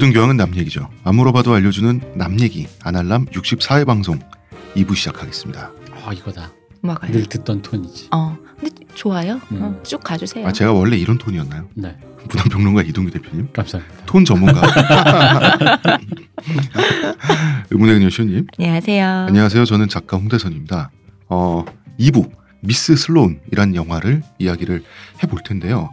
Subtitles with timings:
[0.00, 0.88] 모든 교양은 남 얘기죠.
[1.04, 4.18] 안 물어봐도 알려주는 남 얘기 아날람 64회 방송
[4.74, 5.70] 2부 시작하겠습니다.
[6.06, 6.50] 아 이거다.
[6.80, 7.12] 뭐가요?
[7.12, 8.08] 늘 듣던 톤이지.
[8.10, 9.38] 어, 근데 좋아요.
[9.52, 9.62] 음.
[9.62, 10.46] 어, 쭉 가주세요.
[10.46, 11.68] 아 제가 원래 이런 톤이었나요?
[11.74, 11.98] 네,
[12.30, 14.06] 부담평론가 이동규 대표님 감사합니다.
[14.06, 14.62] 톤 전문가
[17.68, 19.06] 의문의 그녀 시호님 안녕하세요.
[19.28, 19.66] 안녕하세요.
[19.66, 20.90] 저는 작가 홍대선입니다.
[21.28, 21.66] 어
[21.98, 24.82] 2부 미스 슬론이란 영화를 이야기를
[25.22, 25.90] 해볼 텐데요.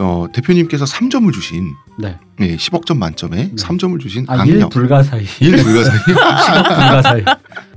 [0.00, 2.18] 어, 대표님께서 3점을 주신 네.
[2.38, 3.54] 네, 10억 점 만점에 네.
[3.54, 5.26] 3점을 주신 아, 일 악녀 불가사의.
[5.40, 7.24] 일 불가사의 시각 불가사의.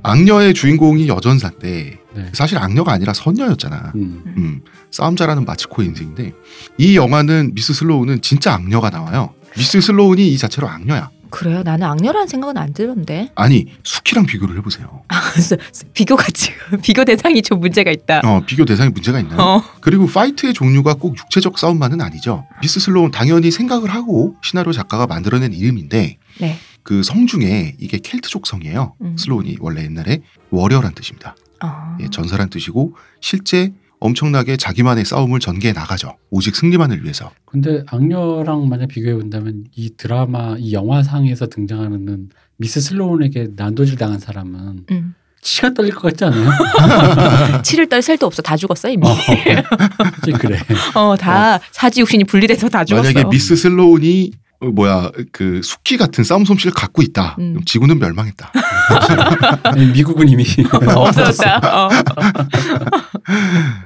[0.02, 2.30] 악녀의 주인공이 여전사인데 네.
[2.32, 3.92] 사실 악녀가 아니라 선녀였잖아.
[3.96, 4.22] 음.
[4.38, 4.60] 음,
[4.90, 6.32] 싸움 잘하는 마치코의 인생인데
[6.78, 9.34] 이 영화는 미스 슬로우는 진짜 악녀가 나와요.
[9.56, 11.10] 미스 슬로우는 이 자체로 악녀야.
[11.34, 11.62] 그래요?
[11.64, 13.32] 나는 악녀라는 생각은 안 들었는데.
[13.34, 15.02] 아니 수키랑 비교를 해보세요.
[15.92, 18.20] 비교가 지금 비교 대상이 좀 문제가 있다.
[18.24, 19.40] 어, 비교 대상에 문제가 있나요?
[19.40, 19.62] 어.
[19.80, 22.46] 그리고 fight의 종류가 꼭 육체적 싸움만은 아니죠.
[22.62, 26.56] 미스 슬로운은 당연히 생각을 하고 시나리오 작가가 만들어낸 이름인데 네.
[26.84, 28.94] 그 성 중에 이게 켈트족 성이에요.
[29.00, 29.16] 음.
[29.18, 31.34] 슬로운이 원래 옛날에 warrior란 뜻입니다.
[31.62, 31.96] 어.
[32.00, 33.72] 예, 전사란 뜻이고 실제
[34.04, 36.18] 엄청나게 자기만의 싸움을 전개해 나가죠.
[36.28, 37.30] 오직 승리만을 위해서.
[37.46, 44.84] 근데 악녀랑 만약 비교해 본다면 이 드라마, 이 영화상에서 등장하는 미스 슬로운에게 난도질 당한 사람은
[44.90, 45.14] 음.
[45.40, 46.50] 치가 떨릴 것 같지 않아요?
[47.64, 48.42] 치를 떨 셀도 없어.
[48.42, 49.06] 다 죽었어 이미.
[49.06, 49.14] 어,
[50.38, 50.58] 그래.
[50.94, 53.10] 어, 다 사지 육신이 분리돼서 다 죽었어.
[53.10, 57.36] 만약에 미스 슬로운이 어, 뭐야 그 숙기 같은 싸움 솜씨를 갖고 있다.
[57.38, 57.60] 음.
[57.64, 58.52] 지구는 멸망했다.
[59.94, 61.58] 미국은 이미 없어졌다.
[61.86, 61.88] 어.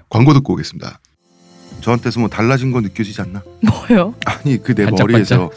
[0.09, 1.01] 광고 듣고 오겠습니다.
[1.81, 3.43] 저한테서 뭐 달라진 거 느껴지지 않나?
[3.63, 4.15] 뭐요?
[4.27, 4.87] 아니 그 내?
[4.91, 5.51] 머리에서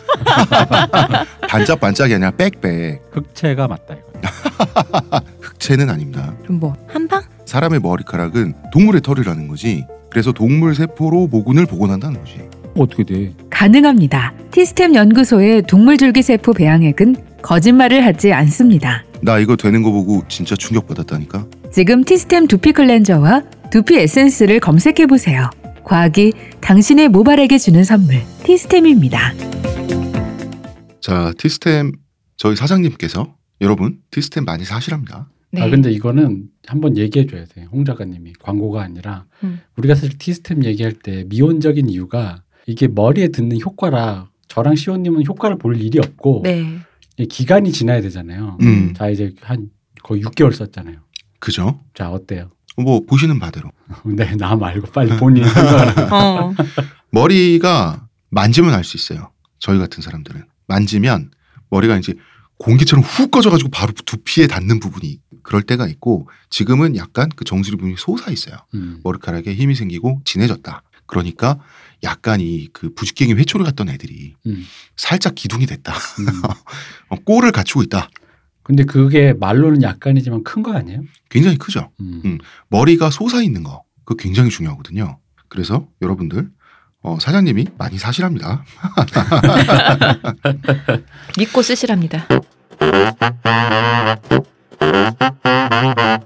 [1.50, 5.22] 반짝반짝이 아니라 빽빽 흑채가 맞다 이거.
[5.42, 6.34] 흑채는 아닙니다.
[6.44, 7.24] 그럼 뭐 한방?
[7.46, 9.86] 사람의 머리카락은 동물의 털이라는 거지.
[10.12, 12.40] 그래서 동물 세포로 모근을 복원한다는 거지.
[12.76, 13.34] 어떻게 돼?
[13.50, 14.34] 가능합니다.
[14.52, 19.04] 티스템 연구소의 동물줄기세포 배양액은 거짓말을 하지 않습니다.
[19.22, 21.48] 나 이거 되는 거 보고 진짜 충격받았다니까.
[21.72, 25.50] 지금 티스템 두피 클렌저와 두피 에센스를 검색해 보세요.
[25.84, 29.34] 과학이 당신의 모발에게 주는 선물 티스템입니다.
[31.02, 31.92] 자 티스템
[32.38, 35.30] 저희 사장님께서 여러분 티스템 많이 사시랍니다.
[35.52, 35.62] 네.
[35.62, 37.66] 아 근데 이거는 한번 얘기해 줘야 돼.
[37.72, 39.60] 홍 작가님이 광고가 아니라 음.
[39.78, 45.80] 우리가 사실 티스템 얘기할 때 미온적인 이유가 이게 머리에 듣는 효과라 저랑 시온님은 효과를 볼
[45.82, 46.80] 일이 없고 네.
[47.30, 48.58] 기간이 지나야 되잖아요.
[48.62, 49.70] 음 자 이제 한
[50.04, 50.98] 거의 6개월 썼잖아요.
[51.40, 51.80] 그죠?
[51.94, 52.52] 자 어때요?
[52.78, 53.70] 뭐 보시는 바대로
[54.06, 56.10] 네, 나 말고 빨리 본인이 생각하라.
[56.16, 56.54] 어.
[57.12, 59.32] 머리가 만지면 알 수 있어요.
[59.60, 61.32] 저희 같은 사람들은 만지면
[61.70, 62.14] 머리가 이제
[62.58, 67.96] 공기처럼 훅 꺼져가지고 바로 두피에 닿는 부분이 그럴 때가 있고 지금은 약간 그 정수리 부분이
[67.98, 68.58] 솟아 있어요.
[68.76, 69.00] 음.
[69.04, 70.84] 머리카락에 힘이 생기고 진해졌다.
[71.16, 71.60] 그러니까
[72.04, 74.66] 약간 이 그 부직갱이 회초리 같던 애들이 음.
[74.96, 75.94] 살짝 기둥이 됐다.
[75.94, 76.26] 음.
[77.10, 78.10] 어, 꼴을 갖추고 있다.
[78.64, 81.02] 근데 그게 말로는 약간이지만 큰 거 아니에요?
[81.30, 81.92] 굉장히 크죠.
[82.00, 82.22] 음.
[82.26, 82.38] 음.
[82.70, 83.84] 머리가 솟아 있는 거.
[84.06, 85.20] 그거 굉장히 중요하거든요.
[85.50, 86.50] 그래서 여러분들
[87.04, 88.64] 어, 사장님이 많이 사실합니다.
[91.38, 92.26] 믿고 쓰시랍니다.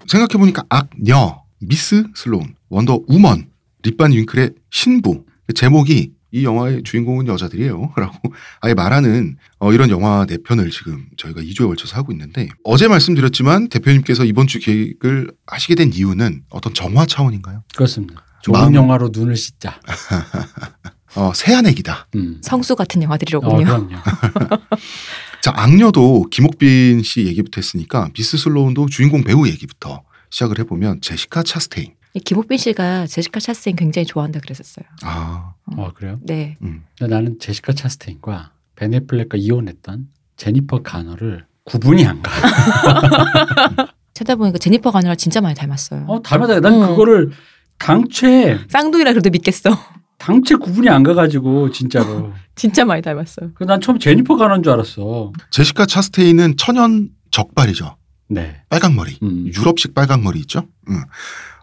[0.07, 3.47] 생각해보니까 악녀, 미스 슬로운, 원더 우먼,
[3.85, 5.25] 립반 윙클의 신부.
[5.53, 7.93] 제목이 이 영화의 주인공은 여자들이에요.
[7.95, 8.17] 라고
[8.61, 13.69] 아예 말하는 어, 이런 영화 네 편을 지금 저희가 2주에 걸쳐서 하고 있는데 어제 말씀드렸지만
[13.69, 17.63] 대표님께서 이번 주 계획을 하시게 된 이유는 어떤 정화 차원인가요?
[17.75, 18.23] 그렇습니다.
[18.41, 19.79] 좋은 마음- 영화로 눈을 씻자.
[21.15, 22.07] 어, 새한액이다.
[22.15, 22.41] 음.
[22.41, 23.63] 성수 같은 어, 영화들이로군요.
[23.65, 23.95] 그럼요.
[25.41, 31.93] 자, 악녀도 김옥빈 씨 얘기부터 했으니까 미스 슬로운도 주인공 배우 얘기부터 시작을 해보면 제시카 차스테인.
[32.15, 34.85] 이 김옥빈 씨가 제시카 차스틴 굉장히 좋아한다 그랬었어요.
[35.03, 36.17] 아, 어, 그래요?
[36.23, 36.57] 네.
[36.61, 36.83] 음.
[36.97, 42.31] 근데 나는 제시카 차스테인과 베네플렉과 이혼했던 제니퍼 가너를 구분이 안 가.
[44.13, 46.05] 찾아보니까 제니퍼 가너랑 진짜 많이 닮았어요.
[46.07, 46.61] 어, 닮았다.
[46.61, 46.87] 난 음.
[46.87, 47.31] 그거를
[47.79, 49.77] 당최 쌍둥이라 그래도 믿겠어.
[50.17, 52.31] 당최 구분이 안 가가지고 진짜로.
[52.55, 53.51] 진짜 많이 닮았어요.
[53.55, 55.33] 그난 처음 제니퍼 가너인 줄 알았어.
[55.51, 57.97] 제시카 차스테인은 천연 적발이죠.
[58.29, 58.61] 네.
[58.69, 59.17] 빨강 머리.
[59.21, 59.47] 음.
[59.53, 60.65] 유럽식 빨강 머리 있죠?
[60.89, 61.03] 응.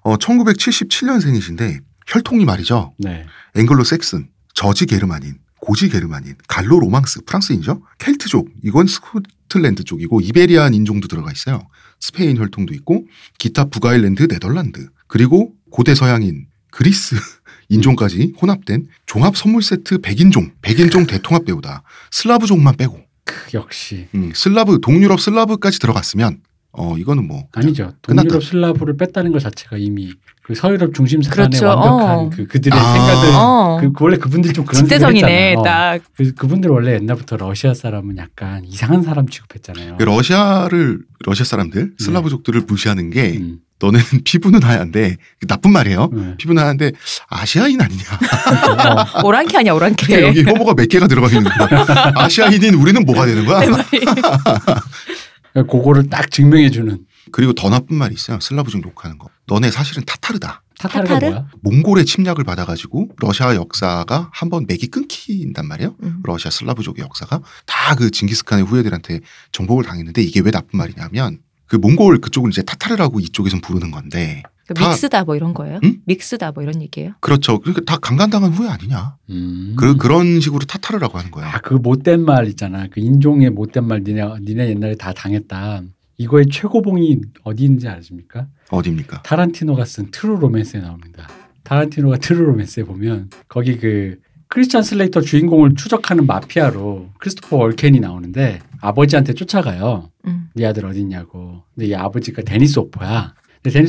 [0.02, 2.94] 어, 1977년생이신데 혈통이 말이죠.
[2.98, 3.26] 네.
[3.56, 7.82] 앵글로 색슨, 저지 게르만인, 고지 게르만인, 갈로 로망스, 프랑스인죠?
[7.98, 11.60] 켈트족, 이건 스코틀랜드 쪽이고 이베리안 인종도 들어가 있어요.
[12.00, 13.06] 스페인 혈통도 있고
[13.38, 17.14] 기타 북아일랜드, 네덜란드, 그리고 고대 서양인, 그리스
[17.68, 21.84] 인종까지 혼합된 종합 선물 세트 100인종, 100인종 대통합 배우다.
[22.10, 24.08] 슬라브족만 빼고 그 역시.
[24.14, 26.40] 음, 슬라브 동유럽 슬라브까지 들어갔으면
[26.72, 27.92] 어 이거는 뭐 아니죠.
[28.00, 28.28] 끝났다.
[28.28, 31.66] 동유럽 슬라브를 뺐다는 것 자체가 이미 그 서유럽 중심 사관의 그렇죠.
[31.66, 32.30] 완벽한 어.
[32.30, 32.92] 그 그들의 아.
[32.92, 33.78] 생각을 어.
[33.80, 35.62] 그, 그 원래 그분들이 좀 그런 했잖아요.
[35.62, 36.00] 딱.
[36.16, 39.98] 그 그분들 원래 옛날부터 러시아 사람은 약간 이상한 사람 취급했잖아요.
[39.98, 43.36] 그 러시아를 러시아 사람들 슬라브족들을 무시하는 게 네.
[43.38, 45.16] 음, 너는 피부는 하얀데
[45.46, 46.10] 나쁜 말이에요.
[46.12, 46.34] 네.
[46.38, 46.92] 피부는 하얀데
[47.28, 48.02] 아시아인 아니냐?
[49.22, 50.22] 어, 오랑캐 아니야 오랑캐.
[50.26, 52.12] 여기 혐오가 몇 개가 들어가 있는 거야.
[52.16, 53.60] 아시아인인 우리는 뭐가 되는 거야?
[55.54, 58.40] 그거를 딱 증명해 주는 그리고 더 나쁜 말이 있어요.
[58.40, 59.28] 슬라브족 욕하는 거.
[59.46, 60.62] 너네 사실은 타타르다.
[60.78, 61.30] 타타르가 타타르?
[61.30, 61.46] 뭐야?
[61.62, 65.94] 몽골의 침략을 받아가지고 러시아 역사가 한번 맥이 끊긴단 말이에요.
[66.02, 66.20] 음.
[66.24, 69.20] 러시아 슬라브족의 역사가 다 그 징기스칸의 후예들한테
[69.52, 74.74] 정복을 당했는데 이게 왜 나쁜 말이냐면 그 몽골 그쪽은 이제 타타르라고 이쪽에선 부르는 건데 그
[74.74, 75.80] 다- 믹스다 뭐 이런 거예요?
[75.84, 75.98] 응?
[76.06, 77.12] 믹스다 뭐 이런 얘기예요?
[77.20, 77.58] 그렇죠.
[77.60, 79.16] 그러니까 다 강간당한 후예 아니냐.
[79.30, 79.74] 음.
[79.78, 81.48] 그 그런 식으로 타타르라고 하는 거야.
[81.48, 82.86] 아, 그 못된 말 있잖아.
[82.90, 85.82] 그 인종의 못된 말 니네 니네 옛날에 다 당했다.
[86.18, 88.46] 이거의 최고봉이 어디 있는지 아십니까?
[88.70, 89.22] 어디입니까?
[89.22, 91.28] 타란티노가 쓴 True Romance에 나옵니다.
[91.64, 94.18] 타란티노가 True Romance에 보면 거기 그
[94.48, 100.10] 크리스찬 슬레이터 주인공을 추적하는 마피아로 크리스토퍼 월켄이 나오는데 아버지한테 쫓아가요.
[100.26, 100.50] 음.
[100.54, 101.62] 네 아들 어딨냐고.
[101.74, 103.34] 근데 이 아버지가 데니스 호퍼야.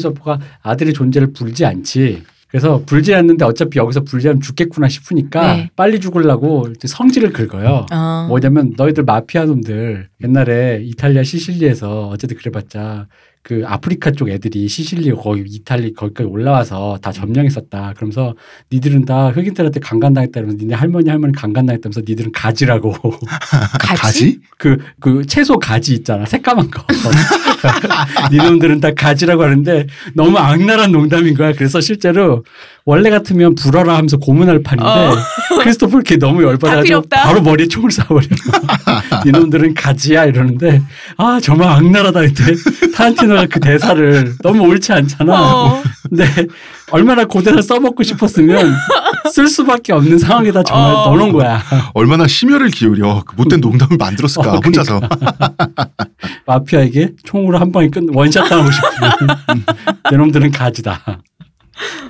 [0.09, 2.23] 호퍼가 아들의 존재를 불지 않지.
[2.53, 5.69] 그래서 불지 않는데 어차피 여기서 불지하면 죽겠구나 싶으니까 네.
[5.75, 7.87] 빨리 죽으려고 이제 성질을 긁어요.
[7.91, 8.25] 어.
[8.29, 13.07] 뭐냐면 너희들 마피아 놈들 옛날에 이탈리아 시실리에서 어쨌든 그래봤자
[13.43, 17.93] 그 아프리카 쪽 애들이 시실리 거기 이탈리 거기까지 올라와서 다 점령했었다.
[17.97, 18.35] 그러면서
[18.71, 20.31] 니들은 다 흑인들한테 강간당했다.
[20.31, 22.93] 그러면서 니네 할머니 할머니 강간당했다면서 니들은 가지라고
[23.79, 24.39] 가지?
[24.57, 26.25] 그, 그 채소 가지 있잖아.
[26.25, 26.85] 새까만 거.
[28.31, 31.51] 니놈들은 다 가지라고 하는데 너무 악랄한 농담인 거야.
[31.51, 32.45] 그래서 실제로
[32.85, 35.15] 원래 같으면 불어라 하면서 고문할 판인데 어.
[35.63, 37.03] 크리스토퍼 이렇게 너무 열받아가지고.
[37.09, 39.25] 바로 머리에 총을 쏴버려.
[39.25, 40.81] 니놈들은 가지야 이러는데
[41.17, 42.43] 아 정말 악랄하다 그때
[42.93, 45.33] 타란티노가 그 대사를 너무 옳지 않잖아.
[45.33, 45.83] 어.
[46.09, 46.25] 근데
[46.91, 48.73] 얼마나 고대를 써먹고 싶었으면
[49.31, 51.05] 쓸 수밖에 없는 상황에다 정말 어.
[51.05, 51.61] 넣어놓은 거야.
[51.93, 54.99] 얼마나 심혈을 기울여 그 못된 농담을 만들었을까 어, 혼자서.
[56.45, 59.65] 마피아에게 총으로 한 방에 끝 원샷 당하고 싶으면
[60.11, 61.21] 내 놈들은 가지다.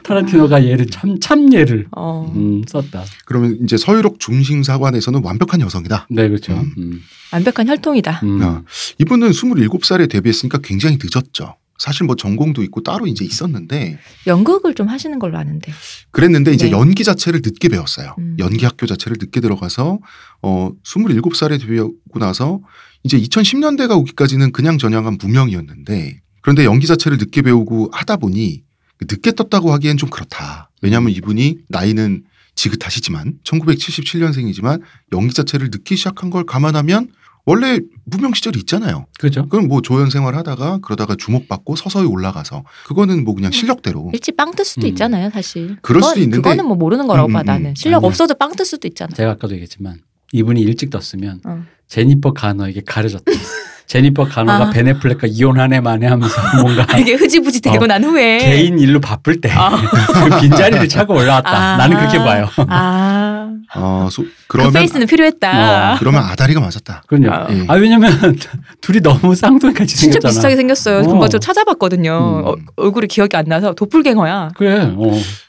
[0.03, 2.31] 타란티노가 얘를 참, 참 얘를 어.
[2.35, 3.03] 음, 썼다.
[3.25, 6.07] 그러면 이제 서유럽 중심사관에서는 완벽한 여성이다.
[6.09, 6.53] 네, 그렇죠.
[6.53, 6.73] 음.
[6.77, 7.01] 음.
[7.31, 8.21] 완벽한 혈통이다.
[8.23, 8.41] 음.
[8.41, 8.63] 야,
[8.99, 11.55] 이분은 27살에 데뷔했으니까 굉장히 늦었죠.
[11.77, 15.71] 사실 뭐 전공도 있고 따로 이제 있었는데 연극을 좀 하시는 걸로 아는데.
[16.11, 16.71] 그랬는데 이제 네.
[16.71, 18.15] 연기 자체를 늦게 배웠어요.
[18.19, 18.37] 음.
[18.39, 19.99] 연기 학교 자체를 늦게 들어가서
[20.43, 22.61] 어 27살에 데뷔하고 나서
[23.03, 28.63] 이제 2010년대가 오기까지는 그냥 전향한 무명이었는데 그런데 연기 자체를 늦게 배우고 하다 보니
[29.01, 30.69] 늦게 떴다고 하기엔 좀 그렇다.
[30.81, 32.23] 왜냐하면 이분이 나이는
[32.55, 34.81] 지긋하시지만 1977년생이지만
[35.13, 37.09] 연기 자체를 늦게 시작한 걸 감안하면
[37.45, 39.05] 원래 무명 시절이 있잖아요.
[39.19, 39.49] 그죠.
[39.49, 44.51] 그럼 뭐 조연 생활 하다가 그러다가 주목받고 서서히 올라가서 그거는 뭐 그냥 실력대로 일찍 빵
[44.55, 44.89] 뜰 수도 음.
[44.89, 45.75] 있잖아요, 사실.
[45.81, 47.69] 그럴 그건- 수도 있는데 그거는 뭐 모르는 거라고 음, 봐 음, 나는.
[47.71, 47.75] 음.
[47.75, 48.07] 실력 아니야.
[48.07, 49.13] 없어도 빵 뜰 수도 있잖아.
[49.13, 49.99] 제가 아까도 얘기했지만
[50.31, 51.65] 이분이 일찍 떴으면 어.
[51.87, 53.25] 제니퍼 가너에게 가려졌다.
[53.88, 54.69] 제니퍼 가너가 아.
[54.71, 57.88] 베네플렉과 이혼하네 만에 하면서 뭔가 이게 흐지부지 되고 어.
[57.88, 59.69] 난 후에 개인 일로 바쁠 때 아.
[60.30, 61.50] 그 빈자리를 차고 올라왔다.
[61.74, 61.77] 아.
[61.77, 62.47] 나는 그렇게 봐요.
[62.69, 65.94] 아, 어, 소- 그 그러면 페이스는 필요했다.
[65.94, 65.95] 어.
[66.00, 67.03] 그러면 아다리가 맞았다.
[67.07, 67.31] 그럼요.
[67.31, 67.47] 아.
[67.51, 67.65] 예.
[67.68, 68.38] 아 왜냐면
[68.81, 70.29] 둘이 너무 쌍둥이같이 진짜 생겼잖아.
[70.31, 71.00] 비슷하게 생겼어요.
[71.00, 71.07] 어.
[71.07, 72.12] 금방 저 찾아봤거든요.
[72.46, 72.48] 음.
[72.48, 74.51] 어, 얼굴이 기억이 안 나서 도플갱어야.
[74.55, 74.91] 그래.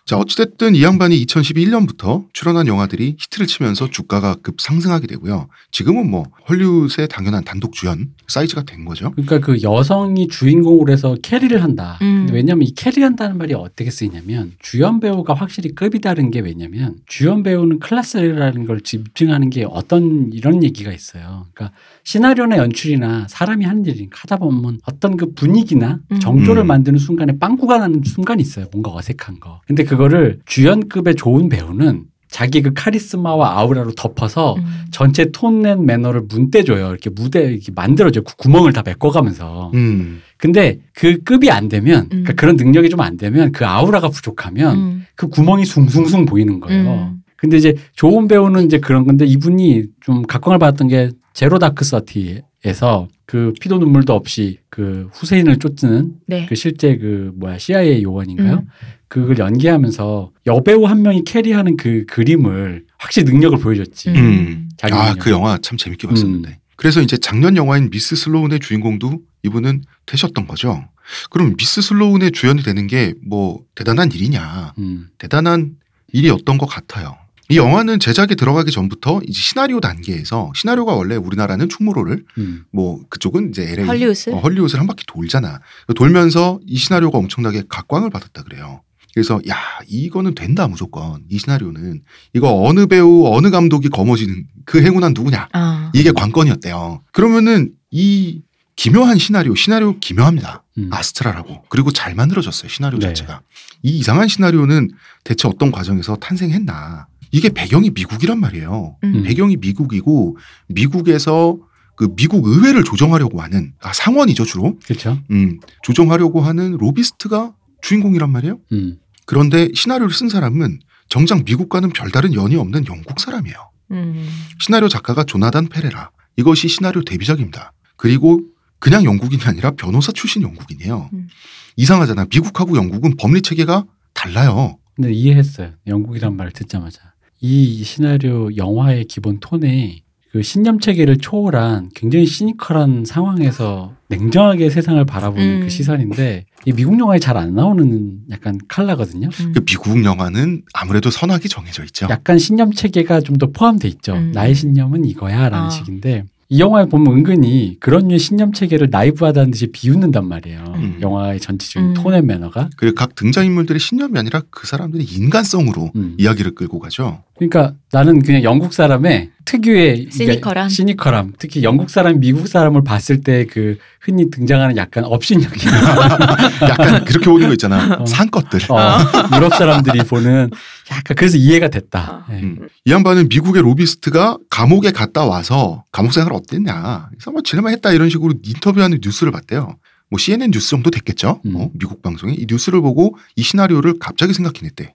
[0.05, 0.07] 어.
[0.07, 5.49] 자, 어찌됐든 이 양반이 2012년부터 출연한 영화들이 히트를 치면서 주가가 급 상승하게 되고요.
[5.71, 9.13] 지금은 뭐 헐리우드의 당연한 단독 주연 사이즈가 된 거죠.
[9.13, 11.99] 그러니까 그 여성이 주인공으로 해서 carry를 한다.
[12.03, 12.27] 음.
[12.27, 17.43] 근데 왜냐면 이 carry한다는 말이 어떻게 쓰이냐면 주연 배우가 확실히 급이 다른 게 왜냐면 주연
[17.43, 21.47] 배우는 클래스라는 걸 집중하는 게 어떤 이런 얘기가 있어요.
[21.55, 26.21] 그러니까 시나리오나 연출이나 사람이 하는 일이 하다 보면 어떤 그 분위기나 음.
[26.21, 26.67] 정조를 음.
[26.67, 28.67] 만드는 순간에 빵꾸가 나는 순간이 있어요.
[28.73, 29.61] 뭔가 어색한 거.
[29.67, 34.65] 근데 그거를 주연급의 좋은 배우는 자기 그 카리스마와 아우라로 덮어서 음.
[34.91, 36.89] 전체 tone and manner를 문대줘요.
[36.89, 38.25] 이렇게 무대 이렇게 만들어줘요.
[38.25, 39.71] 그 구멍을 다 메꿔가면서.
[39.75, 40.21] 음.
[40.37, 42.37] 근데 그 급이 안 되면, 그러니까 음.
[42.37, 45.07] 그런 능력이 좀 안 되면 그 아우라가 부족하면 음.
[45.15, 47.15] 그 구멍이 숭숭숭 보이는 거예요.
[47.45, 47.51] 음.
[47.51, 53.09] 근데 이제 좋은 배우는 이제 그런 건데 이분이 좀 각광을 받았던 게 제로 다크 서티에서
[53.27, 56.47] 그 피도 눈물도 없이 그 후세인을 쫓는 네.
[56.47, 58.55] 그 실제 그 뭐야 CIA 요원인가요?
[58.57, 58.69] 음.
[59.09, 64.11] 그걸 연기하면서 여배우 한 명이 carry하는 그 그림을 확실히 능력을 보여줬지.
[64.11, 64.17] 음.
[64.17, 64.69] 음.
[64.77, 65.19] 자기 아, 능력.
[65.21, 66.49] 그 영화 참 재밌게 봤었는데.
[66.51, 66.55] 음.
[66.77, 70.85] 그래서 이제 작년 영화인 미스 슬로운의 주인공도 이분은 되셨던 거죠.
[71.31, 74.75] 그럼 미스 슬로운의 주연이 되는 게 뭐 대단한 일이냐?
[74.79, 75.09] 음.
[75.19, 75.77] 대단한
[76.13, 77.17] 일이었던 것 같아요.
[77.51, 82.65] 이 영화는 제작에 들어가기 전부터 이제 시나리오 단계에서 시나리오가 원래 우리나라는 충무로를 음.
[82.73, 84.31] 뭐 그쪽은 이제 LA 헐리우드?
[84.31, 85.61] 어, 헐리우드를 한 바퀴 돌잖아.
[85.95, 88.83] 돌면서 이 시나리오가 엄청나게 각광을 받았다 그래요.
[89.13, 95.13] 그래서 야 이거는 된다 무조건 이 시나리오는 이거 어느 배우 어느 감독이 거머쥐는 그 행운한
[95.15, 95.91] 누구냐 아.
[95.95, 97.03] 이게 관건이었대요.
[97.13, 98.43] 그러면은 이
[98.77, 100.65] 기묘한 시나리오 시나리오 기묘합니다.
[100.79, 100.89] 음.
[100.93, 103.07] 아스트라라고 그리고 잘 만들어졌어요 시나리오 네.
[103.07, 103.43] 자체가
[103.83, 104.91] 이 이상한 시나리오는
[105.23, 108.97] 대체 어떤 과정에서 탄생했나 이게 배경이 미국이란 말이에요.
[109.03, 109.23] 음.
[109.25, 110.37] 배경이 미국이고
[110.69, 111.59] 미국에서
[111.97, 115.19] 그 미국 의회를 조정하려고 하는 아, 상원이죠 주로 그렇죠.
[115.33, 118.61] 음, 조정하려고 하는 로비스트가 주인공이란 말이에요.
[118.71, 118.99] 음.
[119.27, 123.57] 그런데 시나리오를 쓴 사람은 정작 미국과는 별다른 연이 없는 영국 사람이에요.
[123.91, 124.29] 음.
[124.61, 126.11] 시나리오 작가가 조나단 페레라.
[126.37, 127.73] 이것이 시나리오 데뷔작입니다.
[127.97, 128.43] 그리고
[128.79, 131.11] 그냥 영국인이 아니라 변호사 출신 영국인이에요.
[131.13, 131.27] 음.
[131.75, 132.27] 이상하잖아.
[132.31, 134.79] 미국하고 영국은 법리 체계가 달라요.
[134.95, 135.73] 근데 이해했어요.
[135.89, 137.14] 영국이란 말을 듣자마자.
[137.47, 140.01] 이 시나리오 영화의 기본 톤에
[140.33, 145.61] 그 신념 체계를 초월한 굉장히 시니컬한 상황에서 냉정하게 세상을 바라보는 음.
[145.61, 149.29] 그 시선인데 이 미국 영화에 잘 안 나오는 약간 칼라거든요.
[149.41, 149.53] 음.
[149.55, 152.07] 그 미국 영화는 아무래도 선악이 정해져 있죠.
[152.09, 154.15] 약간 신념 체계가 좀 더 포함돼 있죠.
[154.15, 154.33] 음.
[154.33, 155.69] 나의 신념은 이거야라는 아.
[155.69, 160.63] 식인데 이 영화에 보면 은근히 그런 류의 신념 체계를 나이브하다는 듯이 비웃는단 말이에요.
[160.77, 160.99] 음.
[161.01, 161.95] 영화의 전체적인 음.
[161.95, 162.69] 톤의 매너가.
[162.77, 166.15] 그리고 각 등장인물들의 신념이 아니라 그 사람들의 인간성으로 음.
[166.19, 167.23] 이야기를 끌고 가죠.
[167.37, 170.69] 그러니까 나는 그냥 영국 사람의 특유의 시니컬함.
[170.69, 171.33] 시니컬함.
[171.39, 175.67] 특히 영국 사람, 미국 사람을 봤을 때 그 흔히 등장하는 약간 업신여기.
[176.69, 177.99] 약간 그렇게 오는 거 있잖아.
[178.01, 178.07] 어.
[178.07, 178.61] 산 것들.
[178.71, 178.99] 어,
[179.37, 180.51] 유럽 사람들이 보는
[180.91, 182.27] 약간 그래서 이해가 됐다.
[182.31, 182.35] 예.
[182.35, 182.69] 음.
[182.85, 187.09] 이 양반은 미국의 로비스트가 감옥에 갔다 와서 감옥 생활 어땠냐.
[187.11, 189.77] 그래서 뭐 지낼만 했다 이런 식으로 인터뷰하는 뉴스를 봤대요.
[190.11, 191.41] 뭐 CNN 뉴스 정도 됐겠죠.
[191.47, 191.57] 음.
[191.57, 194.95] 어, 미국 방송에 이 뉴스를 보고 이 시나리오를 갑자기 생각해냈대.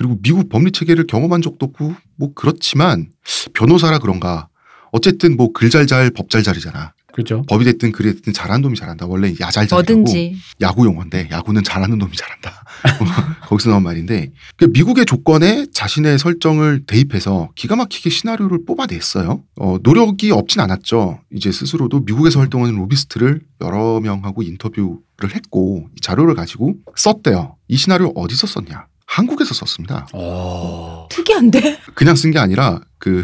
[0.00, 3.10] 그리고 미국 법리 체계를 경험한 적도 없고 뭐 그렇지만
[3.52, 4.48] 변호사라 그런가.
[4.92, 6.94] 어쨌든 뭐 글 잘잘 법 잘 잘이잖아.
[7.12, 7.42] 그죠?
[7.48, 9.04] 법이 됐든 글이 됐든 잘하는 놈이 잘한다.
[9.06, 10.36] 원래 야잘잘이라고 뭐든지.
[10.62, 12.64] 야구 용어인데 야구는 잘하는 놈이 잘한다.
[13.46, 19.42] 거기서 나온 말인데 그 미국의 조건에 자신의 설정을 대입해서 기가 막히게 시나리오를 뽑아냈어요.
[19.56, 21.20] 어, 노력이 없진 않았죠.
[21.34, 27.56] 이제 스스로도 미국에서 활동하는 로비스트를 여러 명하고 인터뷰를 했고 이 자료를 가지고 썼대요.
[27.68, 28.86] 이 시나리오 어디서 썼냐?
[29.10, 30.06] 한국에서 썼습니다.
[30.12, 31.08] 어.
[31.10, 31.78] 특이한데?
[31.94, 33.22] 그냥 쓴 게 아니라 그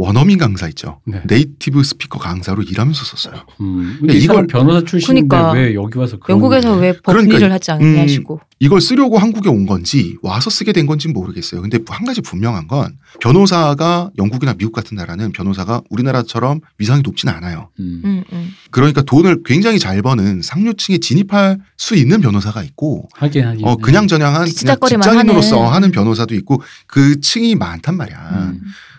[0.00, 1.00] 원어민 강사 있죠.
[1.04, 1.20] 네.
[1.26, 3.42] 네이티브 스피커 강사로 일하면서 썼어요.
[3.60, 3.96] 음.
[3.98, 5.52] 근데 이걸- 변호사 출신인데 그러니까.
[5.52, 8.40] 왜 여기 와서 그런 영국에서 왜 그러니까 법리를 하지 않냐 음, 하시고.
[8.60, 11.60] 이걸 쓰려고 한국에 온 건지 와서 쓰게 된 건지 모르겠어요.
[11.62, 17.70] 근데 한 가지 분명한 건 변호사가 영국이나 미국 같은 나라는 변호사가 우리나라처럼 위상이 높지는 않아요.
[17.80, 18.02] 음.
[18.04, 18.48] 음, 음.
[18.70, 23.66] 그러니까 돈을 굉장히 잘 버는 상류층에 진입할 수 있는 변호사가 있고 하긴 하긴.
[23.66, 25.72] 어 그냥 저냥 한 그냥 찌찌작거리만 직장인으로서 하는.
[25.74, 28.52] 하는 변호사도 있고 그 층이 많단 말이야.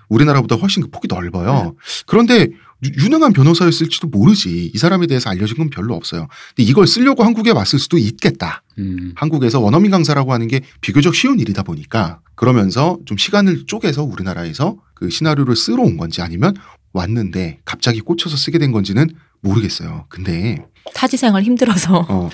[0.10, 0.16] 음.
[0.16, 1.76] 우리나라보다 훨씬 그 폭이 넓어요.
[2.06, 2.48] 그런데
[2.84, 4.72] 유- 유능한 변호사였을지도 모르지.
[4.74, 6.28] 이 사람에 대해서 알려진 건 별로 없어요.
[6.56, 8.64] 근데 이걸 쓰려고 한국에 왔을 수도 있겠다.
[8.78, 9.12] 음.
[9.16, 15.10] 한국에서 원어민 강사라고 하는 게 비교적 쉬운 일이다 보니까 그러면서 좀 시간을 쪼개서 우리나라에서 그
[15.10, 16.54] 시나리오를 쓰러 온 건지 아니면
[16.94, 19.10] 왔는데 갑자기 꽂혀서 쓰게 된 건지는
[19.42, 20.06] 모르겠어요.
[20.10, 22.06] 근데 타지 생활 힘들어서.
[22.10, 22.30] 어.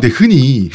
[0.00, 0.70] 근데 흔히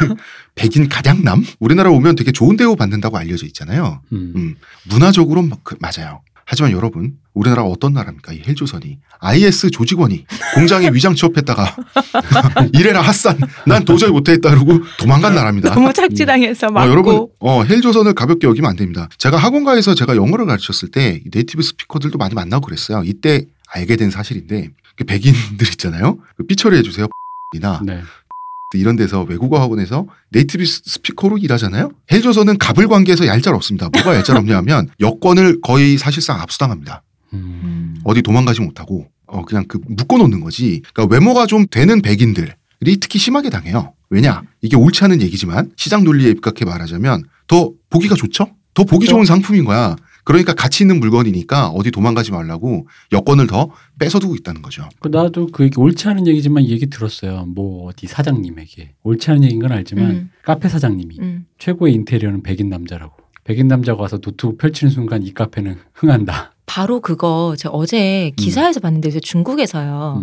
[0.58, 4.02] 백인 가량남 우리나라 오면 되게 좋은 대우 받는다고 알려져 있잖아요.
[4.12, 4.32] 음.
[4.36, 4.54] 음,
[4.90, 6.20] 문화적으로 막 그- 맞아요.
[6.50, 8.32] 하지만 여러분, 우리나라가 어떤 나라입니까?
[8.32, 10.24] 이 헬조선이 IS 조직원이
[10.54, 11.76] 공장에 위장 취업했다가
[12.72, 15.74] 이래라 핫산, 난 도저히 못하겠다 그러고 도망간 나라입니다.
[15.74, 16.90] 너무 착지당해서 어, 맞고.
[16.90, 19.08] 여러분, 어, 헬조선을 가볍게 여기면 안 됩니다.
[19.18, 23.02] 제가 학원가에서 제가 영어를 가르쳤을 때이 네이티브 스피커들도 많이 만나고 그랬어요.
[23.04, 26.18] 이때 알게 된 사실인데 그 백인들 있잖아요.
[26.36, 27.06] 그 삐처리 해 주세요.
[27.54, 28.00] 이나 네.
[28.76, 31.90] 이런 데서 외국어 학원에서 native s- speaker로 일하잖아요.
[32.12, 33.88] 헬조선은 갑을 관계에서 얄짤 없습니다.
[33.90, 37.02] 뭐가 얄짤 없냐면 여권을 거의 사실상 압수당합니다.
[37.32, 37.60] 음.
[37.64, 38.00] 음.
[38.04, 40.82] 어디 도망가지 못하고 어 그냥 그 묶어놓는 거지.
[40.92, 42.50] 그러니까 외모가 좀 되는 백인들이
[43.00, 43.94] 특히 심하게 당해요.
[44.10, 48.50] 왜냐 이게 옳지 않은 얘기지만 시장 논리에 입각해 말하자면 더 보기가 좋죠.
[48.74, 49.16] 더 보기 그렇죠.
[49.16, 49.96] 좋은 상품인 거야.
[50.28, 54.86] 그러니까 가치 있는 물건이니까 어디 도망가지 말라고 여권을 더 뺏어두고 있다는 거죠.
[55.00, 57.46] 그 나도 그 얘기 옳지 않은 얘기지만 이 얘기 들었어요.
[57.46, 60.30] 뭐 어디 사장님에게 옳지 않은 얘기인 건 알지만 음.
[60.44, 61.46] 카페 사장님이 음.
[61.56, 63.16] 최고의 인테리어는 백인 남자라고.
[63.44, 66.52] 백인 남자가 와서 노트북 펼치는 순간 이 카페는 흥한다.
[66.66, 70.22] 바로 그거 제가 어제 기사에서 봤는데 요새 중국에서요.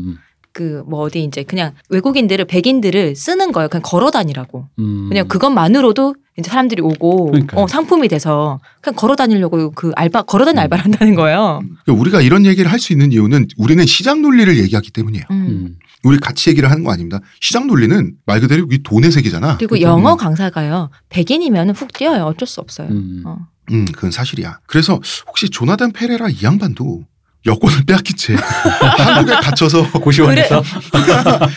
[0.59, 0.83] 음.
[0.85, 3.67] 그뭐 어디 이제 그냥 외국인들을 백인들을 쓰는 거예요.
[3.69, 4.67] 그냥 걸어 다니라고.
[4.79, 5.07] 음.
[5.09, 7.62] 그냥 그것만으로도 이제 사람들이 오고 그러니까요.
[7.63, 10.63] 어, 상품이 돼서 그냥 걸어 다니려고 그 알바 걸어 다니는 음.
[10.63, 11.62] 알바를 한다는 거예요.
[11.85, 15.24] 그러니까 우리가 이런 얘기를 할 수 있는 이유는 우리는 시장 논리를 얘기하기 때문이에요.
[15.31, 15.35] 음.
[15.47, 15.75] 음.
[16.03, 17.19] 우리 가치 얘기를 하는 거 아닙니다.
[17.41, 19.57] 시장 논리는 말 그대로 이 돈의 세계잖아.
[19.57, 19.81] 그리고.
[19.81, 20.17] 영어 음.
[20.17, 20.89] 강사가요.
[21.09, 22.25] 백인이면 훅 뛰어요.
[22.25, 22.89] 어쩔 수 없어요.
[22.89, 23.24] 음.
[23.25, 23.38] 어.
[23.71, 24.59] 음, 그건 사실이야.
[24.67, 27.03] 그래서 혹시 조나단 페레라 이 양반도
[27.46, 28.36] 여권을 빼앗긴 채
[28.98, 30.64] 한국에 갇혀서 고시원에서?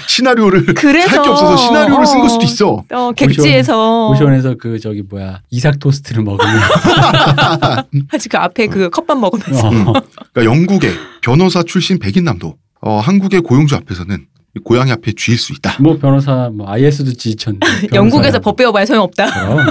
[0.07, 2.85] 시나리오를 그래서 할 게 없어서 시나리오를 쓴걸 수도 있어.
[2.92, 4.09] 어, 객지에서.
[4.09, 6.54] 고시원 에서 그 저기 뭐야 이삭 토스트를 먹으면.
[8.12, 9.68] 아직 그 앞에 그 컵밥 먹으면서.
[9.68, 9.71] 어.
[10.33, 10.92] 그러니까 영국의
[11.23, 14.26] 변호사 출신 백인 남도 어, 한국의 고용주 앞에서는
[14.64, 15.76] 고양이 앞에 쥐일 수 있다.
[15.80, 17.88] 뭐 변호사 뭐 IS도 지쳤는데 변호사야.
[17.94, 19.26] 영국에서 법 배워봐야 소용없다.
[19.30, 19.66] 그럼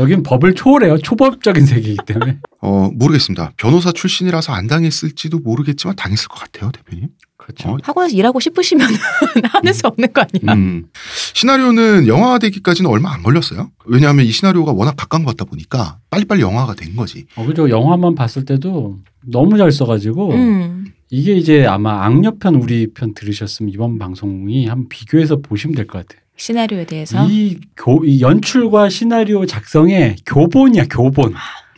[0.00, 3.52] 여긴 법을 초월해요 초법적인 세계이기 때문에 어, 모르겠습니다.
[3.56, 7.08] 변호사 출신이라서 안 당했을지도 모르겠지만 당했을 것 같아요, 대표님.
[7.36, 7.68] 그렇죠.
[7.70, 8.88] 어, 학원에서 일하고 싶으시면
[9.52, 10.54] 하는 수 없는 거 아니야?
[10.54, 10.86] 음.
[11.34, 13.70] 시나리오는 영화화되기까지는 얼마 안 걸렸어요.
[13.86, 17.26] 왜냐하면 이 시나리오가 워낙 가까웠다 보니까 빨리빨리 영화가 된 거지.
[17.36, 20.86] 어, 그죠 영화만 봤을 때도 너무 잘 써가지고 음.
[21.14, 26.20] 이게 이제 아마 악녀편 우리 편 들으셨으면 이번 방송이 한번 비교해서 보시면 될 것 같아요.
[26.36, 31.32] 시나리오에 대해서 이, 교, 이 연출과 시나리오 작성의 교본이야 교본.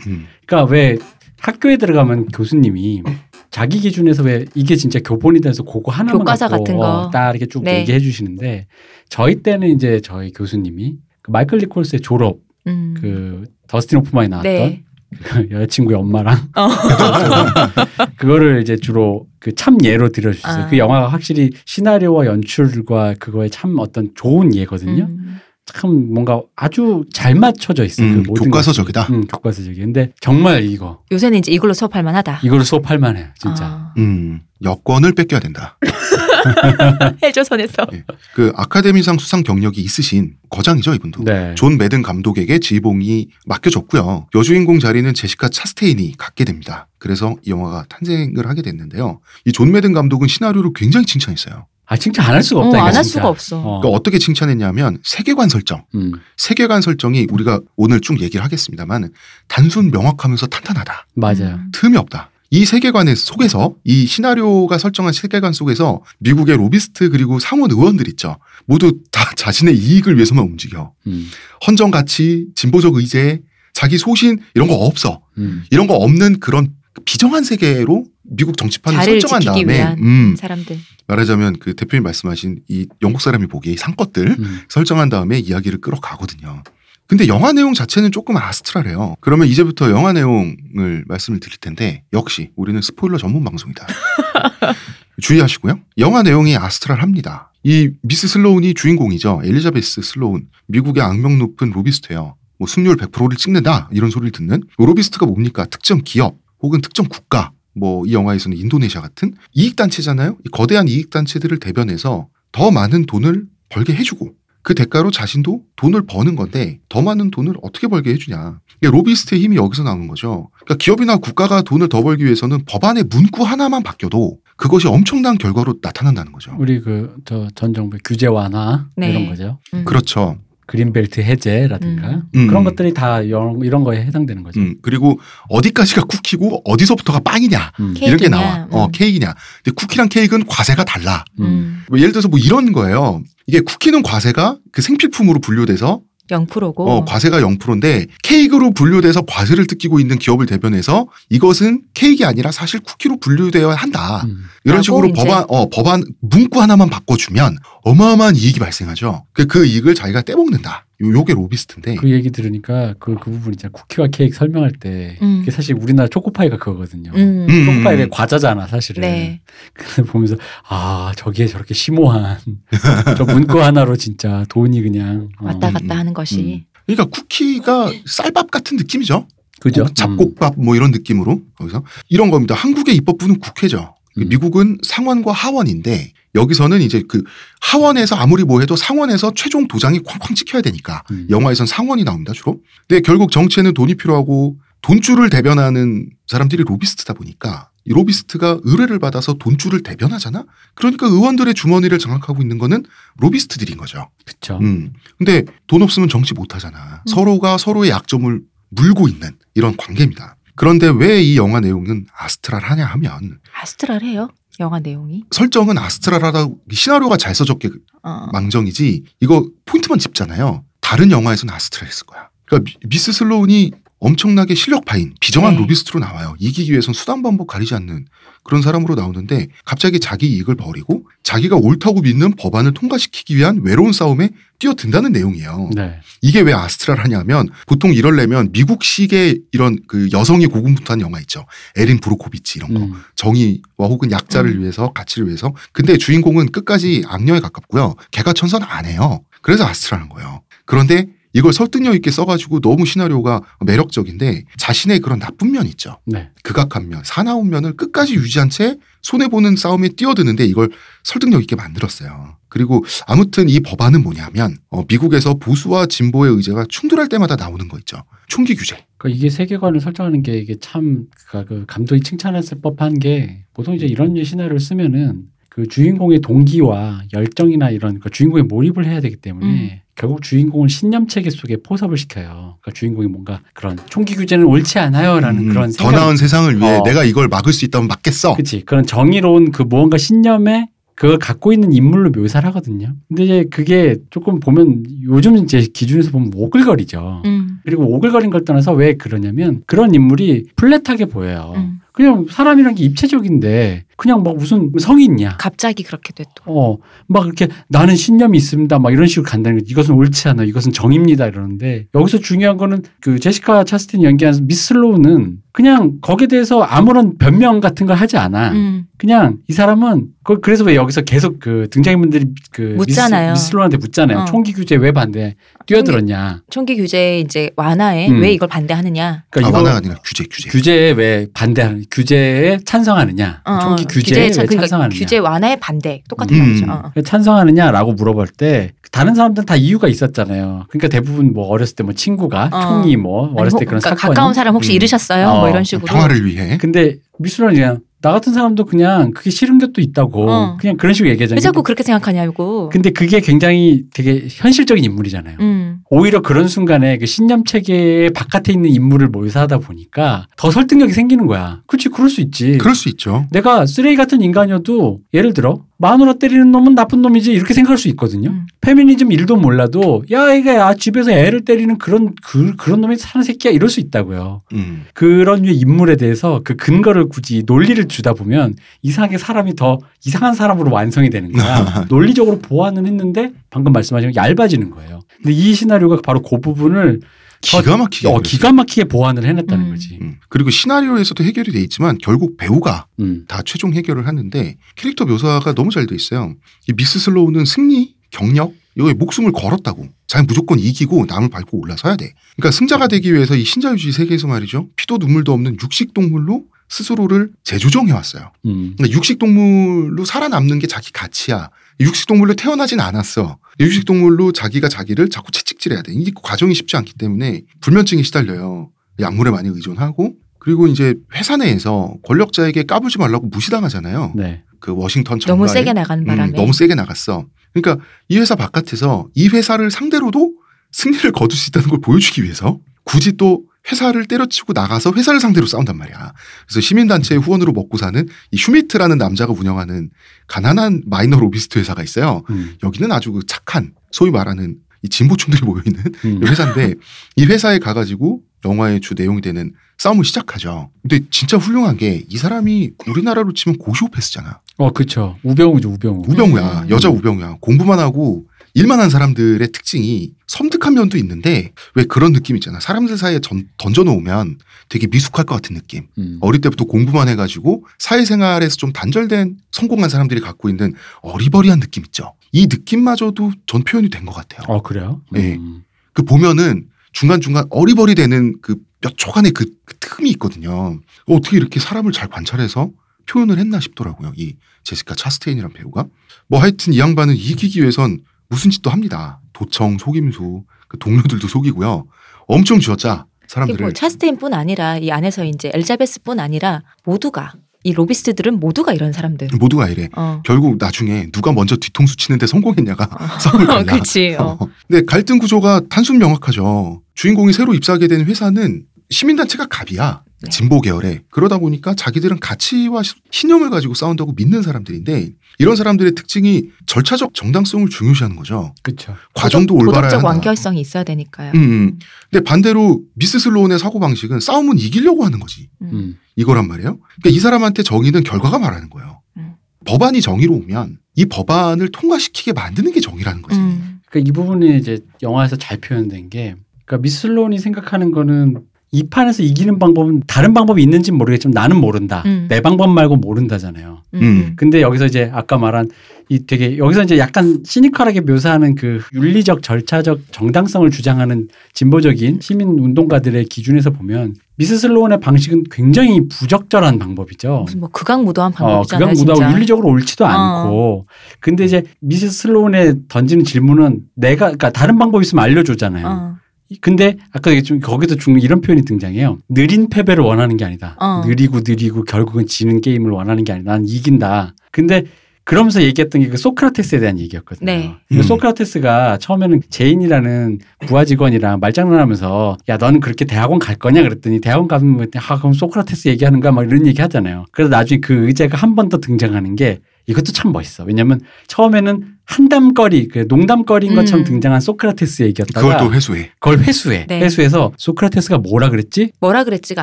[0.06, 0.26] 음.
[0.46, 0.96] 그러니까 왜
[1.38, 3.02] 학교에 들어가면 교수님이
[3.50, 6.86] 자기 기준에서 왜 이게 진짜 교본이다 해서 그거 하나만 교과서 갖고 같은 거.
[6.86, 7.80] 어, 딱 이렇게 쭉 네.
[7.80, 8.66] 얘기해 주시는데
[9.10, 12.94] 저희 때는 이제 저희 교수님이 그 마이클 리콜스의 졸업 음.
[12.98, 14.82] 그 더스틴 호프만이 나왔던 네.
[15.22, 16.68] 그 여자친구의 엄마랑 어.
[18.16, 20.64] 그거를 이제 주로 그 참 예로 들어주셨어요.
[20.64, 20.66] 아.
[20.68, 25.04] 그 영화가 확실히 시나리오와 연출과 그거에 참 어떤 좋은 예거든요.
[25.04, 25.38] 음.
[25.74, 28.06] 참 뭔가 아주 잘 맞춰져 있어요.
[28.06, 29.02] 음, 그 모든 교과서적이다.
[29.10, 29.80] 음, 교과서적이.
[29.80, 32.40] 근데 정말 이거 요새는 이제 이걸로 수업할 만하다.
[32.44, 33.64] 이걸 수업할 만해요, 진짜.
[33.64, 33.94] 아.
[33.98, 35.76] 음, 여권을 뺏겨야 된다.
[37.22, 37.86] 헬조선에서
[38.34, 41.24] 그 아카데미상 수상 경력이 있으신 거장이죠, 이분도.
[41.24, 41.54] 네.
[41.56, 44.28] 존 매든 감독에게 지휘봉이 맡겨졌고요.
[44.36, 46.86] 여주인공 자리는 제시카 차스테인이 갖게 됩니다.
[46.98, 49.20] 그래서 이 영화가 탄생을 하게 됐는데요.
[49.44, 51.66] 이 존 매든 감독은 시나리오를 굉장히 칭찬했어요.
[51.86, 52.78] 아 칭찬 안 할 수가 어, 없다.
[52.78, 53.12] 이거 안할 진짜.
[53.20, 53.58] 수가 없어.
[53.58, 53.80] 어.
[53.80, 55.84] 그러니까 어떻게 칭찬했냐면 세계관 설정.
[55.94, 56.12] 음.
[56.36, 59.10] 세계관 설정이 우리가 오늘 쭉 얘기를 하겠습니다만
[59.48, 61.06] 단순 명확하면서 탄탄하다.
[61.14, 61.54] 맞아요.
[61.60, 61.70] 음.
[61.72, 62.30] 틈이 없다.
[62.50, 68.38] 이 세계관의 속에서 이 시나리오가 설정한 세계관 속에서 미국의 로비스트 그리고 상원 의원들 있죠.
[68.66, 70.92] 모두 다 자신의 이익을 위해서만 움직여.
[71.06, 71.28] 음.
[71.66, 73.40] 헌정 가치, 진보적 의제,
[73.74, 75.20] 자기 소신 이런 거 없어.
[75.38, 75.64] 음.
[75.70, 76.68] 이런 거 없는 그런
[77.04, 80.78] 비정한 세계로 미국 정치판을 설정한 다음에 음, 사람들.
[81.06, 84.60] 말하자면 그 대표님 말씀하신 이 영국 사람이 보기에 상것들 음.
[84.68, 86.62] 설정한 다음에 이야기를 끌어가거든요.
[87.06, 89.16] 근데 영화 내용 자체는 조금 astral해요.
[89.20, 93.86] 그러면 이제부터 영화 내용을 말씀을 드릴 텐데 역시 우리는 스포일러 전문 방송이다.
[95.22, 95.78] 주의하시고요.
[95.98, 97.52] 영화 내용이 astral합니다.
[97.62, 99.42] 이 미스 슬로운이 주인공이죠.
[99.44, 100.48] 엘리자베스 슬로운.
[100.66, 102.34] 미국의 악명 높은 로비스트예요.
[102.58, 105.64] 뭐 승률 100%를 찍는다 이런 소리를 듣는 로비스트가 뭡니까?
[105.66, 110.36] 특정 기업 혹은 특정 국가 뭐 이 영화에서는 인도네시아 같은 이익 단체잖아요.
[110.46, 114.30] 이 거대한 이익 단체들을 대변해서 더 많은 돈을 벌게 해주고
[114.62, 118.58] 그 대가로 자신도 돈을 버는 건데 더 많은 돈을 어떻게 벌게 해주냐.
[118.82, 120.48] 이게 로비스트의 힘이 여기서 나오는 거죠.
[120.64, 126.32] 그러니까 기업이나 국가가 돈을 더 벌기 위해서는 법안의 문구 하나만 바뀌어도 그것이 엄청난 결과로 나타난다는
[126.32, 126.56] 거죠.
[126.58, 129.10] 우리 그 저 전 정부의 규제 완화 네.
[129.10, 129.58] 이런 거죠.
[129.74, 129.84] 음.
[129.84, 130.38] 그렇죠.
[130.66, 132.46] 그린벨트 해제라든가 음.
[132.48, 134.60] 그런 것들이 다 이런, 이런 거에 해당되는 거죠.
[134.60, 137.94] 음, 그리고 어디까지가 쿠키고 어디서부터가 빵이냐 음.
[137.96, 138.28] 이런 게 케이크냐.
[138.36, 138.68] 나와.
[138.70, 138.92] 어 음.
[138.92, 139.34] 케이크냐.
[139.62, 141.24] 근데 쿠키랑 케이크는 과세가 달라.
[141.38, 141.44] 음.
[141.44, 141.84] 음.
[141.88, 143.22] 뭐 예를 들어서 뭐 이런 거예요.
[143.46, 150.18] 이게 쿠키는 과세가 그 생필품으로 분류돼서 0%고 어, 과세가 0%인데 케이크로 분류돼서 과세를 뜯기고 있는
[150.18, 154.22] 기업을 대변해서 이것은 케이크가 아니라 사실 쿠키로 분류되어야 한다.
[154.24, 154.44] 음.
[154.64, 155.12] 이런 식으로.
[155.12, 159.24] 법안 어, 법안 문구 하나만 바꿔주면 어마어마한 이익이 발생하죠.
[159.32, 160.85] 그, 그 이익을 자기가 떼먹는다.
[161.02, 161.96] 요, 요게 로비스트인데.
[161.96, 163.70] 그 얘기 들으니까 그, 그 부분 있잖아.
[163.72, 165.40] 쿠키와 케이크 설명할 때 음.
[165.40, 167.10] 그게 사실 우리나라 초코파이가 그거거든요.
[167.14, 167.46] 음.
[167.48, 167.64] 음.
[167.66, 169.02] 초코파이가 과자잖아, 사실은.
[169.02, 169.40] 네.
[169.74, 170.36] 그래서 보면서
[170.68, 172.38] 아 저기에 저렇게 심오한
[173.16, 175.98] 저 문구 하나로 진짜 돈이 그냥 어, 왔다 음, 갔다 음.
[175.98, 179.26] 하는 것이 그러니까 쿠키가 쌀밥 같은 느낌이죠.
[179.60, 179.84] 그죠?
[179.84, 182.54] 국- 잡곡밥 뭐 이런 느낌으로 거기서 이런 겁니다.
[182.54, 183.94] 한국의 입법부는 국회죠.
[184.18, 184.28] 음.
[184.28, 187.24] 미국은 상원과 하원인데 여기서는 이제 그
[187.60, 191.26] 하원에서 아무리 뭐 해도 상원에서 최종 도장이 쾅쾅 찍혀야 되니까 음.
[191.30, 192.60] 영화에선 상원이 나옵니다 주로.
[192.86, 199.82] 근데 결국 정치에는 돈이 필요하고 돈줄을 대변하는 사람들이 로비스트다 보니까 이 로비스트가 의뢰를 받아서 돈줄을
[199.82, 200.44] 대변하잖아.
[200.74, 202.84] 그러니까 의원들의 주머니를 장악하고 있는 거는
[203.18, 204.08] 로비스트들인 거죠.
[204.24, 204.58] 그쵸.
[204.60, 204.92] 음.
[205.18, 207.02] 근데 돈 없으면 정치 못 하잖아.
[207.06, 207.08] 음.
[207.08, 210.36] 서로가 서로의 약점을 물고 있는 이런 관계입니다.
[210.56, 214.28] 그런데 왜 이 영화 내용은 아스트랄 하냐 하면 astral 해요.
[214.60, 215.24] 영화 내용이.
[215.30, 217.70] 설정은 astral하다 시나리오가 잘 써졌기에
[218.02, 218.26] 어.
[218.32, 220.64] 망정이지 이거 포인트만 짚잖아요.
[220.80, 222.30] 다른 영화에서는 astral했을 거야.
[222.46, 225.60] 그러니까 미- 미스 슬로운이 엄청나게 실력파인 비정한 네.
[225.60, 226.34] 로비스트로 나와요.
[226.38, 228.06] 이기기 위해선 수단 방법 가리지 않는
[228.44, 234.30] 그런 사람으로 나오는데 갑자기 자기 이익을 버리고 자기가 옳다고 믿는 법안을 통과시키기 위한 외로운 싸움에
[234.58, 235.70] 뛰어든다는 내용이에요.
[235.74, 236.00] 네.
[236.22, 241.46] 이게 왜 astral 하냐면 보통 이럴려면 미국식의 이런 그 여성이 고군분투한 영화 있죠.
[241.74, 242.80] 에린 브로코비치 이런 거.
[242.80, 242.92] 음.
[243.16, 244.62] 정의와 혹은 약자를 음.
[244.62, 245.52] 위해서 가치를 위해서.
[245.72, 247.94] 근데 주인공은 끝까지 악녀에 가깝고요.
[248.12, 249.22] 개가 천선 안 해요.
[249.42, 250.42] 그래서 아스트랄한 거예요.
[250.64, 251.06] 그런데
[251.36, 255.98] 이걸 설득력 있게 써가지고 너무 시나리오가 매력적인데 자신의 그런 나쁜 면 있죠.
[256.06, 256.30] 네.
[256.42, 260.70] 극악한 면, 사나운 면을 끝까지 유지한 채 손해보는 싸움에 뛰어드는데 이걸
[261.04, 262.38] 설득력 있게 만들었어요.
[262.48, 267.98] 그리고 아무튼 이 법안은 뭐냐면 어, 미국에서 보수와 진보의 의제가 충돌할 때마다 나오는 거 있죠.
[268.28, 268.78] 총기 규제.
[268.96, 273.84] 그러니까 이게 세계관을 설정하는 게 이게 참 그러니까 그 감독이 칭찬했을 법한 게 보통 이제
[273.84, 279.85] 이런 시나리오를 쓰면은 그 주인공의 동기와 열정이나 이런 그 주인공에 몰입을 해야 되기 때문에 음.
[279.96, 282.58] 결국 주인공을 신념 체계 속에 포섭을 시켜요.
[282.60, 285.92] 그러니까 주인공이 뭔가 그런 총기 규제는 옳지 않아요라는 음, 그런 더 생각.
[285.96, 286.82] 나은 세상을 위해 어.
[286.84, 288.36] 내가 이걸 막을 수 있다면 막겠어.
[288.36, 292.94] 그치 그런 정의로운 그 무언가 신념에 그걸 갖고 있는 인물로 묘사를 하거든요.
[293.08, 297.22] 근데 이제 그게 조금 보면 요즘 제 기준에서 보면 오글거리죠.
[297.24, 297.58] 음.
[297.64, 301.54] 그리고 오글거린 걸 떠나서 왜 그러냐면 그런 인물이 플랫하게 보여요.
[301.56, 301.80] 음.
[301.92, 305.36] 그냥 사람이란 게 입체적인데 그냥 막 무슨 성이 있냐.
[305.38, 306.42] 갑자기 그렇게 됐 또.
[306.46, 308.78] 어, 막 이렇게 나는 신념이 있습니다.
[308.78, 309.64] 막 이런 식으로 간다는 거.
[309.68, 310.44] 이것은 옳지 않아.
[310.44, 311.26] 이것은 정입니다.
[311.26, 317.60] 이러는데 여기서 중요한 거는 그 제시카 차스틴 연기한 미스 슬로우는 그냥 거기에 대해서 아무런 변명
[317.60, 318.52] 같은 걸 하지 않아.
[318.52, 318.84] 음.
[318.98, 323.32] 그냥 이 사람은 그- 그래서 왜 여기서 계속 그 등장인물들이 그 묻잖아요.
[323.32, 324.18] 미스, 슬로우한테 묻잖아요.
[324.18, 324.24] 어.
[324.26, 325.34] 총기 규제 왜 반대?
[325.66, 326.42] 뛰어들었냐.
[326.50, 328.20] 총기 규제 이제 완화에 음.
[328.20, 329.24] 왜 이걸 반대하느냐.
[329.30, 330.50] 그러니까 아, 완화가 아니라 규제, 규제.
[330.50, 333.85] 규제에 왜 반대하는 규제에 찬성하느냐 어, 총기 어.
[333.86, 336.02] 규제에 찬- 왜 그러니까 찬성하느냐 규제 완화에 반대.
[336.08, 336.40] 똑같은 음.
[336.40, 336.66] 말이죠.
[336.70, 336.92] 어.
[336.94, 340.64] 왜 찬성하느냐라고 물어볼 때 다른 사람들은 다 이유가 있었잖아요.
[340.68, 342.60] 그러니까 대부분 뭐 어렸을 때 뭐 친구가 어.
[342.60, 344.74] 총이 뭐 아니, 어렸을 때 뭐, 그런 그러니까 사건이 가까운 사람 혹시 음.
[344.76, 345.28] 잃으셨어요?
[345.28, 345.86] 어, 뭐 이런 식으로.
[345.86, 346.56] 평화를 위해.
[346.58, 350.56] 근데 미술은 그냥 나 같은 사람도 그냥 그게 싫은 것도 있다고 어.
[350.60, 351.36] 그냥 그런 식으로 얘기하잖아요.
[351.36, 352.68] 왜 자꾸 그렇게 생각하냐고.
[352.68, 355.36] 근데 그게 굉장히 되게 현실적인 인물이잖아요.
[355.40, 355.65] 음.
[355.88, 361.60] 오히려 그런 순간에 그 신념 체계 바깥에 있는 인물을 묘사하다 보니까 더 설득력이 생기는 거야.
[361.66, 362.58] 그렇지, 그럴 수 있지.
[362.58, 363.26] 그럴 수 있죠.
[363.30, 368.30] 내가 쓰레기 같은 인간이어도 예를 들어 마누라 때리는 놈은 나쁜 놈이지 이렇게 생각할 수 있거든요.
[368.30, 368.46] 음.
[368.62, 373.52] 페미니즘 일도 몰라도 야 이게 야 집에서 애를 때리는 그런 그, 그런 놈이 사는 새끼야
[373.52, 374.42] 이럴 수 있다고요.
[374.54, 374.84] 음.
[374.94, 380.72] 그런 류의 인물에 대해서 그 근거를 굳이 논리를 주다 보면 이상하게 사람이 더 이상한 사람으로
[380.72, 381.84] 완성이 되는 거야.
[381.88, 385.00] 논리적으로 보완은 했는데 방금 말씀하신 것 얇아지는 거예요.
[385.22, 387.00] 근데 이 시나리오가 바로 그 부분을
[387.42, 388.08] 더- 기가 막히게.
[388.08, 388.18] 어.
[388.20, 389.70] 기가 막히게 보완을 해냈다는 음.
[389.70, 389.98] 거지.
[390.00, 390.16] 음.
[390.28, 393.24] 그리고 시나리오에서도 해결이 돼 있지만 결국 배우가 음.
[393.28, 396.34] 다 최종 해결을 하는데 캐릭터 묘사가 너무 잘 돼 있어요.
[396.68, 399.86] 이 미스 슬로우는 승리, 경력, 이거에 목숨을 걸었다고.
[400.06, 402.12] 자기 무조건 이기고 남을 밟고 올라서야 돼.
[402.36, 404.68] 그러니까 승자가 되기 위해서 이 신자유주의 세계에서 말이죠.
[404.76, 408.32] 피도 눈물도 없는 육식 동물로 스스로를 재조정해 왔어요.
[408.46, 408.74] 음.
[408.76, 411.48] 그러니까 육식 동물로 살아남는 게 자기 가치야.
[411.80, 413.38] 육식 동물로 태어나진 않았어.
[413.60, 415.92] 육식 동물로 자기가 자기를 자꾸 채찍질해야 돼.
[415.92, 418.70] 이 과정이 쉽지 않기 때문에 불면증에 시달려요.
[419.00, 424.12] 약물에 많이 의존하고 그리고 이제 회사 내에서 권력자에게 까불지 말라고 무시당하잖아요.
[424.14, 424.42] 네.
[424.60, 426.32] 그 워싱턴 너무 정가에 세게 나가는 음, 바람에.
[426.32, 427.26] 너무 세게 나갔어.
[427.52, 430.32] 그러니까 이 회사 바깥에서 이 회사를 상대로도
[430.72, 435.76] 승리를 거둘 수 있다는 걸 보여주기 위해서 굳이 또 회사를 때려치고 나가서 회사를 상대로 싸운단
[435.76, 436.12] 말이야.
[436.46, 439.90] 그래서 시민단체의 후원으로 먹고 사는 이 슈미트라는 남자가 운영하는
[440.28, 442.22] 가난한 마이너 로비스트 회사가 있어요.
[442.30, 442.54] 음.
[442.62, 446.20] 여기는 아주 그 착한 소위 말하는 이 진보충들이 모여있는 음.
[446.26, 446.74] 회사인데
[447.16, 450.70] 이 회사에 가가지고 영화의 주 내용이 되는 싸움을 시작하죠.
[450.82, 454.40] 근데 진짜 훌륭한 게 이 사람이 우리나라로 치면 고시오패스잖아.
[454.58, 455.16] 어, 그쵸.
[455.22, 456.04] 우병우죠, 우병우.
[456.06, 456.62] 우병우야.
[456.62, 456.70] 음.
[456.70, 457.38] 여자 우병우야.
[457.40, 458.26] 공부만 하고
[458.56, 462.58] 일만 한 사람들의 특징이 섬뜩한 면도 있는데 왜 그런 느낌 있잖아.
[462.58, 464.38] 사람들 사이에 전- 던져놓으면
[464.70, 465.86] 되게 미숙할 것 같은 느낌.
[465.98, 466.16] 음.
[466.22, 472.14] 어릴 때부터 공부만 해가지고 사회생활에서 좀 단절된 성공한 사람들이 갖고 있는 어리버리한 느낌 있죠.
[472.32, 474.46] 이 느낌마저도 전 표현이 된 것 같아요.
[474.48, 475.02] 어, 그래요?
[475.12, 475.34] 네.
[475.36, 475.62] 음.
[475.92, 480.78] 그 보면은 중간중간 어리버리 되는 그 몇 초간의 그, 그 틈이 있거든요.
[481.06, 482.70] 어떻게 이렇게 사람을 잘 관찰해서
[483.08, 484.12] 표현을 했나 싶더라고요.
[484.16, 485.86] 이 제시카 차스테인이란 배우가.
[486.28, 489.20] 뭐 하여튼 이 양반은 이기기 위해선 무슨 짓도 합니다.
[489.32, 491.86] 도청, 속임수, 그 동료들도 속이고요.
[492.26, 493.60] 엄청 이게 사람들을.
[493.60, 497.34] 뭐 차스테인뿐 아니라 이 안에서 이제 엘자베스뿐 아니라 모두가
[497.64, 499.28] 이 로비스트들은 모두가 이런 사람들.
[499.40, 499.88] 모두가 이래.
[499.96, 500.22] 어.
[500.24, 503.06] 결국 나중에 누가 먼저 뒤통수 치는데 성공했냐가 어.
[503.18, 503.64] 싸움을 걸려.
[503.66, 504.16] 그렇지.
[504.18, 504.36] 어.
[504.40, 504.48] 어.
[504.68, 506.82] 근데 갈등 구조가 단순 명확하죠.
[506.94, 510.02] 주인공이 새로 입사하게 된 회사는 시민단체가 갑이야.
[510.22, 510.30] 네.
[510.30, 511.00] 진보 계열에.
[511.10, 517.68] 그러다 보니까 자기들은 가치와 시- 신념을 가지고 싸운다고 믿는 사람들인데 이런 사람들의 특징이 절차적 정당성을
[517.68, 518.54] 중요시하는 거죠.
[518.62, 518.94] 그쵸.
[519.14, 520.08] 과정도 도덕- 올바라야 도덕적 한다.
[520.08, 521.32] 완결성이 있어야 되니까요.
[521.34, 521.78] 음, 음.
[522.10, 525.50] 근데 반대로 미스 슬로운의 사고 방식은 싸움은 이기려고 하는 거지.
[525.60, 525.70] 음.
[525.72, 525.98] 음.
[526.16, 526.78] 이거란 말이에요.
[526.78, 529.02] 그러니까 이 사람한테 정의는 결과가 말하는 거예요.
[529.18, 529.34] 음.
[529.66, 533.38] 법안이 정의로우면 이 법안을 통과시키게 만드는 게 정의라는 거지.
[533.38, 533.80] 음.
[533.90, 538.40] 그러니까 이 부분이 이제 영화에서 잘 표현된 게 그러니까 미슬론이 생각하는 거는
[538.76, 542.02] 이 판에서 이기는 방법은 다른 방법이 있는지는 모르겠지만 나는 모른다.
[542.04, 542.26] 음.
[542.28, 543.78] 내 방법 말고 모른다잖아요.
[543.94, 544.00] 음.
[544.02, 544.32] 음.
[544.36, 545.70] 근데 여기서 이제 아까 말한
[546.10, 553.24] 이 되게 여기서 이제 약간 시니컬하게 묘사하는 그 윤리적 절차적 정당성을 주장하는 진보적인 시민 운동가들의
[553.24, 557.44] 기준에서 보면 미스 슬로원의 방식은 굉장히 부적절한 방법이죠.
[557.46, 558.88] 무슨 뭐 극악무도한 어, 방법이잖아요.
[558.88, 559.32] 그건 무다고 진짜.
[559.32, 560.08] 윤리적으로 옳지도 어.
[560.08, 560.86] 않고.
[561.20, 565.86] 근데 이제 미스 슬로운에 던지는 질문은 내가 그러니까 다른 방법 있으면 알려주잖아요.
[565.86, 566.16] 어.
[566.60, 569.18] 근데 아까 얘기했지만 거기도 중 이런 표현이 등장해요.
[569.28, 570.76] 느린 패배를 원하는 게 아니다.
[570.80, 571.02] 어.
[571.06, 573.52] 느리고 느리고 결국은 지는 게임을 원하는 게 아니다.
[573.52, 574.34] 난 이긴다.
[574.52, 574.84] 근데
[575.24, 577.46] 그러면서 얘기했던 게 그 소크라테스에 대한 얘기였거든요.
[577.46, 577.74] 네.
[577.88, 578.02] 그 음.
[578.02, 584.68] 소크라테스가 처음에는 제인이라는 부하 직원이랑 말장난하면서 야 너는 그렇게 대학원 갈 거냐 그랬더니 대학원 가면
[584.68, 587.24] 뭐, 아 그럼 소크라테스 얘기하는 거야 막 이런 얘기 하잖아요.
[587.32, 590.62] 그래서 나중에 그 의제가 한 번 더 등장하는 게 이것도 참 멋있어.
[590.64, 594.04] 왜냐면 처음에는 한담거리, 그 농담거리인 것처럼 음.
[594.04, 596.10] 등장한 소크라테스 얘기였다가 그걸 또 회수해.
[596.20, 596.86] 그걸 회수해.
[596.88, 597.00] 네.
[597.00, 598.92] 회수해서 소크라테스가 뭐라 그랬지?
[599.00, 599.62] 뭐라 그랬지가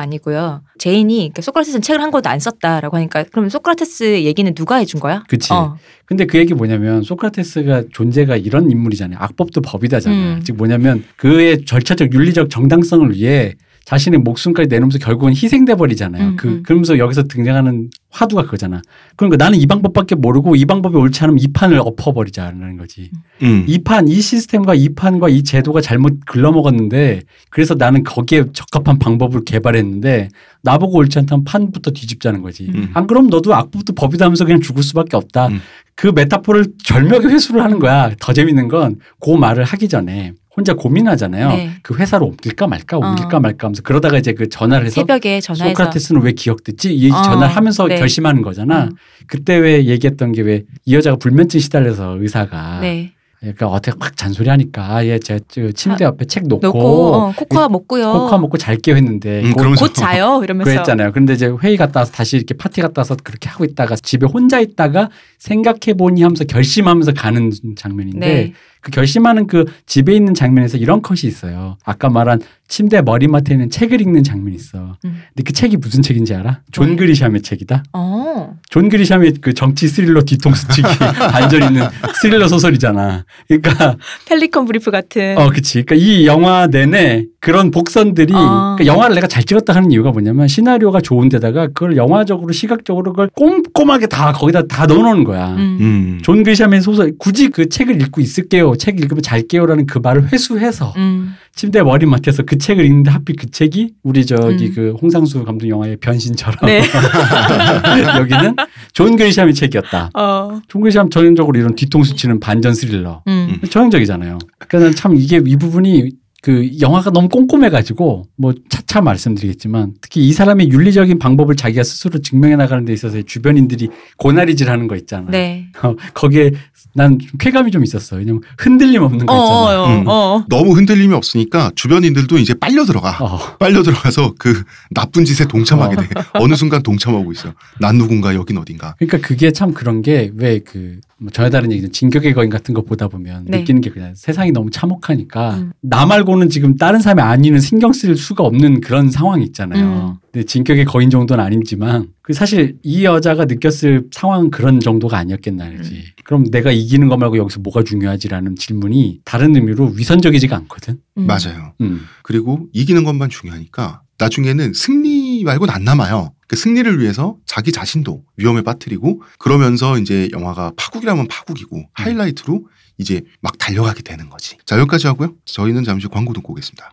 [0.00, 0.62] 아니고요.
[0.78, 5.24] 제인이 그러니까 소크라테스는 책을 한 권도 안 썼다라고 하니까 그럼 소크라테스 얘기는 누가 해준 거야?
[5.26, 5.52] 그치.
[5.54, 5.78] 어.
[6.04, 9.18] 근데 그 얘기 뭐냐면 소크라테스가 존재가 이런 인물이잖아요.
[9.20, 10.34] 악법도 법이다잖아요.
[10.34, 10.40] 음.
[10.44, 16.28] 즉 뭐냐면 그의 절차적 윤리적 정당성을 위해 자신의 목숨까지 내놓으면서 결국은 희생돼 버리잖아요.
[16.30, 16.62] 음, 그 음.
[16.62, 18.80] 그러면서 여기서 등장하는 화두가 그거잖아.
[19.16, 23.10] 그러니까 나는 이 방법밖에 모르고 이 방법이 옳지 않으면 이 판을 엎어버리자는 거지.
[23.42, 23.64] 음.
[23.66, 29.44] 이 판, 이 시스템과 이 판과 이 제도가 잘못 글러먹었는데 그래서 나는 거기에 적합한 방법을
[29.44, 30.28] 개발했는데
[30.62, 32.70] 나보고 옳지 않다면 판부터 뒤집자는 거지.
[32.74, 32.90] 음.
[32.94, 35.48] 안 그럼 너도 악법도 법이다 하면서 그냥 죽을 수밖에 없다.
[35.48, 35.60] 음.
[35.96, 38.10] 그 메타포를 절묘하게 회수를 하는 거야.
[38.18, 41.48] 더 재밌는 건 그 말을 하기 전에 혼자 고민하잖아요.
[41.48, 41.70] 네.
[41.82, 43.40] 그 회사로 옮길까 말까 옮길까 어.
[43.40, 46.94] 말까 하면서 그러다가 이제 그 전화를 해서 새벽에 전화해서 소크라테스는 왜 기억됐지?
[46.94, 47.96] 이 어, 전화를 하면서 네.
[47.96, 48.84] 결심하는 거잖아.
[48.84, 48.90] 음.
[49.26, 53.10] 그때 왜 얘기했던 게 왜 이 여자가 불면증 시달려서 의사가 네.
[53.40, 55.38] 그러니까 어떻게 막 잔소리하니까 얘제
[55.74, 56.78] 침대 옆에 책 놓고, 놓고
[57.14, 58.10] 어, 코코아 먹고요.
[58.12, 61.12] 코코아 먹고 잘게요 했는데 음, 그- 그러면서 곧 자요 이러면서 그랬잖아요.
[61.12, 64.60] 그런데 이제 회의 갔다 와서 다시 이렇게 파티 갔다 와서 그렇게 하고 있다가 집에 혼자
[64.60, 68.52] 있다가 생각해 보니 하면서 결심하면서 가는 장면인데 네.
[68.84, 71.78] 그 결심하는 그 집에 있는 장면에서 이런 컷이 있어요.
[71.84, 74.96] 아까 말한 침대 머리맡에 있는 책을 읽는 장면이 있어.
[75.04, 75.22] 음.
[75.28, 76.60] 근데 그 책이 무슨 책인지 알아?
[76.70, 76.98] 존 뭐예요?
[76.98, 77.82] 그리샴의 책이다.
[77.92, 78.54] 어.
[78.68, 80.82] 존 그리샴의 그 정치 스릴러 뒤통수 치기
[81.32, 81.86] 반전 있는
[82.20, 83.24] 스릴러 소설이잖아.
[83.48, 85.82] 그러니까 펠리컨 브리프 같은 어, 그치.
[85.82, 88.76] 그러니까 이 영화 내내 그런 복선들이 아.
[88.76, 94.08] 그러니까 영화를 내가 잘 찍었다 하는 이유가 뭐냐면 시나리오가 좋은데다가 그걸 영화적으로 시각적으로 그걸 꼼꼼하게
[94.08, 95.50] 다 거기다 다 넣어놓은 거야.
[95.54, 95.78] 음.
[95.80, 96.20] 음.
[96.22, 98.73] 존 그리샴의 소설 굳이 그 책을 읽고 있을게요.
[98.76, 101.34] 책 읽으면 잘게요라는 그 말을 회수해서 음.
[101.54, 104.72] 침대 머리맡에서 그 책을 읽는데 하필 그 책이 우리 저기 음.
[104.74, 106.82] 그 홍상수 감독 영화의 변신처럼 네.
[108.18, 108.56] 여기는
[108.92, 110.10] 존 그리샴의 책이었다.
[110.14, 110.60] 어.
[110.68, 113.22] 존 그리샴 전형적으로 이런 뒤통수 치는 반전 스릴러.
[113.28, 113.60] 음.
[113.70, 114.38] 전형적이잖아요.
[114.58, 116.10] 그러니까 참 이게 이 부분이
[116.44, 122.56] 그 영화가 너무 꼼꼼해가지고 뭐 차차 말씀드리겠지만 특히 이 사람의 윤리적인 방법을 자기가 스스로 증명해
[122.56, 125.30] 나가는 데 있어서 주변인들이 고나리질하는 거 있잖아.
[125.30, 125.68] 네.
[125.82, 126.52] 어, 거기에
[126.92, 128.16] 난 좀 쾌감이 좀 있었어.
[128.16, 129.82] 왜냐면 흔들림 없는 거 어, 있잖아.
[129.82, 130.04] 어, 음.
[130.06, 130.44] 어.
[130.48, 133.16] 너무 흔들림이 없으니까 주변인들도 이제 빨려 들어가.
[133.20, 133.38] 어.
[133.58, 136.08] 빨려 들어가서 그 나쁜 짓에 동참하게 돼.
[136.34, 137.52] 어느 순간 동참하고 있어.
[137.80, 138.94] 난 누군가 여긴 어딘가.
[138.98, 141.00] 그러니까 그게 참 그런 게 왜그
[141.32, 143.58] 전혀 다른 얘기는 진격의 거인 같은 거 보다 보면 네.
[143.58, 145.72] 느끼는 게 그냥 세상이 너무 참혹하니까 음.
[145.80, 150.16] 나 말고는 지금 다른 사람이 아니는 신경 쓸 수가 없는 그런 상황이 있잖아요.
[150.20, 150.23] 음.
[150.34, 155.76] 근데 진격의 거인 정도는 아니지만 그 사실 이 여자가 느꼈을 상황은 그런 정도가 아니었겠나 음.
[155.78, 156.06] 알지.
[156.24, 160.98] 그럼 내가 이기는 거 말고 여기서 뭐가 중요하지라는 질문이 다른 의미로 위선적이지가 않거든.
[161.18, 161.26] 음.
[161.28, 161.74] 맞아요.
[161.82, 162.00] 음.
[162.24, 166.32] 그리고 이기는 것만 중요하니까 나중에는 승리 말고는 안 남아요.
[166.48, 172.66] 그 승리를 위해서 자기 자신도 위험에 빠뜨리고 그러면서 이제 영화가 파국이라면 파국이고 하이라이트로
[172.98, 174.56] 이제 막 달려가게 되는 거지.
[174.66, 175.34] 자 여기까지 하고요.
[175.44, 176.92] 저희는 잠시 광고 듣고 오겠습니다.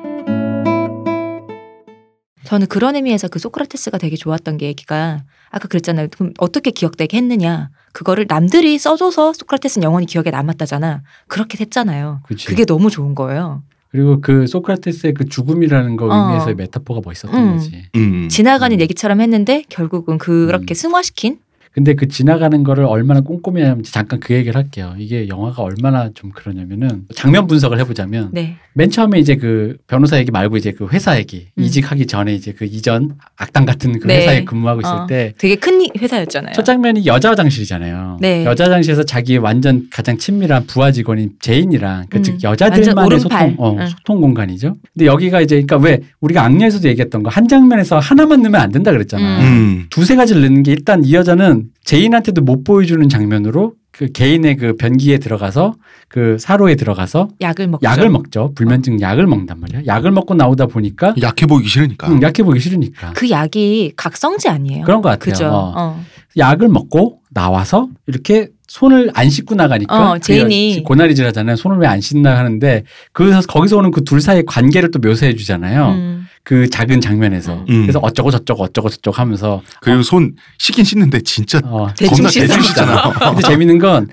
[2.51, 6.09] 저는 그런 의미에서 그 소크라테스가 되게 좋았던 게 얘기가 아까 그랬잖아요.
[6.11, 7.69] 그럼 어떻게 기억되게 했느냐.
[7.93, 11.01] 그거를 남들이 써줘서 소크라테스는 영원히 기억에 남았다잖아.
[11.29, 12.19] 그렇게 됐잖아요.
[12.27, 12.47] 그치.
[12.47, 13.63] 그게 너무 좋은 거예요.
[13.89, 16.13] 그리고 그 소크라테스의 그 죽음이라는 거 어.
[16.13, 17.53] 의미에서의 메타포가 멋있었던 음.
[17.53, 17.85] 거지.
[17.95, 18.27] 음.
[18.27, 20.75] 지나가는 얘기처럼 했는데 결국은 그렇게 음.
[20.75, 21.39] 승화시킨
[21.73, 24.93] 근데 그 지나가는 거를 얼마나 꼼꼼히 하는지 잠깐 그 얘기를 할게요.
[24.97, 28.55] 이게 영화가 얼마나 좀 그러냐면은 장면 분석을 해보자면 네.
[28.73, 31.63] 맨 처음에 이제 그 변호사 얘기 말고 이제 그 회사 얘기 음.
[31.63, 34.17] 이직하기 전에 이제 그 이전 악당 같은 그 네.
[34.17, 35.07] 회사에 근무하고 있을 어.
[35.07, 36.53] 때 되게 큰 회사였잖아요.
[36.53, 38.17] 첫 장면이 여자 화장실이잖아요.
[38.21, 38.45] 네.
[38.45, 42.23] 여자 화장실에서 자기 완전 가장 친밀한 부하 직원인 제인이랑 그 음.
[42.23, 43.55] 즉 여자들만의 소통.
[43.57, 43.87] 어, 응.
[43.87, 44.75] 소통 공간이죠.
[44.93, 48.91] 근데 여기가 이제 그러니까 왜 우리가 악녀에서도 얘기했던 거 한 장면에서 하나만 넣으면 안 된다
[48.91, 49.39] 그랬잖아.
[49.39, 49.45] 음.
[49.45, 49.85] 음.
[49.89, 55.17] 두세 가지를 넣는 게 일단 이 여자는 제인한테도 못 보여주는 장면으로 그 개인의 그 변기에
[55.17, 55.75] 들어가서
[56.07, 57.83] 그 사로에 들어가서 약을 먹죠.
[57.85, 58.53] 약을 먹죠.
[58.55, 59.81] 불면증 약을 먹는단 말이야.
[59.85, 62.09] 약을 먹고 나오다 보니까 약해 보이기 싫으니까.
[62.09, 63.13] 응, 약해 보기 싫으니까.
[63.13, 64.85] 그 약이 각성제 아니에요?
[64.85, 65.33] 그런 것 같아요.
[65.33, 65.47] 그죠.
[65.47, 65.73] 어.
[65.75, 66.03] 어.
[66.37, 70.75] 약을 먹고 나와서 이렇게 손을 안 씻고 나가니까 어, 제인이.
[70.77, 71.57] 그 고나리질 하잖아요.
[71.57, 75.89] 손을 왜 안 씻나 하는데 그 거기서 오는 그 둘 사이의 관계를 또 묘사해 주잖아요.
[75.89, 76.25] 음.
[76.43, 77.65] 그 작은 장면에서.
[77.67, 77.81] 음.
[77.81, 83.11] 그래서 어쩌고 저쩌고 어쩌고 저쩌고 하면서 그리고 손 씻긴 씻는데 진짜 어, 대충 씻잖아.
[83.19, 84.07] 근데 재밌는 건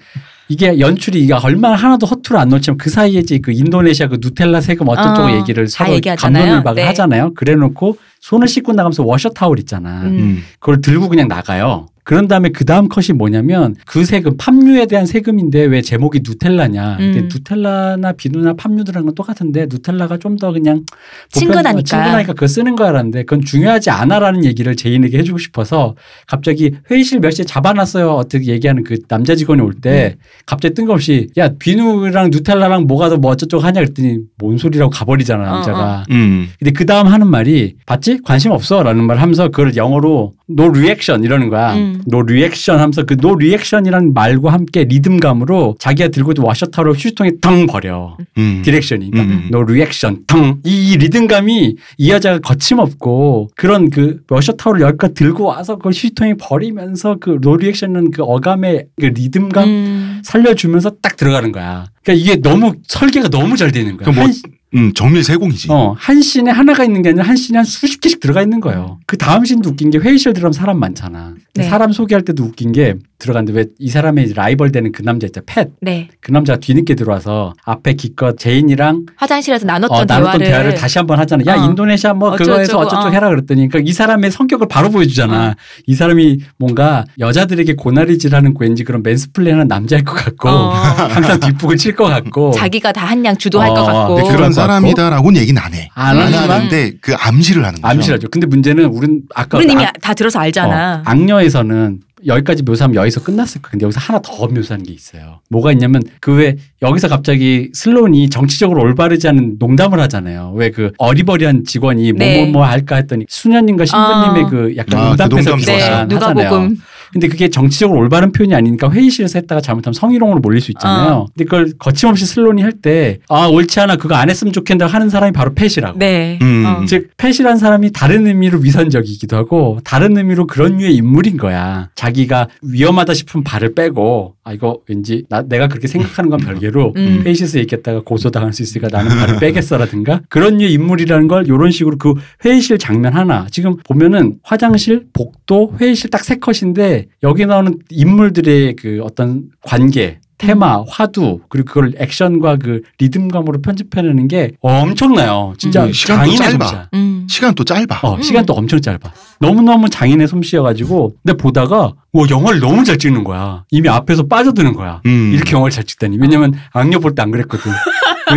[0.48, 4.60] 이게 연출이 이게 얼마나 하나도 허투루 안 놓치면 그 사이에 이제 그 인도네시아 그 누텔라
[4.60, 6.42] 세금 어쩌고 어, 얘기를 다 서로 얘기하잖아요.
[6.42, 6.86] 감론을박을 네.
[6.88, 7.32] 하잖아요.
[7.34, 10.02] 그래 놓고 손을 씻고 나가면서 워셔 타올 있잖아.
[10.02, 10.06] 음.
[10.08, 10.44] 음.
[10.58, 11.86] 그걸 들고 그냥 나가요.
[12.08, 16.96] 그런 다음에 그 다음 컷이 뭐냐면 그 세금 팜유에 대한 세금인데 왜 제목이 누텔라냐.
[16.96, 17.28] 근데 음.
[17.30, 20.84] 누텔라나 비누나 팜유들랑 건 똑같은데 누텔라가 좀 더 그냥
[21.30, 21.82] 친근하니까.
[21.82, 27.44] 친근하니까 그거 쓰는 거야라는데 그건 중요하지 않아라는 얘기를 제인에게 해주고 싶어서 갑자기 회의실 몇 시에
[27.44, 30.22] 잡아놨어요 어떻게 얘기하는 그 남자 직원이 올때 음.
[30.46, 35.54] 갑자기 뜬금없이 야 비누랑 누텔라랑 뭐가 더 뭐 어쩌고 하냐 그랬더니 뭔 소리라고 가버리잖아 어,
[35.56, 36.04] 남자가.
[36.10, 36.48] 음.
[36.58, 38.20] 근데 그 다음 하는 말이 봤지?
[38.24, 41.74] 관심 없어 라는 말 하면서 그걸 영어로 no reaction 이러는 거야.
[41.98, 42.02] 음.
[42.12, 47.32] no reaction 하면서 그 no reaction이라는 말과 함께 리듬감으로 자기가 들고 있던 wash 타올로 휴지통에
[47.40, 48.16] 탕 버려.
[48.36, 48.62] 음.
[48.64, 49.10] direction이.
[49.10, 49.48] 그러니까 음.
[49.52, 50.60] no reaction 탕.
[50.64, 56.34] 이, 이 리듬감이 이 여자가 거침없고 그런 그 wash 타올을 여기까지 들고 와서 그 휴지통에
[56.40, 60.22] 버리면서 그 no reaction은 그 어감의 그 리듬감 음.
[60.24, 61.86] 살려주면서 딱 들어가는 거야.
[62.02, 64.04] 그러니까 이게 너무 설계가 너무 잘 되는 거야.
[64.04, 64.32] 그럼 뭐한
[64.74, 65.68] 음, 정밀 세공이지.
[65.70, 68.98] 어, 한 씬에 하나가 있는 게 아니라 한 씬에 한 수십 개씩 들어가 있는 거예요.
[69.06, 71.34] 그 다음 씬도 웃긴 게 회의실 들어가면 사람 많잖아.
[71.54, 71.62] 네.
[71.64, 75.44] 사람 소개할 때도 웃긴 게 들어갔는데 왜 이 사람의 라이벌 되는 그 남자 있잖아.
[75.46, 75.70] 팻.
[75.80, 76.08] 네.
[76.20, 81.18] 그 남자가 뒤늦게 들어와서 앞에 기껏 제인이랑 화장실에서 나눴던 어, 나눴던 대화를, 대화를 다시 한번
[81.18, 81.42] 하잖아.
[81.46, 81.64] 야, 어.
[81.66, 83.10] 인도네시아 뭐 그거에서 어쩌고저쩌고, 어쩌고 어.
[83.10, 85.48] 해라 그랬더니 그러니까 이 사람의 성격을 바로 보여주잖아.
[85.50, 85.54] 어.
[85.86, 90.68] 이 사람이 뭔가 여자들에게 고나리질하는 왠지 그런 mansplain하는 남자일 것 같고 어.
[91.10, 94.28] 항상 뒷북을 칠 것 같고 자기가 다 한 양 주도할 어, 것 같고.
[94.28, 95.88] 그런 사람이다라고는 얘기는 안 해.
[95.94, 97.88] 안 안 하는데 그 암시를 하는 거죠.
[97.92, 98.28] 암시라죠.
[98.30, 101.02] 근데 문제는 우린 아까 우리는 이미 악- 다 들어서 알잖아.
[101.06, 103.70] 어, 악녀에서는 여기까지 묘사하면 여기서 끝났을 거야.
[103.72, 105.40] 근데 여기서 하나 더 묘사하는 게 있어요.
[105.50, 110.52] 뭐가 있냐면 그 왜 여기서 갑자기 슬론이 정치적으로 올바르지 않은 농담을 하잖아요.
[110.54, 112.36] 왜 그 어리버리한 직원이 네.
[112.36, 114.48] 뭐뭐 뭐 할까 했더니 수녀님과 신부님의 어.
[114.48, 116.08] 그 약간 아, 그 농담해서 농담 네, 좋았어요.
[116.08, 116.50] 누가 하잖아요.
[116.50, 116.76] 보금.
[117.12, 121.12] 근데 그게 정치적으로 올바른 표현이 아니니까 회의실에서 했다가 잘못하면 성희롱으로 몰릴 수 있잖아요.
[121.12, 121.26] 어.
[121.34, 125.32] 근데 그걸 거침없이 슬론이 할 때 아 옳지 않아 그거 안 했으면 좋겠다 하는 사람이
[125.32, 125.98] 바로 펫이라고.
[125.98, 126.38] 네.
[126.42, 126.64] 음.
[126.66, 126.84] 어.
[126.86, 131.88] 즉 펫이란 사람이 다른 의미로 위선적이기도 하고 다른 의미로 그런 류의 인물인 거야.
[131.94, 137.22] 자기가 위험하다 싶은 발을 빼고 아 이거 왠지 나 내가 그렇게 생각하는 건 별개로 음.
[137.24, 142.14] 회의실에서 얘기했다가 고소당할 수 있으니까 나는 발을 빼겠어라든가 그런 류의 인물이라는 걸 이런 식으로 그
[142.44, 149.00] 회의실 장면 하나 지금 보면은 화장실, 복도, 회의실 딱 세 컷인데 여기 나오는 인물들의 그
[149.02, 155.54] 어떤 관계 테마, 화두, 그리고 그걸 액션과 그 리듬감으로 편집해내는 게 엄청나요.
[155.58, 156.64] 진짜 음, 시간도 장인의 짧아.
[156.64, 156.88] 솜씨야.
[156.94, 157.26] 음.
[157.28, 158.00] 시간 또 짧아.
[158.04, 158.22] 어, 음.
[158.22, 159.00] 시간도 엄청 짧아.
[159.40, 163.64] 너무 너무 장인의 솜씨여가지고, 근데 보다가, 와, 영화를 너무 잘 찍는 거야.
[163.72, 165.00] 이미 앞에서 빠져드는 거야.
[165.06, 165.32] 음.
[165.34, 166.18] 이렇게 영화를 잘 찍다니.
[166.20, 167.72] 왜냐면 악녀 볼 때 안 그랬거든.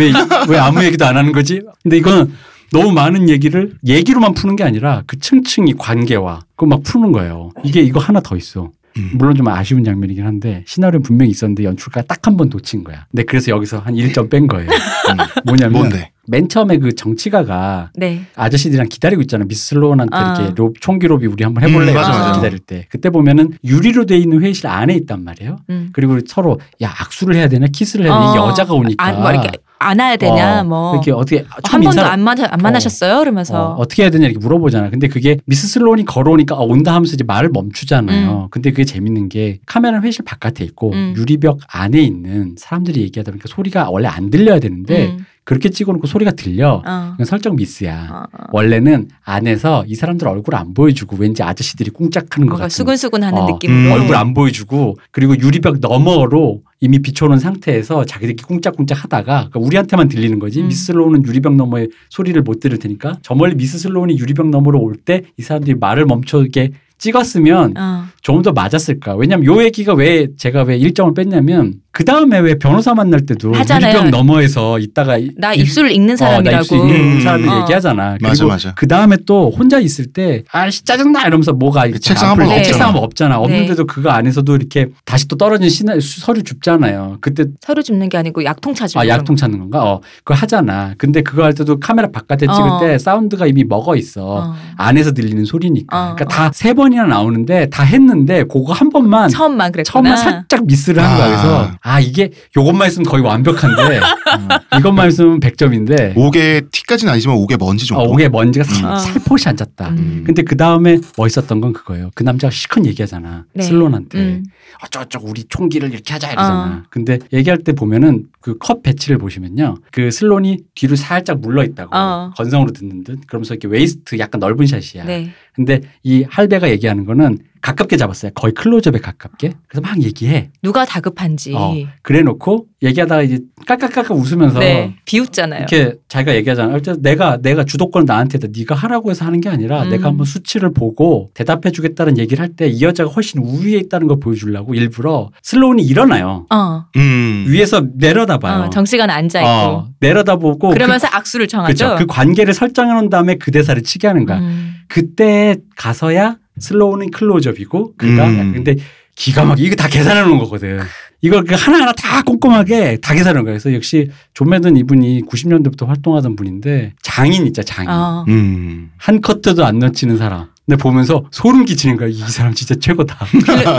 [0.00, 0.10] 왜,
[0.48, 1.60] 왜 아무 얘기도 안 하는 거지?
[1.84, 2.32] 근데 이거는
[2.72, 7.50] 너무 많은 얘기를 얘기로만 푸는 게 아니라 그 층층이 관계와 그거 막 푸는 거예요.
[7.64, 8.70] 이게 이거 하나 더 있어.
[8.98, 9.10] 음.
[9.14, 13.06] 물론 좀 아쉬운 장면이긴 한데 시나리오는 분명히 있었는데 연출가 딱 한 번 놓친 거야.
[13.10, 14.68] 근데 그래서 여기서 한 1점 뺀 거예요.
[14.68, 15.16] 음.
[15.46, 16.10] 뭐냐면 뭔데?
[16.28, 18.22] 맨 처음에 그 정치가가 네.
[18.36, 19.44] 아저씨들이랑 기다리고 있잖아.
[19.44, 20.36] 미스 슬로운한테 아.
[20.36, 21.90] 이렇게 로, 총기 로비 우리 한번 해볼래?
[21.92, 22.32] 음, 맞아, 맞아.
[22.32, 22.86] 기다릴 때.
[22.90, 25.56] 그때 보면은 유리로 돼 있는 회의실 안에 있단 말이에요.
[25.70, 25.88] 음.
[25.92, 28.48] 그리고 서로 야 악수를 해야 되나 키스를 해야 되나 이게 어.
[28.50, 29.50] 여자가 오니까 안, 뭐 이렇게
[29.88, 30.94] 안아야 되냐 어, 뭐.
[30.94, 33.18] 이렇게 어떻게 처음 한 번도 인사 안 만나 안 만나셨어요?
[33.18, 34.90] 그러면서 어, 떻게 해야 되냐 이렇게 물어보잖아.
[34.90, 38.48] 근데 그게 미스 슬로운이 걸어오니까 어, 온다 하면서 이제 말을 멈추잖아요.
[38.50, 41.14] 근데 그게 재밌는 게 카메라는 회의실 바깥에 있고 음.
[41.16, 45.26] 유리벽 안에 있는 사람들이 얘기하다 보니까 소리가 원래 안 들려야 되는데 음.
[45.44, 46.82] 그렇게 찍어놓고 소리가 들려.
[46.86, 47.16] 어.
[47.24, 48.08] 설정 미스야.
[48.12, 48.44] 어, 어.
[48.52, 53.76] 원래는 안에서 이 사람들 얼굴 안 보여주고 왠지 아저씨들이 꿍짝하는 것 같은 수근수근하는 어, 느낌으로
[53.76, 60.08] 음, 얼굴 안 보여주고 그리고 유리벽 너머로 이미 비춰놓은 상태에서 자기들끼리 꿍짝꿍짝 하다가 그러니까 우리한테만
[60.08, 60.68] 들리는 거지 음.
[60.68, 64.94] 미스 슬로운은 유리벽 너머의 소리를 못 들을 테니까 저 멀리 미스 슬로운이 유리벽 너머로 올
[65.04, 68.04] 때 이 사람들이 말을 멈춰게 찍었으면 어.
[68.22, 69.16] 좀더 맞았을까?
[69.16, 73.92] 왜냐면 요 얘기가 왜 제가 왜 일정을 뺐냐면 그 다음에 왜 변호사 만날 때도 하잖아요.
[73.98, 76.62] 유리병 너머에서 있다가 나 일- 입술 읽는 어, 나 사람이라고.
[76.62, 77.20] 입술 읽는 음.
[77.20, 77.60] 사람이 어.
[77.62, 78.16] 얘기하잖아.
[78.22, 78.72] 맞아, 그리고 맞아.
[78.74, 82.62] 그 다음에 또 혼자 있을 때 아씨 짜증나 이러면서 뭐가 이렇게 책상 앞을- 한번 없잖아.
[82.64, 83.36] 책상 한번 없잖아.
[83.36, 83.42] 네.
[83.44, 87.18] 없는데도 그거 안에서도 이렇게 다시 또 떨어진 시나, 수- 서류 줍잖아요.
[87.20, 89.04] 그때 서류 줍는 게 아니고 약통 찾으려고.
[89.04, 89.82] 아 약통 찾는 건가?
[89.84, 90.94] 어 그거 하잖아.
[90.96, 92.80] 근데 그거 할 때도 카메라 바깥에 찍을 어.
[92.80, 94.24] 때 사운드가 이미 먹어 있어.
[94.24, 94.54] 어.
[94.78, 95.94] 안에서 들리는 소리니까.
[96.12, 99.92] 어, 그러니까 다 세 번이나 나오는데 다 했는 데 그거 한 번만 처음만 그랬구나.
[99.92, 101.26] 처음만 살짝 미스를 한 거야.
[101.28, 101.78] 그래서 아.
[101.82, 103.98] 아 이게 요것만 있으면 거의 완벽한데
[104.72, 108.04] 어, 이것만 있으면 100점인데 옥에 티까지는 아니지만 옥에 먼지 정도.
[108.04, 108.98] 어, 옥에 먼지가 살, 음.
[108.98, 109.88] 살포시 앉았다.
[109.88, 110.22] 음.
[110.26, 112.10] 근데 그 다음에 멋있었던 건 그거예요.
[112.14, 113.44] 그 남자가 실컷 얘기하잖아.
[113.54, 113.62] 네.
[113.62, 114.18] 슬론한테.
[114.18, 114.44] 음.
[114.84, 116.82] 어쩌고저쩌고 우리 총기를 이렇게 하자 이러잖아.
[116.84, 116.88] 어.
[116.90, 119.76] 근데 얘기할 때 보면은 그 컷 배치를 보시면요.
[119.90, 122.30] 그 슬론이 뒤로 살짝 물러 있다고 어.
[122.36, 123.26] 건성으로 듣는 듯.
[123.26, 125.04] 그러면서 이렇게 waist 약간 넓은 shot이야.
[125.04, 125.30] 네.
[125.54, 128.32] 근데 이 할배가 얘기하는 거는 가깝게 잡았어요.
[128.34, 129.52] 거의 클로즈업에 가깝게.
[129.68, 130.50] 그래서 막 얘기해.
[130.62, 131.54] 누가 다급한지.
[131.54, 134.96] 어, 그래 놓고 얘기하다가 이제 깔깔깔깔 웃으면서 네.
[135.04, 135.60] 비웃잖아요.
[135.60, 136.74] 이렇게 자기가 얘기하잖아.
[136.74, 139.90] 어쨌든 내가 내가 주도권 나한테 네가 하라고 해서 하는 게 아니라 음.
[139.90, 144.18] 내가 한번 수치를 보고 대답해 주겠다는 얘기를 할 때 이 여자가 훨씬 우위에 있다는 걸
[144.20, 146.46] 보여주려고 일부러 슬로운이 일어나요.
[146.50, 146.84] 어.
[146.96, 147.44] 음.
[147.48, 148.64] 위에서 내려다봐요.
[148.64, 149.48] 어, 정시간에 앉아 있고.
[149.48, 151.72] 어, 내려다보고 그러면서 악수를 그, 청하죠.
[151.72, 151.96] 그쵸.
[151.98, 154.38] 그 관계를 설정해 놓은 다음에 그 대사를 치게 하는 거야.
[154.40, 154.74] 음.
[154.88, 158.52] 그때 가서야 슬로우는 클로즈업이고 그가 음.
[158.54, 158.76] 근데
[159.14, 160.80] 기가 막히게 이거 다 계산해 놓은 거거든.
[161.20, 163.52] 이걸 그 하나하나 다 꼼꼼하게 다 계산해 놓은 거야.
[163.52, 167.90] 그래서 역시 존 매든 이분이 90년대부터 활동하던 분인데 장인 있자 장인.
[167.90, 168.24] 어.
[168.28, 168.90] 음.
[168.96, 170.46] 한 커트도 안 놓치는 사람.
[170.64, 172.08] 근데 보면서 소름 끼치는 거야.
[172.08, 173.18] 이 사람 진짜 최고다.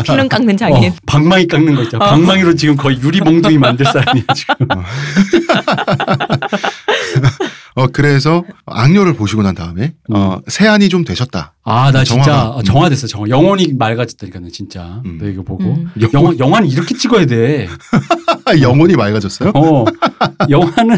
[0.03, 0.91] 필름, 깎는 장인.
[0.91, 2.05] 어, 방망이 깎는 거 있잖아.
[2.05, 2.09] 어.
[2.09, 4.67] 방망이로 지금 거의 유리 몽둥이 만들 사람이야 지금.
[7.76, 11.53] 어 그래서 악녀를 보시고 난 다음에 어 세안이 좀 되셨다.
[11.63, 12.49] 아 나 진짜 정화가.
[12.49, 13.07] 어, 정화됐어.
[13.07, 13.30] 정화.
[13.30, 15.01] 영혼이 맑아졌다니까는 진짜.
[15.05, 15.17] 음.
[15.19, 15.89] 너 이거 보고 음.
[16.13, 17.67] 영화 영화는 이렇게 찍어야 돼.
[18.61, 19.51] 영혼이 맑아졌어요?
[19.55, 19.86] 어
[20.49, 20.93] 영화는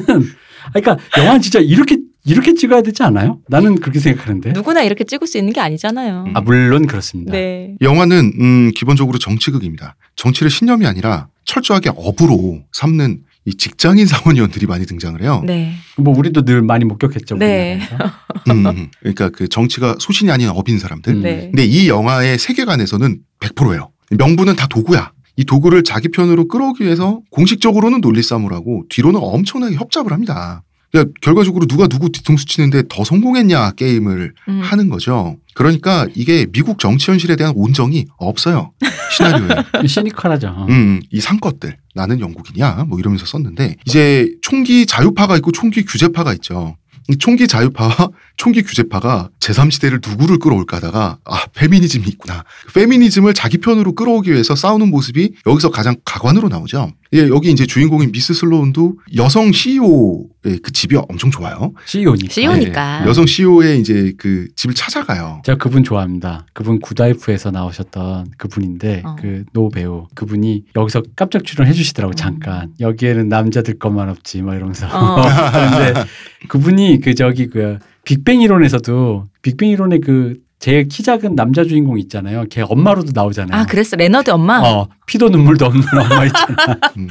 [0.65, 3.39] 아, 그러니까 영화는 진짜 이렇게 이렇게 찍어야 되지 않아요?
[3.47, 4.51] 나는 그렇게 생각하는데.
[4.53, 6.26] 누구나 이렇게 찍을 수 있는 게 아니잖아요.
[6.34, 7.32] 아 물론 그렇습니다.
[7.32, 7.76] 네.
[7.82, 9.95] 영화는 음 기본적으로 정치극입니다.
[10.15, 15.43] 정치를 신념이 아니라 철저하게 업으로 삼는 이 직장인 사원위원들이 많이 등장을 해요.
[15.45, 15.73] 네.
[15.97, 17.37] 뭐 우리도 늘 많이 목격했죠.
[17.37, 17.79] 네.
[18.49, 18.91] 음, 음.
[18.99, 21.13] 그러니까 그 정치가 소신이 아닌 업인 사람들.
[21.13, 21.21] 음.
[21.21, 21.41] 네.
[21.51, 23.91] 근데 이 영화의 세계관에서는 100%예요.
[24.09, 25.11] 명분은 다 도구야.
[25.37, 30.63] 이 도구를 자기 편으로 끌어오기 위해서 공식적으로는 논리 싸움을 하고 뒤로는 엄청나게 협잡을 합니다.
[30.95, 34.61] 그러니까 결과적으로 누가 누구 뒤통수 치는데 더 성공했냐 게임을 음.
[34.63, 35.35] 하는 거죠.
[35.53, 38.71] 그러니까 이게 미국 정치 현실에 대한 온정이 없어요.
[39.11, 39.49] 시나리오에.
[39.85, 40.67] 시니컬하죠.
[40.69, 46.77] 음, 이 상것들 나는 영국이냐 뭐 이러면서 썼는데 이제 총기 자유파가 있고 총기 규제파가 있죠.
[47.09, 52.43] 이 총기 자유파와 총기 규제파가 제3시대를 누구를 끌어올까 하다가 아 페미니즘이 있구나.
[52.73, 56.91] 페미니즘을 자기 편으로 끌어오기 위해서 싸우는 모습이 여기서 가장 가관으로 나오죠.
[57.13, 61.71] 예, 여기 이제 주인공인 미스 슬로운도 여성 CEO의 그 집이 엄청 좋아요.
[61.86, 62.33] CEO니까.
[62.33, 63.01] CEO니까.
[63.03, 65.41] 예, 여성 CEO의 이제 그 집을 찾아가요.
[65.45, 66.45] 제가 그분 좋아합니다.
[66.53, 69.15] 그분 굿와이프에서 나오셨던 그분인데 어.
[69.15, 72.15] 그노 배우 그분이 여기서 깜짝 출연해 주시더라고 음.
[72.15, 75.21] 잠깐 여기에는 남자들 것만 없지 막 이러면서 어.
[75.51, 76.03] 근데
[76.49, 82.45] 그분이 그 저기 그 빅뱅 이론에서도 빅뱅 이론의 그 제일 키 작은 남자 주인공 있잖아요.
[82.49, 83.61] 걔 엄마로도 나오잖아요.
[83.61, 83.97] 아, 그랬어.
[83.97, 84.59] 레너드 엄마?
[84.61, 86.79] 어 피도 눈물도 없는 엄마 있잖아.
[86.97, 87.07] 음.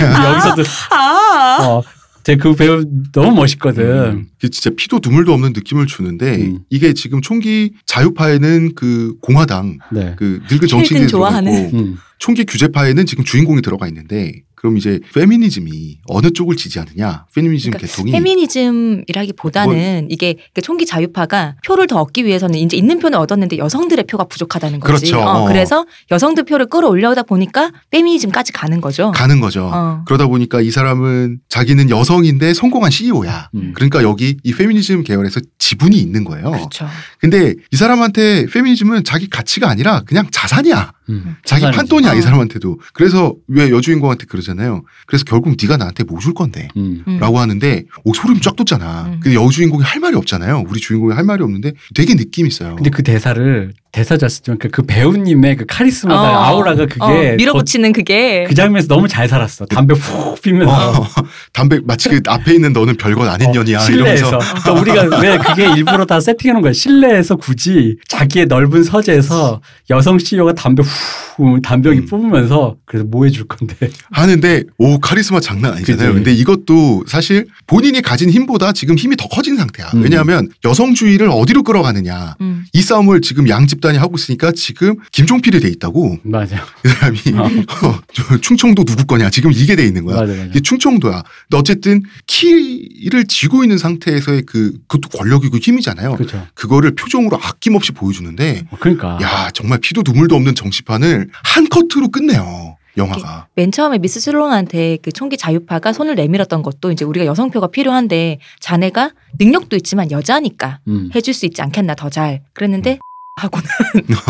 [0.00, 1.58] 여기서도 아.
[1.60, 1.82] 어
[2.24, 3.84] 제가 그 배우 너무 멋있거든.
[3.84, 6.58] 음, 그 진짜 피도 눈물도 없는 느낌을 주는데 음.
[6.70, 10.14] 이게 지금 총기 자유파에는 그 공화당 네.
[10.16, 11.66] 그 늙은 들어가 좋아하는.
[11.66, 11.98] 있고 음.
[12.18, 18.12] 총기 규제파에는 지금 주인공이 들어가 있는데 그럼 이제 페미니즘이 어느 쪽을 지지하느냐 페미니즘 그러니까 계통이
[18.12, 24.24] 페미니즘이라기보다는 이게 그 총기 자유파가 표를 더 얻기 위해서는 이제 있는 표는 얻었는데 여성들의 표가
[24.24, 25.10] 부족하다는 거지.
[25.10, 25.20] 그렇죠.
[25.20, 29.12] 어, 그래서 여성들 표를 끌어올려다 보니까 페미니즘까지 가는 거죠.
[29.12, 29.70] 가는 거죠.
[29.72, 30.02] 어.
[30.06, 33.50] 그러다 보니까 이 사람은 자기는 여성인데 성공한 CEO야.
[33.54, 33.72] 음.
[33.74, 36.50] 그러니까 여기 이 페미니즘 계열에서 지분이 있는 거예요.
[36.50, 36.88] 그렇죠.
[37.20, 40.95] 근데 이 사람한테 페미니즘은 자기 가치가 아니라 그냥 자산이야.
[41.08, 41.36] 음.
[41.44, 41.76] 자기 자산이지.
[41.76, 42.22] 판돈이야 이 어.
[42.22, 42.80] 사람한테도.
[42.92, 44.82] 그래서 왜 여주인공한테 그러잖아요.
[45.06, 46.68] 그래서 결국 네가 나한테 뭐 줄 건데.
[46.76, 47.04] 음.
[47.06, 47.18] 음.
[47.18, 49.06] 라고 하는데 오 소름 쫙 돋잖아.
[49.06, 49.20] 음.
[49.20, 50.64] 근데 여주인공이 할 말이 없잖아요.
[50.68, 52.74] 우리 주인공이 할 말이 없는데 되게 느낌 있어요.
[52.76, 56.44] 근데 그 대사를 대사 잘 쓰지만 그, 그 배우님의 그 카리스마가 어.
[56.44, 59.64] 아우라가 그게 어, 밀어붙이는 그게 그 장면에서 너무 잘 살았어.
[59.64, 60.70] 담배 푹 피면서
[61.00, 61.06] 어,
[61.54, 64.26] 담배 마치 그 앞에 있는 너는 별것 아닌 년이야 실내에서.
[64.28, 66.74] 이러면서 그러니까 우리가 왜 그게 일부러 다 세팅해 놓은 거야.
[66.74, 72.06] 실내에서 굳이 자기의 넓은 서재에서 여성 CEO가 담배 후 담배기 음.
[72.06, 73.88] 뽑으면서 그래서 뭐 해줄 건데.
[74.10, 76.08] 하는데 오 카리스마 장난 아니잖아요.
[76.08, 76.14] 그치.
[76.16, 79.90] 근데 이것 이것도 사실 본인이 가진 힘보다 지금 힘이 더 커진 상태야.
[79.94, 80.02] 음.
[80.02, 82.36] 왜냐하면 여성주의를 어디로 끌어가느냐.
[82.40, 82.64] 음.
[82.72, 86.56] 이 싸움을 지금 양 집단이 하고 있으니까 지금 김종필이 돼 있다고 맞아.
[86.84, 90.20] 이 사람이 어, 저 충청도 누구 거냐 지금 이게 돼 있는 거야.
[90.20, 90.44] 맞아, 맞아.
[90.44, 91.22] 이게 충청도야.
[91.48, 96.16] 근데 어쨌든 키를 쥐고 있는 상태에서의 그 그것도 권력이고 힘이잖아요.
[96.16, 96.46] 그렇죠.
[96.54, 99.18] 그거를 표정으로 아낌없이 보여주는데 어, 그러니까.
[99.22, 102.76] 야 정말 피도 눈물도 없는 정치판을 한 커트로 끝내요.
[102.96, 103.48] 영화가.
[103.54, 109.12] 맨 처음에 미스 슬론한테 그 총기 자유파가 손을 내밀었던 것도 이제 우리가 여성표가 필요한데 자네가
[109.38, 111.10] 능력도 있지만 여자니까 음.
[111.14, 112.98] 해줄 수 있지 않겠나 더 잘 그랬는데
[113.40, 113.66] 하고는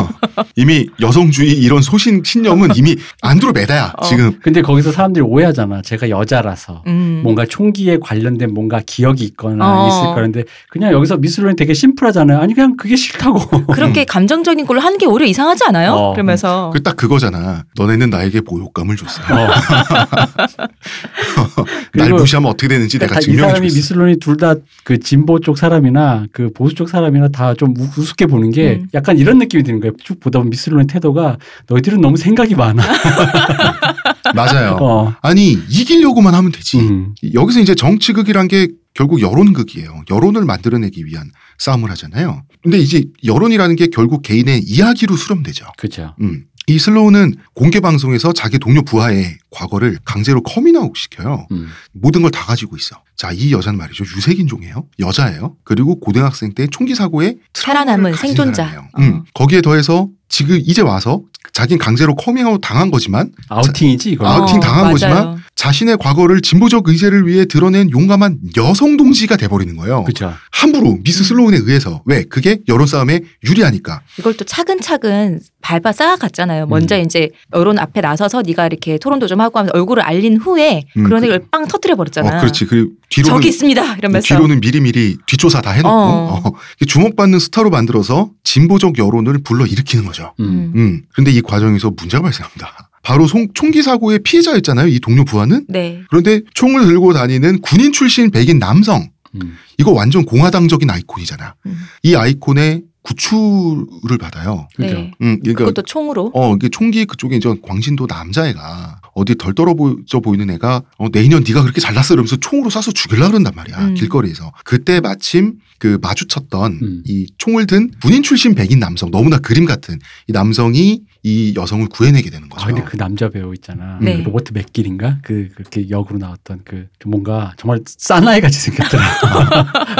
[0.56, 4.04] 이미 여성주의 이런 소신 신념은 이미 안드로메다야 어.
[4.04, 4.36] 지금.
[4.42, 5.80] 근데 거기서 사람들이 오해하잖아.
[5.82, 6.82] 제가 여자라서.
[6.88, 7.20] 음.
[7.22, 9.88] 뭔가 총기에 관련된 뭔가 기억이 있거나 어.
[9.88, 12.38] 있을 거는데 그냥 여기서 미술론이 되게 심플하잖아요.
[12.40, 13.66] 아니 그냥 그게 싫다고.
[13.72, 15.92] 그렇게 감정적인 걸로 하는 게 오히려 이상하지 않아요?
[15.92, 16.12] 어.
[16.12, 17.62] 그러면서 그 딱 그거잖아.
[17.76, 19.22] 너네는 나에게 모욕감을 줬어.
[19.22, 19.48] 어.
[21.94, 23.66] 날 무시하면 어떻게 되는지 내가 다이 증명해 사람이.
[23.66, 28.50] 미술론이 둘 다 그 진보 쪽 사람이나 그 보수 쪽 사람이나 다 좀 우습게 보는
[28.50, 28.88] 게 음.
[28.96, 29.92] 약간 이런 느낌이 드는 거예요.
[30.02, 31.36] 쭉 보다 보면 미스 슬론의 태도가
[31.68, 32.82] 너희들은 너무 생각이 많아.
[34.34, 34.78] 맞아요.
[34.80, 35.14] 어.
[35.22, 36.78] 아니 이기려고만 하면 되지.
[36.78, 37.14] 음.
[37.34, 40.02] 여기서 이제 정치극이란 게 결국 여론극이에요.
[40.10, 42.42] 여론을 만들어내기 위한 싸움을 하잖아요.
[42.62, 45.66] 근데 이제 여론이라는 게 결국 개인의 이야기로 수렴되죠.
[45.76, 46.14] 그렇죠.
[46.22, 46.44] 음.
[46.68, 51.46] 이 슬로우는 공개 방송에서 자기 동료 부하의 과거를 강제로 커밍아웃 시켜요.
[51.52, 51.68] 음.
[51.92, 53.00] 모든 걸 다 가지고 있어.
[53.16, 54.04] 자, 이 여자는 말이죠.
[54.04, 54.84] 유색인종이에요.
[54.98, 55.54] 여자예요.
[55.62, 58.64] 그리고 고등학생 때 총기 사고에 살아남은 생존자.
[58.66, 58.88] 사람이에요.
[58.98, 59.14] 음.
[59.20, 59.24] 어.
[59.34, 64.26] 거기에 더해서 지금 이제 와서 자긴 강제로 커밍아웃 당한 거지만 아우팅이지 이거.
[64.26, 64.92] 아우팅 당한 맞아요.
[64.92, 70.04] 거지만 자신의 과거를 진보적 의제를 위해 드러낸 용감한 여성 동지가 돼버리는 거예요.
[70.04, 70.34] 그렇죠.
[70.52, 71.24] 함부로 미스 음.
[71.24, 74.02] 슬로운에 의해서 왜 그게 여론 싸움에 유리하니까.
[74.18, 76.66] 이걸 또 차근차근 밟아 쌓아갔잖아요.
[76.66, 81.04] 먼저 이제 여론 앞에 나서서 네가 이렇게 토론도 좀 하고 하면서 얼굴을 알린 후에 음,
[81.04, 82.36] 그런 그- 얘기를 빵 터뜨려 버렸잖아.
[82.36, 82.66] 어, 그렇지.
[82.66, 83.96] 그리고 뒤로는 저기 있습니다.
[83.96, 86.42] 이러면서 뒤로는 미리미리 뒷조사 다 해놓고 어.
[86.44, 86.52] 어,
[86.86, 90.34] 주목받는 스타로 만들어서 진보적 여론을 불러 일으키는 거죠.
[90.38, 90.72] 음.
[90.76, 91.02] 음.
[91.12, 92.85] 그런데 이 과정에서 문제가 발생합니다.
[93.06, 94.88] 바로 송- 총기 사고의 피해자였잖아요.
[94.88, 95.64] 이 동료 부하는.
[95.68, 96.00] 네.
[96.10, 99.08] 그런데 총을 들고 다니는 군인 출신 백인 남성.
[99.36, 99.54] 음.
[99.78, 101.54] 이거 완전 공화당적인 아이콘이잖아.
[101.66, 101.76] 음.
[102.02, 104.66] 이 아이콘의 구출을 받아요.
[104.74, 104.94] 그죠.
[104.94, 105.12] 네.
[105.22, 106.32] 음, 그러니까 그것도 총으로.
[106.34, 111.62] 어, 이게 총기 그쪽에 이제 광진도 남자애가 어디 덜 떨어져 보이는 애가 어, 내년 네가
[111.62, 113.78] 그렇게 잘났어 이러면서 총으로 쏴서 죽일라 그런단 말이야.
[113.78, 113.94] 음.
[113.94, 114.52] 길거리에서.
[114.64, 117.02] 그때 마침 그 마주쳤던 음.
[117.06, 122.30] 이 총을 든 군인 출신 백인 남성 너무나 그림 같은 이 남성이 이 여성을 구해내게
[122.30, 122.62] 되는 거죠.
[122.62, 123.98] 아 근데 그 남자 배우 있잖아.
[124.00, 124.18] 네.
[124.18, 125.18] 그 로버트 맥길인가?
[125.22, 129.02] 그 그렇게 역으로 나왔던 그 뭔가 정말 사나이 같이 생겼더라.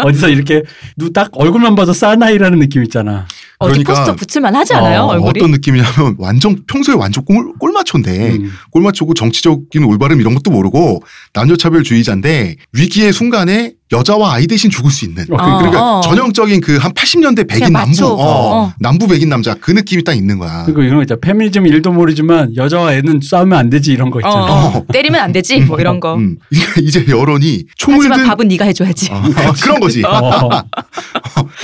[0.07, 0.62] 어디서 이렇게
[0.97, 3.27] 누 딱 얼굴만 봐도 사나이라는 느낌 있잖아.
[3.59, 5.02] 어디 그러니까- 포스터 붙일만 하지 않아요?
[5.02, 5.30] 어, 얼굴이?
[5.40, 8.52] 어떤 느낌이냐면 완전 평소에 완전 꼴, 꼴마초인데 음.
[8.70, 11.02] 꼴마초고 정치적인 올바름 이런 것도 모르고
[11.34, 16.00] 남녀차별주의자인데 위기의 순간에 여자와 아이 대신 죽을 수 있는 어, 어, 그러니까 어.
[16.00, 18.04] 전형적인 그 한 80년대 백인 남부.
[18.04, 18.72] 어, 어.
[18.80, 20.64] 남부 백인 남자 그 느낌이 딱 있는 거야.
[20.64, 21.18] 그리고 이런 거 있잖아.
[21.20, 24.44] 페미니즘 일도 모르지만 여자와 애는 싸우면 안 되지 이런 거 어, 있잖아.
[24.78, 24.84] 어.
[24.92, 25.61] 때리면 안 되지.
[25.61, 26.16] 뭐 이런 거.
[26.16, 26.36] 음.
[26.82, 29.11] 이제 여론이 총을 하지만 든 밥은 네가 해줘야지.
[29.12, 29.22] 어,
[29.62, 30.02] 그런 거지.
[30.07, 30.48] 어.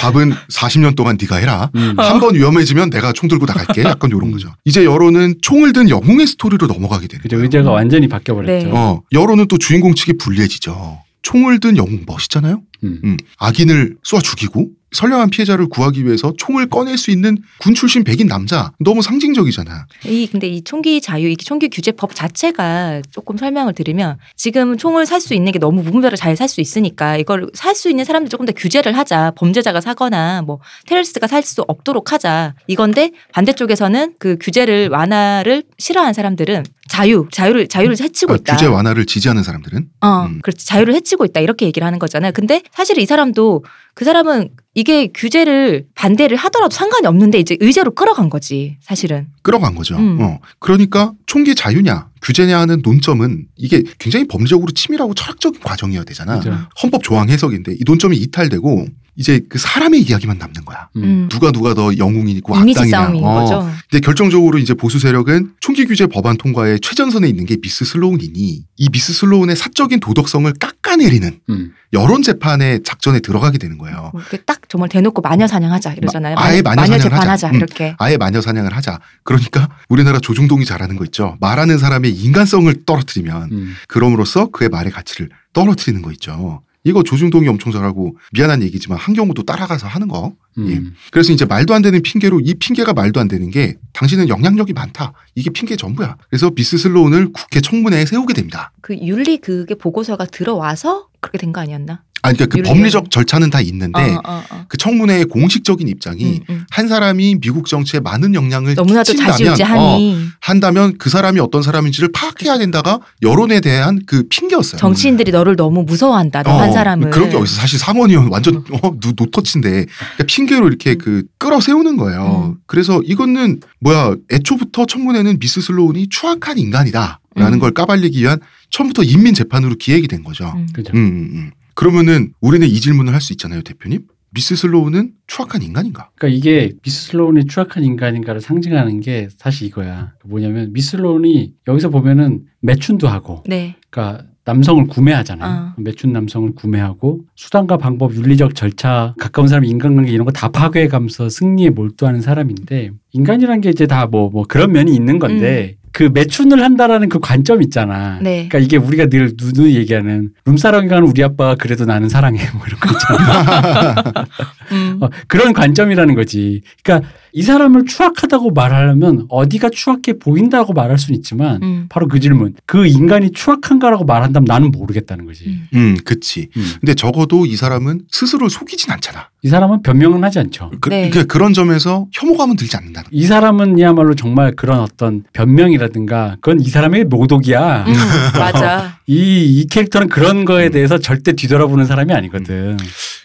[0.01, 1.71] 밥은 40년 동안 네가 해라.
[1.75, 1.82] 음.
[1.97, 2.03] 어.
[2.03, 3.83] 한번 위험해지면 내가 총 들고 나갈게.
[3.85, 4.33] 약간 이런 음.
[4.33, 4.55] 거죠.
[4.65, 7.23] 이제 여론은 총을 든 영웅의 스토리로 넘어가게 되는.
[7.29, 7.43] 거예요.
[7.43, 8.67] 의제가 완전히 바뀌어 버렸죠.
[8.67, 8.73] 네.
[8.73, 11.01] 어, 여론은 또 주인공 측이 불리해지죠.
[11.23, 12.63] 총을 든 영웅 멋있잖아요.
[12.85, 13.01] 음.
[13.05, 18.27] 음, 악인을 쏴 죽이고 선량한 피해자를 구하기 위해서 총을 꺼낼 수 있는 군 출신 백인
[18.29, 19.87] 남자 너무 상징적이잖아.
[20.07, 25.23] 이 근데 이 총기 자유, 이 총기 규제법 자체가 조금 설명을 드리면 지금 총을 살
[25.23, 28.53] 수 있는 게 너무 무분별을 잘살 수 있으니까 이걸 살 수 있는 사람들 조금 더
[28.53, 29.33] 규제를 하자.
[29.37, 32.55] 범죄자가 사거나 뭐 테러리스트가 살 수 없도록 하자.
[32.67, 38.57] 이건데 반대쪽에서는 그 규제를 완화를 싫어하는 사람들은 자유, 자유를 자유를 해치고 그러니까 있다.
[38.57, 40.41] 규제 완화를 지지하는 사람들은 어, 음.
[40.43, 40.67] 그렇지.
[40.67, 41.41] 자유를 해치고 있다.
[41.41, 42.33] 이렇게 얘기를 하는 거잖아요.
[42.33, 43.65] 근데 사실 이 사람도
[43.95, 48.79] 그 사람은 이게 규제를 반대를 하더라도 상관이 없는데 이제 의제로 끌어간 거지.
[48.81, 49.27] 사실은.
[49.43, 49.97] 끌어간 거죠.
[49.97, 50.21] 음.
[50.21, 50.39] 어.
[50.59, 56.39] 그러니까 총기 자유냐 규제냐 하는 논점은 이게 굉장히 법리적으로 치밀하고 철학적인 과정이어야 되잖아.
[56.39, 56.57] 그죠.
[56.83, 60.89] 헌법 조항 해석인데 이 논점이 이탈되고 이제 그 사람의 이야기만 남는 거야.
[60.97, 61.03] 음.
[61.03, 61.29] 음.
[61.31, 62.89] 누가 누가 더 영웅이고 악당이냐.
[62.89, 63.35] 싸움인 어.
[63.41, 63.71] 거죠.
[63.91, 68.89] 근데 결정적으로 이제 보수 세력은 총기 규제 법안 통과에 최전선에 있는 게 미스 슬로운이니 이
[68.91, 71.73] 미스 슬로운의 사적인 도덕성을 깎아내리는 음.
[71.93, 74.13] 여론 재판의 작전에 들어가게 되는 거예요.
[74.15, 76.35] 이렇게 딱 정말 대놓고 마녀 사냥하자 이러잖아요.
[76.37, 77.49] 마- 아예 마녀 사냥을 재판하자 하자.
[77.51, 77.55] 음.
[77.57, 77.95] 이렇게.
[77.99, 78.99] 아예 마녀 사냥을 하자.
[79.25, 81.37] 그러니까 우리나라 조중동이 잘하는 거 있죠.
[81.41, 83.75] 말하는 사람의 인간성을 떨어뜨리면 음.
[83.89, 86.63] 그럼으로써 그의 말의 가치를 떨어뜨리는 거 있죠.
[86.85, 90.33] 이거 조중동이 엄청 잘하고 미안한 얘기지만 한경우도 따라가서 하는 거.
[90.59, 90.71] 음.
[90.71, 90.83] 예.
[91.11, 95.13] 그래서 이제 말도 안 되는 핑계로 이 핑계가 말도 안 되는 게 당신은 영향력이 많다.
[95.35, 96.17] 이게 핑계 전부야.
[96.29, 98.73] 그래서 미스 슬로운을 국회 청문회에 세우게 됩니다.
[98.81, 102.03] 그 윤리 그게 보고서가 들어와서 그렇게 된 거 아니었나?
[102.25, 104.65] 아니 그러니까 그 법리적 절차는 다 있는데 어, 어, 어.
[104.69, 106.67] 그 청문회의 공식적인 입장이 음, 음.
[106.71, 112.11] 한 사람이 미국 정치에 많은 영향을 너무나도 끼친다면 어, 자지우지하니 한다면 그 사람이 어떤 사람인지를
[112.13, 114.79] 파악해야 된다가 여론에 대한 그 핑계였어요.
[114.79, 116.45] 정치인들이 너를 너무 무서워한다.
[116.45, 117.11] 너한 어, 사람을.
[117.11, 121.59] 그런 게 어디서 사실 상원의원 완전 어, no, no touch인데 그러니까 핑계로 이렇게 그 끌어
[121.61, 122.55] 세우는 거예요.
[122.55, 122.61] 음.
[122.69, 127.61] 그래서 이거는 뭐야 애초부터 청문회는 미스 슬로운이 추악한 인간이다 라는 음.
[127.61, 128.39] 걸 까발리기 위한
[128.71, 130.53] 처음부터 인민 재판으로 기획이 된 거죠.
[130.57, 130.67] 음.
[130.73, 130.93] 그죠.
[130.95, 131.51] 음, 음, 음.
[131.75, 134.07] 그러면은 우리는 이 질문을 할 수 있잖아요, 대표님.
[134.35, 136.09] 미스 슬로우는 추악한 인간인가?
[136.17, 140.13] 그러니까 이게 미스 슬로운이 추악한 인간인가를 상징하는 게 사실 이거야.
[140.25, 143.77] 뭐냐면 미스 슬로운이 여기서 보면은 매춘도 하고, 네.
[143.91, 145.75] 그러니까 남성을 구매하잖아요.
[145.77, 145.81] 어.
[145.81, 151.71] 매춘 남성을 구매하고 수단과 방법, 윤리적 절차, 가까운 사람 인간관계 이런 거 다 파괴해가면서 승리에
[151.71, 157.21] 몰두하는 사람인데 인간이란 게 이제 다 뭐뭐 그런 면이 있는 건데 그 매춘을 한다라는 그
[157.21, 158.19] 관점 있잖아.
[158.19, 158.25] 음.
[158.25, 158.49] 네.
[158.49, 162.81] 그러니까 이게 우리가 늘 누누이 얘기하는 룸사롱에 가는 우리 아빠가 그래도 나는 사랑해 뭐 이런
[162.81, 164.03] 거 있잖아.
[164.73, 164.92] 음.
[165.03, 166.63] 어, 그런 관점이라는 거지.
[166.83, 171.87] 그러니까 이 사람을 추악하다고 말하려면 어디가 추악해 보인다고 말할 수는 있지만 음.
[171.89, 172.55] 바로 그 질문.
[172.67, 175.47] 그 인간이 추악한가라고 말한다면 나는 모르겠다는 거지.
[175.47, 175.69] 음.
[175.75, 176.49] 음, 그치.
[176.57, 176.65] 음.
[176.81, 179.29] 근데 적어도 이 사람은 스스로 속이진 않잖아.
[179.43, 180.71] 이 사람은 변명은 하지 않죠.
[180.81, 181.11] 그, 네.
[181.11, 187.05] 그, 그런 점에서 혐오감은 들지 않는다는 이 사람은야말로 정말 그런 어떤 변명이라든가 그건 이 사람의
[187.07, 187.87] 모독이야.
[187.89, 187.93] 음,
[188.39, 188.99] 맞아.
[189.09, 192.77] 이, 이 캐릭터는 그런 거에 대해서 절대 뒤돌아보는 사람이 아니거든.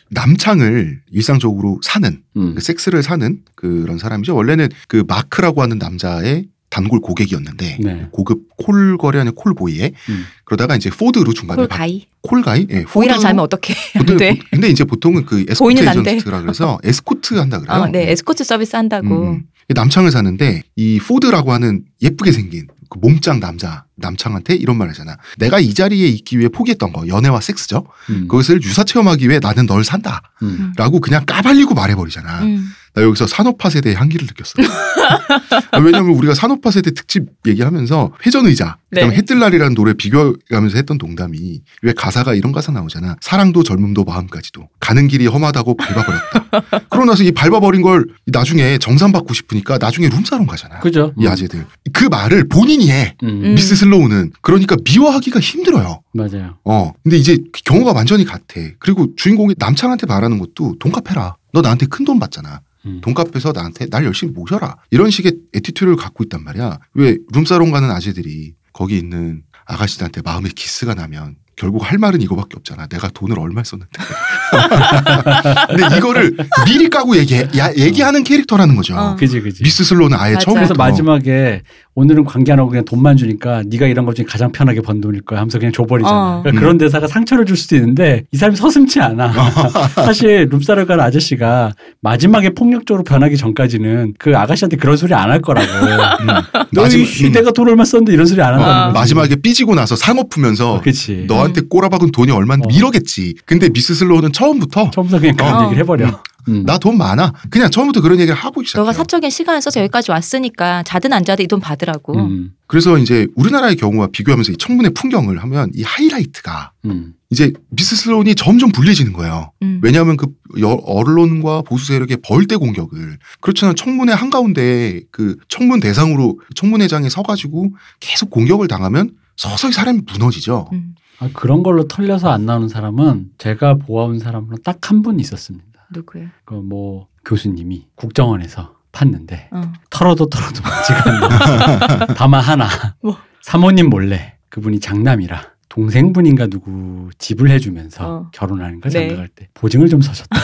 [0.09, 2.55] 남창을 일상적으로 사는 음.
[2.55, 4.35] 그 섹스를 사는 그런 사람이죠.
[4.35, 8.07] 원래는 그 마크라고 하는 남자의 단골 고객이었는데 네.
[8.11, 10.25] 고급 콜 거래하는 call boy에 음.
[10.43, 12.07] 그러다가 이제 포드로 중간에 call 바- guy.
[12.21, 14.39] call guy 예, boy랑 자면 어떻게 근데, 안 돼?
[14.51, 15.79] 근데 이제 보통은 그 에스코트.
[15.81, 17.83] agent라 그래서 에스코트 한다 그래요.
[17.83, 18.11] 어, 네.
[18.11, 19.07] 에스코트 서비스 한다고.
[19.07, 19.43] 음, 음.
[19.73, 25.17] 남창을 사는데 이 포드라고 하는 예쁘게 생긴 그 몸짱 남자 남창한테 이런 말 하잖아.
[25.37, 27.85] 내가 이 자리에 있기 위해 포기했던 거 연애와 섹스죠.
[28.09, 28.27] 음.
[28.27, 30.21] 그것을 유사 체험하기 위해 나는 널 산다.
[30.43, 30.73] 음.
[30.77, 32.43] 라고 그냥 까발리고 말해버리잖아.
[32.43, 32.71] 음.
[32.97, 34.53] 나 여기서 산업화 세대의 한기를 느꼈어.
[35.71, 39.17] 아, 왜냐면 우리가 산업화 세대 특집 얘기하면서 회전의자, 그다음에 네.
[39.17, 43.15] 해뜰날이라는 노래 비교하면서 했던 농담이 왜 가사가 이런 가사 나오잖아.
[43.21, 46.87] 사랑도 젊음도 마음까지도 가는 길이 험하다고 밟아버렸다.
[46.89, 50.79] 그러고 나서 이 밟아버린 걸 나중에 정산 받고 싶으니까 나중에 룸사롱 가잖아.
[50.79, 51.13] 그죠?
[51.19, 51.67] 이 아재들.
[51.93, 53.15] 그 말을 본인이 해.
[53.21, 53.27] 음.
[53.43, 53.53] 음.
[53.53, 54.31] 미스 슬로우는.
[54.41, 56.01] 그러니까 미워하기가 힘들어요.
[56.13, 56.57] 맞아요.
[56.65, 56.93] 어.
[57.03, 58.59] 근데 이제 경우가 완전히 같아.
[58.79, 61.35] 그리고 주인공이 남창한테 말하는 것도 돈값해라.
[61.53, 62.61] 너 나한테 큰 돈 받잖아.
[62.85, 63.01] 음.
[63.01, 64.75] 돈값해서 나한테 날 열심히 모셔라.
[64.91, 66.79] 이런 식의 attitude를 갖고 있단 말이야.
[66.93, 72.85] 왜 룸사롱 가는 아재들이 거기 있는 아가씨들한테 마음에 기스가 나면 결국 할 말은 이거밖에 없잖아.
[72.85, 73.91] 내가 돈을 얼마 썼는데.
[75.75, 78.95] 근데 이거를 미리 까고 얘기해, 야, 얘기하는 캐릭터라는 거죠.
[78.95, 79.15] 어.
[79.15, 79.63] 그지 그지.
[79.63, 80.45] 미스 슬로는 아예 맞아.
[80.45, 81.63] 처음부터 그래서 마지막에
[81.99, 85.21] 오늘은 관계 안 하고 그냥 돈만 주니까 네가 일한 것 중에 가장 편하게 번 돈일
[85.21, 86.15] 거야 하면서 그냥 줘버리잖아.
[86.15, 86.41] 어.
[86.43, 86.61] 그러니까 음.
[86.61, 89.33] 그런 대사가 상처를 줄 수도 있는데 이 사람이 서슴치 않아.
[90.05, 95.67] 사실 룸사를 간 아저씨가 마지막에 폭력적으로 변하기 전까지는 그 아가씨한테 그런 소리 안 할 거라고.
[96.21, 96.27] 음,
[96.71, 98.85] 너 마지막, 이 음, 내가 돈 얼마 썼는데 이런 소리 안 한다는 어.
[98.89, 98.99] 거지.
[98.99, 101.25] 마지막에 삐지고 나서 상업프면서 어, 그치.
[101.27, 102.77] 너한테 꼬라박은 돈이 얼마인데 어.
[102.77, 103.33] 이러겠지.
[103.45, 105.63] 근데 미스 슬로우는 처음부터 처음부터 그냥 그런 어.
[105.65, 106.21] 얘기를 해버려.
[106.47, 106.63] 음.
[106.65, 107.33] 나돈 많아.
[107.49, 108.83] 그냥 처음부터 그런 얘기를 하고 시작해요.
[108.83, 112.17] 너가 사적인 시간을 써서 여기까지 왔으니까 자든 안 자든 이 돈 받으라고.
[112.17, 112.51] 음.
[112.67, 117.13] 그래서 이제 우리나라의 경우와 비교하면서 이 청문회 풍경을 하면 이 하이라이트가 음.
[117.29, 119.51] 이제 미스 슬로운이 점점 불리해지는 거예요.
[119.61, 119.79] 음.
[119.83, 120.27] 왜냐하면 그
[120.61, 128.29] 여- 언론과 보수 세력의 벌떼 공격을 그렇잖아 청문회 한가운데 그 청문 대상으로 청문회장에 서가지고 계속
[128.29, 130.67] 공격을 당하면 서서히 사람이 무너지죠.
[130.73, 130.95] 음.
[131.19, 135.65] 아, 그런 걸로 털려서 안 나오는 사람은 제가 보아온 사람으로 딱 한 분 있었습니다.
[135.91, 136.29] 누구예요?
[136.45, 139.73] 그뭐 교수님이 국정원에서 팠는데 어.
[139.89, 142.67] 털어도 털어도 맞지가 않는 다만 하나
[143.01, 143.17] 뭐?
[143.41, 145.41] 사모님 몰래 그분이 장남이라
[145.77, 148.29] 동생분인가 누구 집을 해주면서 어.
[148.33, 149.09] 결혼하는 거 네.
[149.09, 150.35] 장가갈 때 보증을 좀 서셨다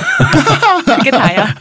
[0.97, 1.55] 그게 다야.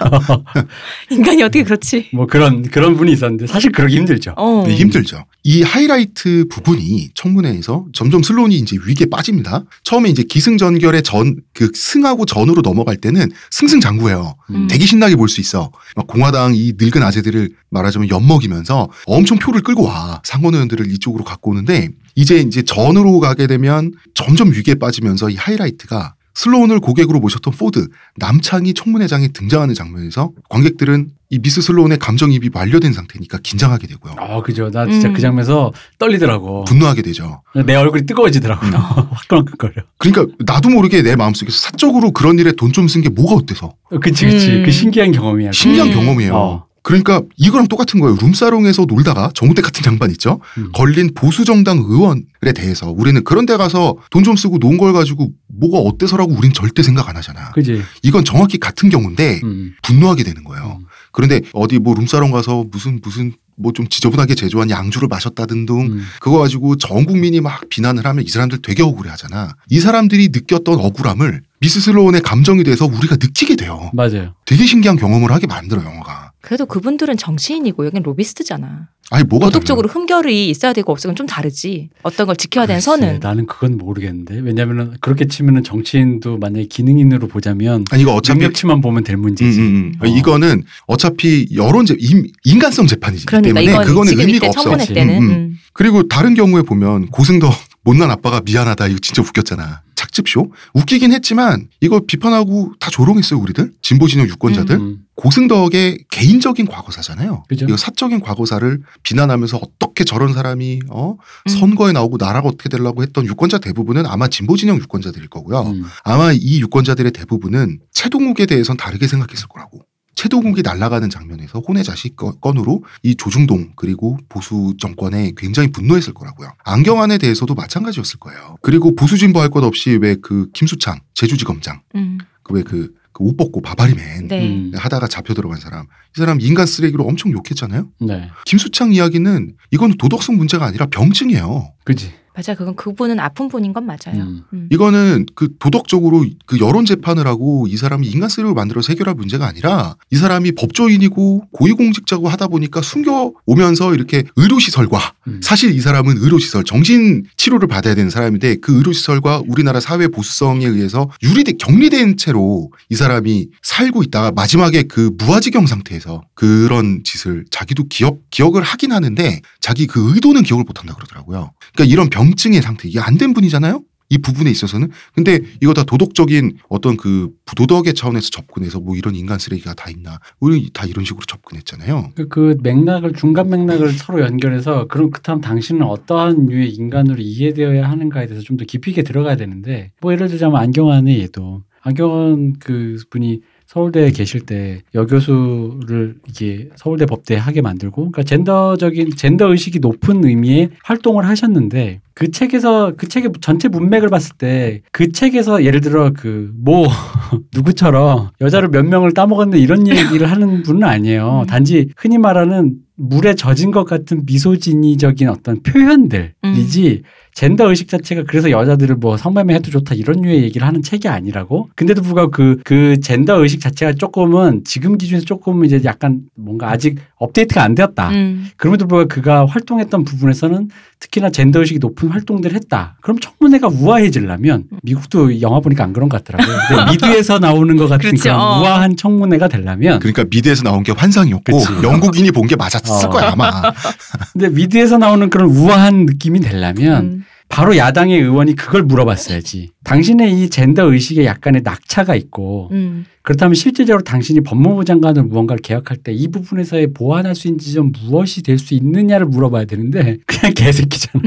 [1.11, 2.11] 인간이 어떻게 그렇지?
[2.13, 4.35] 뭐 그런 그런 분이 있었는데 사실 그러기 힘들죠.
[4.37, 4.65] 어.
[4.67, 5.25] 네, 힘들죠.
[5.45, 9.65] 이 하이라이트 부분이 청문회에서 점점 슬론이 이제 위기에 빠집니다.
[9.85, 14.35] 처음에 이제 기승전결의 전, 그 승하고 전으로 넘어갈 때는 승승장구해요.
[14.51, 14.69] 음.
[14.69, 15.73] 되게 신나게 볼 수 있어.
[15.97, 20.21] 막 공화당 이 늙은 아재들을 말하자면 엿먹이면서 엄청 표를 끌고 와.
[20.25, 26.15] 상원 의원들을 이쪽으로 갖고 오는데 이제 이제 전으로 가게 되면 점점 위기에 빠지면서 이 하이라이트가
[26.35, 33.39] 슬로운을 고객으로 모셨던 포드, 남창이 청문회장에 등장하는 장면에서 관객들은 이 미스 슬로운의 감정입이 완료된 상태니까
[33.43, 34.15] 긴장하게 되고요.
[34.19, 34.71] 아 그죠.
[34.71, 35.13] 나 진짜 음.
[35.13, 36.65] 그 장면에서 떨리더라고.
[36.65, 37.43] 분노하게 되죠.
[37.67, 38.71] 내 얼굴이 뜨거워지더라고요.
[38.71, 38.75] 음.
[39.13, 39.75] 화끈화끈거려.
[39.99, 44.25] 그러니까 나도 모르게 내 마음속에서 사적으로 그런 일에 돈 좀 쓴 게 뭐가 어때서 그치
[44.25, 44.53] 그치.
[44.53, 44.63] 음.
[44.65, 45.53] 그 신기한 경험이야.
[45.53, 45.95] 신기한 음.
[45.95, 46.35] 경험이에요.
[46.35, 46.67] 어.
[46.83, 48.17] 그러니까 이거랑 똑같은 거예요.
[48.21, 50.41] 룸사롱에서 놀다가 정우택 같은 양반 있죠.
[50.59, 50.71] 음.
[50.75, 52.23] 걸린 보수 정당 의원에
[52.55, 57.09] 대해서 우리는 그런 데 가서 돈 좀 쓰고 논걸 가지고 뭐가 어때서라고 우린 절대 생각
[57.09, 57.51] 안 하잖아.
[57.53, 57.83] 그지.
[58.03, 59.75] 이건 정확히 같은 경우인데 음.
[59.83, 60.79] 분노하게 되는 거예요.
[60.81, 60.87] 음.
[61.13, 66.03] 그런데 어디 뭐 룸사롱 가서 무슨 무슨 뭐 좀 지저분하게 제조한 양주를 마셨다든 등 음.
[66.21, 69.55] 그거 가지고 전 국민이 막 비난을 하면 이 사람들 되게 억울해 하잖아.
[69.71, 73.91] 이 사람들이 느꼈던 억울함을 미스 슬로운의 감정이 돼서 우리가 느끼게 돼요.
[73.93, 74.35] 맞아요.
[74.47, 76.22] 되게 신기한 경험을 하게 만들어 영화가.
[76.43, 78.89] 그래도 그분들은 정치인이고 여긴 로비스트잖아.
[79.11, 81.91] 아니 뭐가 도덕적으로 흠결이 있어야 되고 없으면 좀 다르지.
[82.03, 83.21] 어떤 걸 지켜야 되는 선은.
[83.21, 89.05] 나는 그건 모르겠는데 왜냐면은 그렇게 치면은 정치인도 만약에 기능인으로 보자면 아니 이거 어차피 능력치만 보면
[89.05, 89.61] 될 음, 문제지.
[89.61, 89.95] 음, 음.
[90.01, 90.07] 어.
[90.07, 94.63] 이거는 어차피 여론 제 인, 인간성 재판이기 그러니까 때문에 이건 그거는 지금 의미가 없어.
[94.63, 94.95] 청문회 그렇지.
[94.95, 95.31] 때는 음, 음.
[95.31, 95.59] 음.
[95.73, 97.53] 그리고 다른 경우에 보면 고승덕
[97.85, 99.83] 못난 아빠가 미안하다 이거 진짜 웃겼잖아.
[100.13, 104.99] 착즙쇼 웃기긴 했지만 이거 비판하고 다 조롱했어요 우리들 진보 진영 유권자들 음.
[105.15, 107.45] 고승덕의 개인적인 과거사잖아요.
[107.49, 107.67] 그죠.
[107.67, 111.49] 이거 사적인 과거사를 비난하면서 어떻게 저런 사람이 어 음.
[111.49, 115.61] 선거에 나오고 나라가 어떻게 되려고 했던 유권자 대부분은 아마 진보 진영 유권자들일 거고요.
[115.63, 115.85] 음.
[116.05, 119.81] 아마 이 유권자들의 대부분은 최동욱에 대해선 다르게 생각했을 거라고.
[120.27, 126.53] 최동욱이 날아가는 장면에서 혼의 자식 거- 건으로 이 조중동 그리고 보수 정권에 굉장히 분노했을 거라고요.
[126.65, 128.57] 안경환에 대해서도 마찬가지였을 거예요.
[128.63, 132.19] 그리고 보수 진보할 것 없이 왜 그 김수창 제주지검장 음.
[132.45, 134.47] 그왜그옷 벗고 바바리맨 네.
[134.49, 134.73] 음.
[134.77, 137.89] 하다가 잡혀 들어간 사람 이 사람 인간 쓰레기로 엄청 욕했잖아요.
[138.03, 138.29] 네.
[138.45, 141.73] 김수창 이야기는 이건 도덕성 문제가 아니라 병증이에요.
[141.85, 142.13] 그지.
[142.35, 142.55] 맞아.
[142.55, 144.23] 그건 그분은 아픈 분인 건 맞아요.
[144.23, 144.43] 음.
[144.53, 144.69] 음.
[144.71, 149.97] 이거는 그 도덕적으로 그 여론 재판을 하고 이 사람이 인간 쓰레기를 만들어서 해결할 문제가 아니라
[150.11, 155.41] 이 사람이 법조인이고 고위공직자고 하다 보니까 숨겨 오면서 이렇게 의료시설과 음.
[155.43, 161.11] 사실 이 사람은 의료시설 정신 치료를 받아야 되는 사람인데 그 의료시설과 우리나라 사회 보수성에 의해서
[161.23, 168.19] 유리된 격리된 채로 이 사람이 살고 있다가 마지막에 그 무아지경 상태에서 그런 짓을 자기도 기억
[168.31, 171.53] 기억을 하긴 하는데 자기 그 의도는 기억을 못한다 그러더라고요.
[171.75, 173.83] 그러니까 이런 병 증의 상태 이게 안 된 분이잖아요.
[174.09, 179.39] 이 부분에 있어서는 근데 이거 다 도덕적인 어떤 그 부도덕의 차원에서 접근해서 뭐 이런 인간
[179.39, 182.11] 쓰레기가 다 있나 우리 다 이런 식으로 접근했잖아요.
[182.15, 188.27] 그, 그 맥락을 중간 맥락을 서로 연결해서 그럼 그렇다면 당신은 어떠한 유의 인간으로 이해되어야 하는가에
[188.27, 193.41] 대해서 좀 더 깊이 있게 들어가야 되는데 뭐 예를 들자면 안경환의 얘도 안경환 그 분이
[193.73, 200.71] 서울대에 계실 때 여교수를 이게 서울대 법대에 하게 만들고 그러니까 젠더적인 젠더 의식이 높은 의미의
[200.85, 206.53] 활동을 하셨는데 그 책에서 그 책의 전체 문맥을 봤을 때 그 책에서 예를 들어 그
[206.63, 206.87] 뭐
[207.55, 211.41] 누구처럼 여자를 몇 명을 따먹었는데 이런 얘기를 하는 분은 아니에요.
[211.43, 211.47] 음.
[211.47, 217.03] 단지 흔히 말하는 물에 젖은 것 같은 misogyny적인 어떤 표현들이지
[217.35, 221.71] 젠더 의식 자체가 그래서 여자들을 뭐 성매매 해도 좋다 이런 류의 얘기를 하는 책이 아니라고.
[221.75, 226.99] 근데도 불구하고 그, 그 젠더 의식 자체가 조금은 지금 기준에서 조금 이제 약간 뭔가 아직
[227.17, 228.11] 업데이트가 안 되었다.
[228.11, 228.49] 음.
[228.57, 230.69] 그럼에도 불구하고 그가 활동했던 부분에서는
[231.01, 232.97] 특히나 젠더 의식이 높은 활동들을 했다.
[233.01, 236.57] 그럼 청문회가 우아해지려면 미국도 영화 보니까 안 그런 것 같더라고요.
[236.69, 238.23] 근데 미드에서 나오는 것 같은 그렇죠.
[238.25, 238.61] 그런 어.
[238.61, 241.73] 우아한 청문회가 되려면 그러니까 미드에서 나온 게 환상이었고 그치.
[241.83, 243.11] 영국인이 본 게 맞았을 어.
[243.11, 243.51] 거야 아마.
[244.35, 247.25] 근데 미드에서 나오는 그런 우아한 느낌이 되려면 음.
[247.53, 249.73] 바로 야당의 의원이 그걸 물어봤어야지.
[249.85, 253.05] 당신의 이 젠더 의식에 약간의 낙차가 있고 음.
[253.23, 258.43] 그렇다면 실제적으로 당신이 법무부 장관을 무언가를 개혁할 때 이 부분에서의 보완할 수 있는 지점 무엇이
[258.43, 261.23] 될 수 있느냐를 물어봐야 되는데 그냥 개새끼잖아.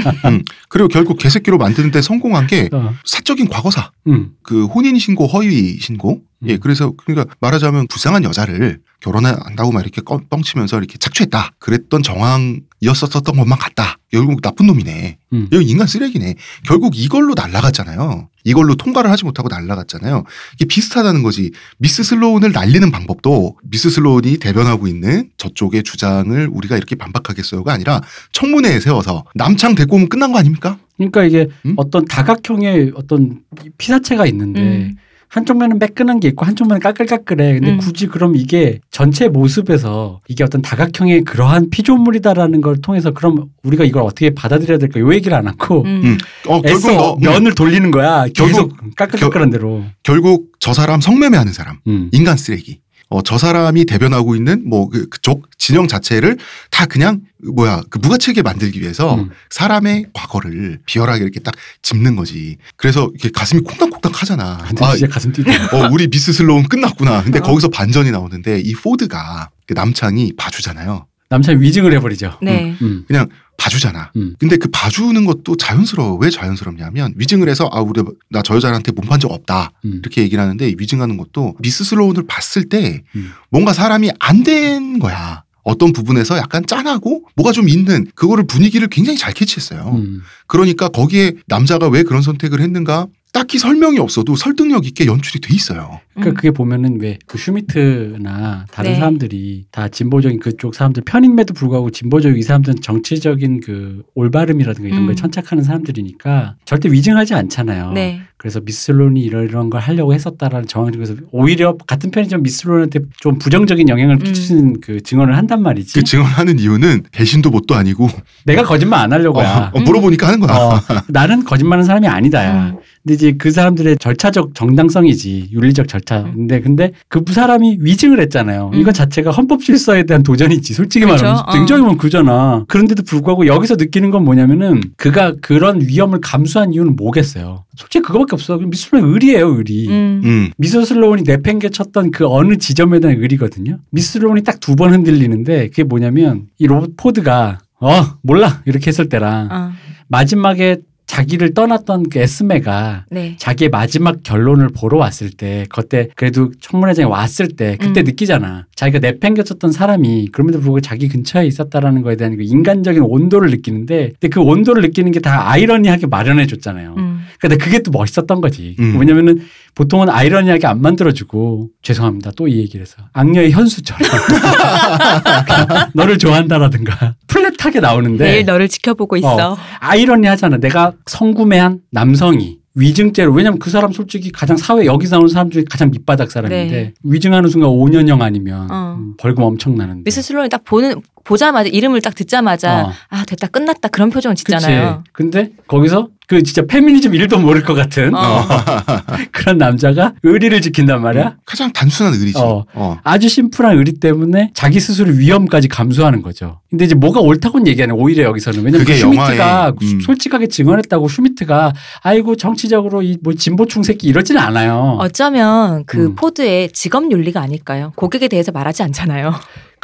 [0.69, 2.93] 그리고 결국 개새끼로 만드는데 성공한 게 어.
[3.05, 3.91] 사적인 과거사.
[4.07, 4.31] 음.
[4.41, 6.59] 그 혼인 신고 허위 신고 예 음.
[6.61, 13.57] 그래서 그러니까 말하자면 불쌍한 여자를 결혼한다고 막 이렇게 껌- 뻥치면서 이렇게 착취했다 그랬던 정황이었었던 것만
[13.59, 15.47] 같다 결국 나쁜 놈이네 음.
[15.51, 16.35] 여기 인간 쓰레기네
[16.65, 20.23] 결국 이걸로 날라갔잖아요 이걸로 통과를 하지 못하고 날라갔잖아요
[20.53, 26.95] 이게 비슷하다는 거지 미스 슬로운을 날리는 방법도 미스 슬로운이 대변하고 있는 저쪽의 주장을 우리가 이렇게
[26.95, 31.73] 반박하겠어요가 아니라 청문회에 세워서 남창 데리고 오면 끝난 거 아닙니까 그러니까 이게 음?
[31.75, 33.41] 어떤 다각형의 어떤
[33.77, 34.95] 피사체가 있는데 음.
[35.27, 37.53] 한쪽 면은 매끈한 게 있고 한쪽 면은 까끌까끌해.
[37.53, 37.77] 근데 음.
[37.77, 44.03] 굳이 그럼 이게 전체 모습에서 이게 어떤 다각형의 그러한 피조물이다라는 걸 통해서 그럼 우리가 이걸
[44.03, 46.01] 어떻게 받아들여야 될까 요 얘기를 안 하고 음.
[46.03, 46.17] 음.
[46.47, 47.19] 어 결국 애써 너 음.
[47.21, 48.25] 면을 돌리는 거야.
[48.33, 49.83] 결국- 계속 까끌까끌한 대로.
[50.03, 52.09] 결국 저 사람 성매매하는 사람 음.
[52.11, 52.79] 인간 쓰레기.
[53.09, 56.37] 어, 저 사람이 대변하고 있는 뭐 그, 그쪽 진영 자체를
[56.71, 57.21] 다 그냥
[57.55, 59.29] 뭐야 그 무가치하게 만들기 위해서 음.
[59.49, 62.57] 사람의 과거를 비열하게 이렇게 딱 짚는 거지.
[62.75, 64.57] 그래서 이렇게 가슴이 콩닥콩닥 하잖아.
[64.67, 65.51] 근데 아, 진짜 가슴 뛰다.
[65.75, 67.23] 어, 우리 미스 슬로운 끝났구나.
[67.23, 67.41] 근데 어.
[67.43, 71.05] 거기서 반전이 나오는데 이 포드가 그 남창이 봐주잖아요.
[71.29, 72.37] 남편 위증을 해버리죠.
[72.41, 72.75] 네.
[72.81, 73.03] 음.
[73.07, 74.11] 그냥 봐주잖아.
[74.15, 74.35] 음.
[74.39, 76.15] 근데 그 봐주는 것도 자연스러워.
[76.17, 79.99] 왜 자연스럽냐면 위증을 해서 아 우리 나 저 여자한테 몸판 적 없다 음.
[80.01, 83.31] 이렇게 얘기를 하는데 위증하는 것도 미스 슬로운을 봤을 때 음.
[83.49, 85.43] 뭔가 사람이 안 된 거야.
[85.63, 89.93] 어떤 부분에서 약간 짠하고 뭐가 좀 있는 그거를 분위기를 굉장히 잘 캐치했어요.
[89.95, 90.21] 음.
[90.45, 95.99] 그러니까 거기에 남자가 왜 그런 선택을 했는가 딱히 설명이 없어도 설득력 있게 연출이 돼 있어요.
[96.13, 96.33] 그러니까 음.
[96.35, 98.97] 그게 보면은 왜 그 슈미트나 다른 네.
[98.97, 105.05] 사람들이 다 진보적인 그쪽 사람들 편임에도 불구하고 진보적 이 사람들은 정치적인 그 올바름이라든가 이런 음.
[105.07, 107.91] 거에 천착하는 사람들이니까 절대 위증하지 않잖아요.
[107.91, 108.21] 네.
[108.37, 113.89] 그래서 미스론이 이런 이런 걸 하려고 했었다라는 정황이 그래서 오히려 같은 편의점 미스론한테 좀 부정적인
[113.89, 114.19] 영향을 음.
[114.19, 115.93] 끼치는 그 증언을 한단 말이지.
[115.93, 118.07] 그 증언하는 이유는 배신도 뭣도 아니고
[118.45, 119.71] 내가 거짓말 안 하려고야.
[119.73, 120.55] 어, 어, 물어보니까 하는 거야.
[120.55, 122.75] 어, 나는 거짓말하는 사람이 아니다야.
[123.05, 123.07] 음.
[123.07, 126.21] 근데 이제 그 사람들의 절차적 정당성이지 윤리적 절차.
[126.23, 126.33] 음.
[126.35, 128.71] 근데 근데 그 사람이 위증을 했잖아요.
[128.73, 128.79] 음.
[128.79, 130.73] 이건 자체가 헌법 질서에 대한 도전이지.
[130.73, 131.15] 솔직히 그쵸?
[131.23, 131.53] 말하면 어.
[131.53, 132.65] 굉장히 보면 그잖아.
[132.67, 137.65] 그런데도 불구하고 여기서 느끼는 건 뭐냐면은 그가 그런 위험을 감수한 이유는 뭐겠어요.
[137.75, 138.57] 솔직히 그거밖에 없어.
[138.57, 139.87] 미술은 의리예요, 의리.
[139.87, 140.21] 음.
[140.23, 140.49] 음.
[140.57, 143.79] 미스 슬로운이 내팽개쳤던 그 어느 지점에 대한 의리거든요.
[143.91, 147.89] 미스 슬로운이 딱 두 번 흔들리는데 그게 뭐냐면 이 로봇 포드가 어
[148.23, 149.71] 몰라 이렇게 했을 때랑 어.
[150.07, 150.77] 마지막에
[151.07, 153.35] 자기를 떠났던 그 에스메가 네.
[153.37, 158.05] 자기의 마지막 결론을 보러 왔을 때 그때 그래도 청문회장에 왔을 때 그때 음.
[158.05, 164.13] 느끼잖아 자기가 내팽겨쳤던 사람이 그럼에도 불구하고 자기 근처에 있었다라는 거에 대한 그 인간적인 온도를 느끼는데
[164.19, 167.14] 근데 그 온도를 느끼는 게 다 아이러니하게 마련해 줬잖아요 음.
[167.39, 168.97] 근데 그게 또 멋있었던 거지 음.
[168.99, 169.39] 왜냐면은
[169.75, 173.99] 보통은 아이러니하게 안 만들어주고 죄송합니다 또 이 얘기를 해서 악녀의 현수처럼
[175.93, 179.57] 너를 좋아한다라든가 플랫하게 나오는데 매일 너를 지켜보고 있어.
[179.79, 180.57] 아이러니하잖아.
[180.57, 185.91] 내가 성구매한 남성이 위증죄로 왜냐면 그 사람 솔직히 가장 사회 여기서 나오는 사람 중에 가장
[185.91, 186.93] 밑바닥 사람인데 네.
[187.03, 188.97] 위증하는 순간 5년형 아니면 어.
[188.99, 190.03] 음, 벌금 엄청 나는데.
[190.03, 190.95] 미스 슬론이 딱 보는
[191.25, 192.93] 보자마자 이름을 딱 듣자마자 어.
[193.09, 194.45] 아 됐다 끝났다 그런 표정을 그치.
[194.45, 195.03] 짓잖아요.
[195.11, 198.43] 근데 거기서 그 진짜 페미니즘 일도 모를 것 같은 어.
[199.31, 201.35] 그런 남자가 의리를 지킨단 말이야.
[201.45, 202.39] 가장 단순한 의리지.
[202.39, 202.63] 어.
[202.73, 202.97] 어.
[203.03, 206.61] 아주 심플한 의리 때문에 자기 스스로 위험까지 감수하는 거죠.
[206.69, 209.99] 근데 이제 뭐가 옳다고는 얘기하는 오히려 여기서는 왜냐면 그 슈미트가 영화의, 음.
[210.01, 214.97] 솔직하게 증언했다고 슈미트가 아이고 정치적으로 이 뭐 진보충 새끼 이러지는 않아요.
[214.99, 216.15] 어쩌면 그 음.
[216.15, 217.91] 포드의 직업 윤리가 아닐까요?
[217.95, 219.33] 고객에 대해서 말하지 않잖아요.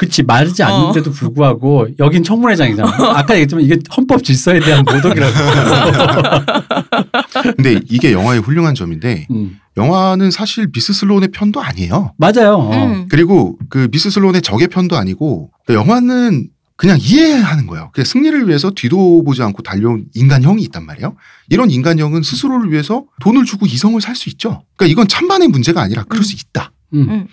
[0.02, 0.66] 그치 말하지 어.
[0.66, 2.90] 않는데도 불구하고 여긴 청문회장이잖아.
[3.20, 5.32] 아까 얘기했지만 이게 헌법 질서에 대한 모독이라고.
[7.56, 9.60] 근데 이게 영화의 훌륭한 점인데 음.
[9.78, 12.16] 영화는 사실 미스 슬론의 편도 아니에요.
[12.18, 12.56] 맞아요.
[12.56, 12.86] 어.
[12.88, 13.06] 음.
[13.10, 16.48] 그리고 그 미스 슬론의 적의 편도 아니고 그 영화는
[16.78, 17.92] 그냥 이해하는 거예요.
[17.94, 21.16] 그 승리를 위해서 뒤도 보지 않고 달려온 인간형이 있단 말이에요.
[21.50, 24.64] 이런 인간형은 스스로를 위해서 돈을 주고 이성을 살 수 있죠.
[24.78, 26.24] 그러니까 이건 찬반의 문제가 아니라 그럴 음.
[26.24, 26.72] 수 있다.
[26.96, 27.28] 음.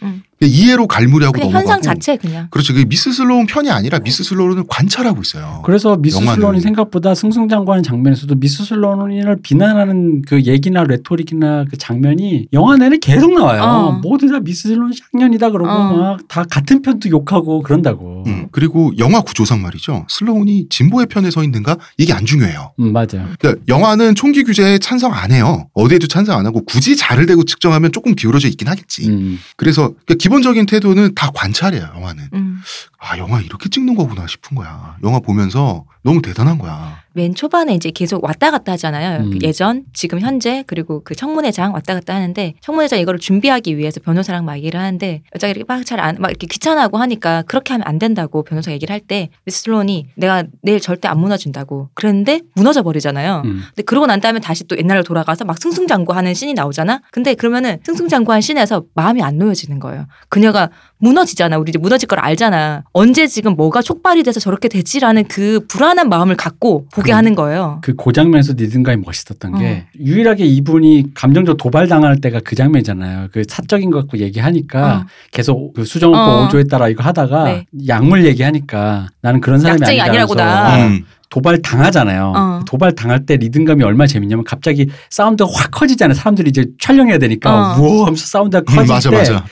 [0.47, 1.73] 이해로 갈무리하고 그냥 넘어가고.
[1.73, 2.47] 현상 자체 그냥.
[2.51, 2.75] 그렇죠.
[2.75, 5.63] 그 미스 슬로운 편이 아니라 미스 슬로운을 관찰하고 있어요.
[5.65, 6.35] 그래서 미스 영화는.
[6.35, 13.33] 슬론이 생각보다 승승장구하는 장면에서도 미스 슬론을 비난하는 그 얘기나 레토릭이나 그 장면이 영화 내내 계속
[13.33, 13.63] 나와요.
[13.63, 13.93] 어.
[14.03, 15.97] 모두 다 미스 슬론 쌍년이다 그러고 어.
[15.97, 18.25] 막 다 같은 편도 욕하고 그런다고.
[18.27, 20.07] 음, 그리고 영화 구조상 말이죠.
[20.09, 22.73] 슬로운이 진보의 편에 서 있는가 이게 안 중요해요.
[22.79, 23.27] 음, 맞아요.
[23.39, 25.69] 그러니까 영화는 총기 규제에 찬성 안 해요.
[25.75, 29.09] 어디에도 찬성 안 하고 굳이 자를 대고 측정하면 조금 기울어져 있긴 하겠지.
[29.09, 29.39] 음.
[29.57, 31.91] 그래서 그러니까 기본적인 태도는 다 관찰이에요.
[31.97, 32.29] 영화는.
[32.35, 32.61] 음.
[32.99, 34.97] 아 영화 이렇게 찍는 거구나 싶은 거야.
[35.03, 37.03] 영화 보면서 너무 대단한 거야.
[37.19, 39.25] 맨 초반에 이제 계속 왔다 갔다 하잖아요.
[39.25, 39.31] 음.
[39.33, 44.45] 그 예전, 지금 현재 그리고 그 청문회장 왔다 갔다 하는데 청문회장 이거를 준비하기 위해서 변호사랑
[44.45, 47.99] 막 얘기를 하는데 여자가 이렇게 막 잘 안 막 이렇게 귀찮아하고 하니까 그렇게 하면 안
[47.99, 53.43] 된다고 변호사 얘기를 할 때 미스 슬론이 내가 내일 절대 안 무너진다고 그랬는데 무너져 버리잖아요.
[53.45, 53.63] 음.
[53.75, 57.01] 근데 그러고 난 다음에 다시 또 옛날로 돌아가서 막 승승장구하는 씬이 나오잖아.
[57.11, 60.07] 근데 그러면은 승승장구한 씬에서 마음이 안 놓여지는 거예요.
[60.29, 61.59] 그녀가 무너지잖아.
[61.59, 62.85] 우리 이제 무너질 걸 알잖아.
[62.93, 67.79] 언제 지금 뭐가 촉발이 돼서 저렇게 됐지라는 그 불안한 마음을 갖고 보게 그- 하는 거예요.
[67.83, 69.59] 그 고장면에서 리듬감이 멋있었던 어.
[69.59, 73.29] 게 유일하게 이분이 감정적 도발 당할 때가 그 장면이잖아요.
[73.33, 75.07] 그 사적인 것 갖고 얘기하니까 어.
[75.33, 76.49] 계속 그 수정헌법 어.
[76.49, 77.67] 5조에 따라 이거 하다가 네.
[77.89, 80.01] 약물 얘기하니까 나는 그런 사람이.
[80.01, 80.87] 아니라고 나.
[80.87, 81.05] 음.
[81.31, 82.33] 도발 당하잖아요.
[82.35, 82.61] 어.
[82.67, 86.15] 도발 당할 때 리듬감이 얼마나 재밌냐면 갑자기 사운드가 확 커지잖아요.
[86.15, 87.79] 사람들이 이제 촬영해야 되니까 어.
[87.81, 89.45] 우와 하면서 사운드가 음, 커질 맞아 때 맞아.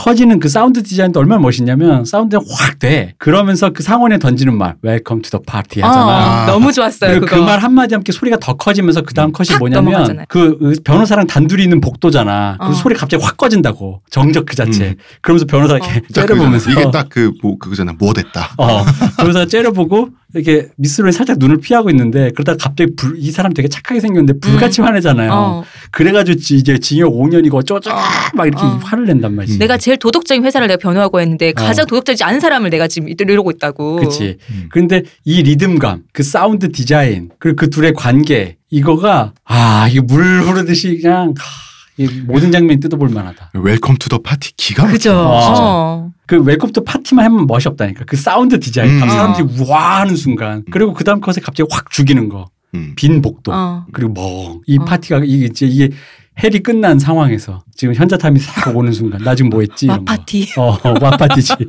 [0.00, 3.12] 커지는 그 사운드 디자인도 얼마나 멋있냐면 사운드가 확 돼.
[3.18, 6.44] 그러면서 그 상원에 던지는 말 Welcome to the party 하잖아.
[6.44, 7.20] 어, 너무 좋았어요.
[7.20, 7.36] 그거.
[7.36, 10.24] 그말 한마디 함께 소리가 더 커지면서 그 다음 컷이 탁 뭐냐면 넘어가잖아요.
[10.28, 12.56] 그 변호사랑 단둘이 있는 복도잖아.
[12.60, 12.72] 그 어.
[12.72, 14.00] 소리 갑자기 확 꺼진다고.
[14.10, 14.88] 정적 그 자체.
[14.88, 14.94] 음.
[15.20, 16.00] 그러면서 변호사 이렇게 어.
[16.14, 16.70] 딱 째려보면서.
[16.70, 17.92] 이게 딱 그 뭐 그거잖아.
[17.98, 18.54] 뭐 됐다.
[18.56, 18.82] 어.
[19.18, 23.68] 변호사가 째려보고 이렇게 미스 슬론 살짝 눈을 피하고 있는데 그러다가 갑자기 불, 이 사람 되게
[23.68, 25.30] 착하게 생겼는데 불같이 화내잖아요.
[25.32, 25.64] 어.
[25.90, 27.80] 그래가지고 지- 이제 징역 5년이고 어쩌고
[28.34, 28.78] 막 이렇게 어.
[28.82, 29.58] 화를 낸단 말이지.
[29.58, 33.96] 내가 제일 도덕적인 회사를 내가 변호하고 했는데 가장 도덕적이지 않은 사람을 내가 지금 이러고 있다고.
[33.96, 34.00] 어.
[34.00, 34.36] 그치.
[34.50, 34.68] 음.
[34.70, 41.00] 근데 이 리듬감, 그 사운드 디자인, 그리고 그 둘의 관계, 이거가, 아, 이게 물 흐르듯이
[41.02, 41.44] 그냥, 하,
[41.96, 43.50] 이 모든 장면이 뜯어볼 만하다.
[43.54, 44.92] Welcome to the party 기가 막혀.
[44.92, 45.12] 그죠.
[45.12, 46.08] 아.
[46.30, 46.30] 어.
[46.30, 48.04] 그 Welcome to party만 하면 멋이 없다니까.
[48.04, 49.08] 그 사운드 디자인, 음.
[49.08, 50.62] 사람들이 우와 하는 순간.
[50.70, 52.48] 그리고 그 다음 컷에 갑자기 확 죽이는 거.
[52.74, 52.92] 음.
[52.94, 53.52] 빈 복도.
[53.52, 53.84] 어.
[53.92, 54.60] 그리고 멍.
[54.66, 54.84] 이 어.
[54.84, 55.90] 파티가, 이게 이제 이게
[56.42, 59.22] hell이 끝난 상황에서 지금 현자타임이 싹 오는 순간.
[59.22, 59.86] 나 지금 뭐 했지?
[59.86, 60.12] 이런 거.
[60.12, 60.48] 마파티.
[60.56, 61.54] 어, 와 파티지.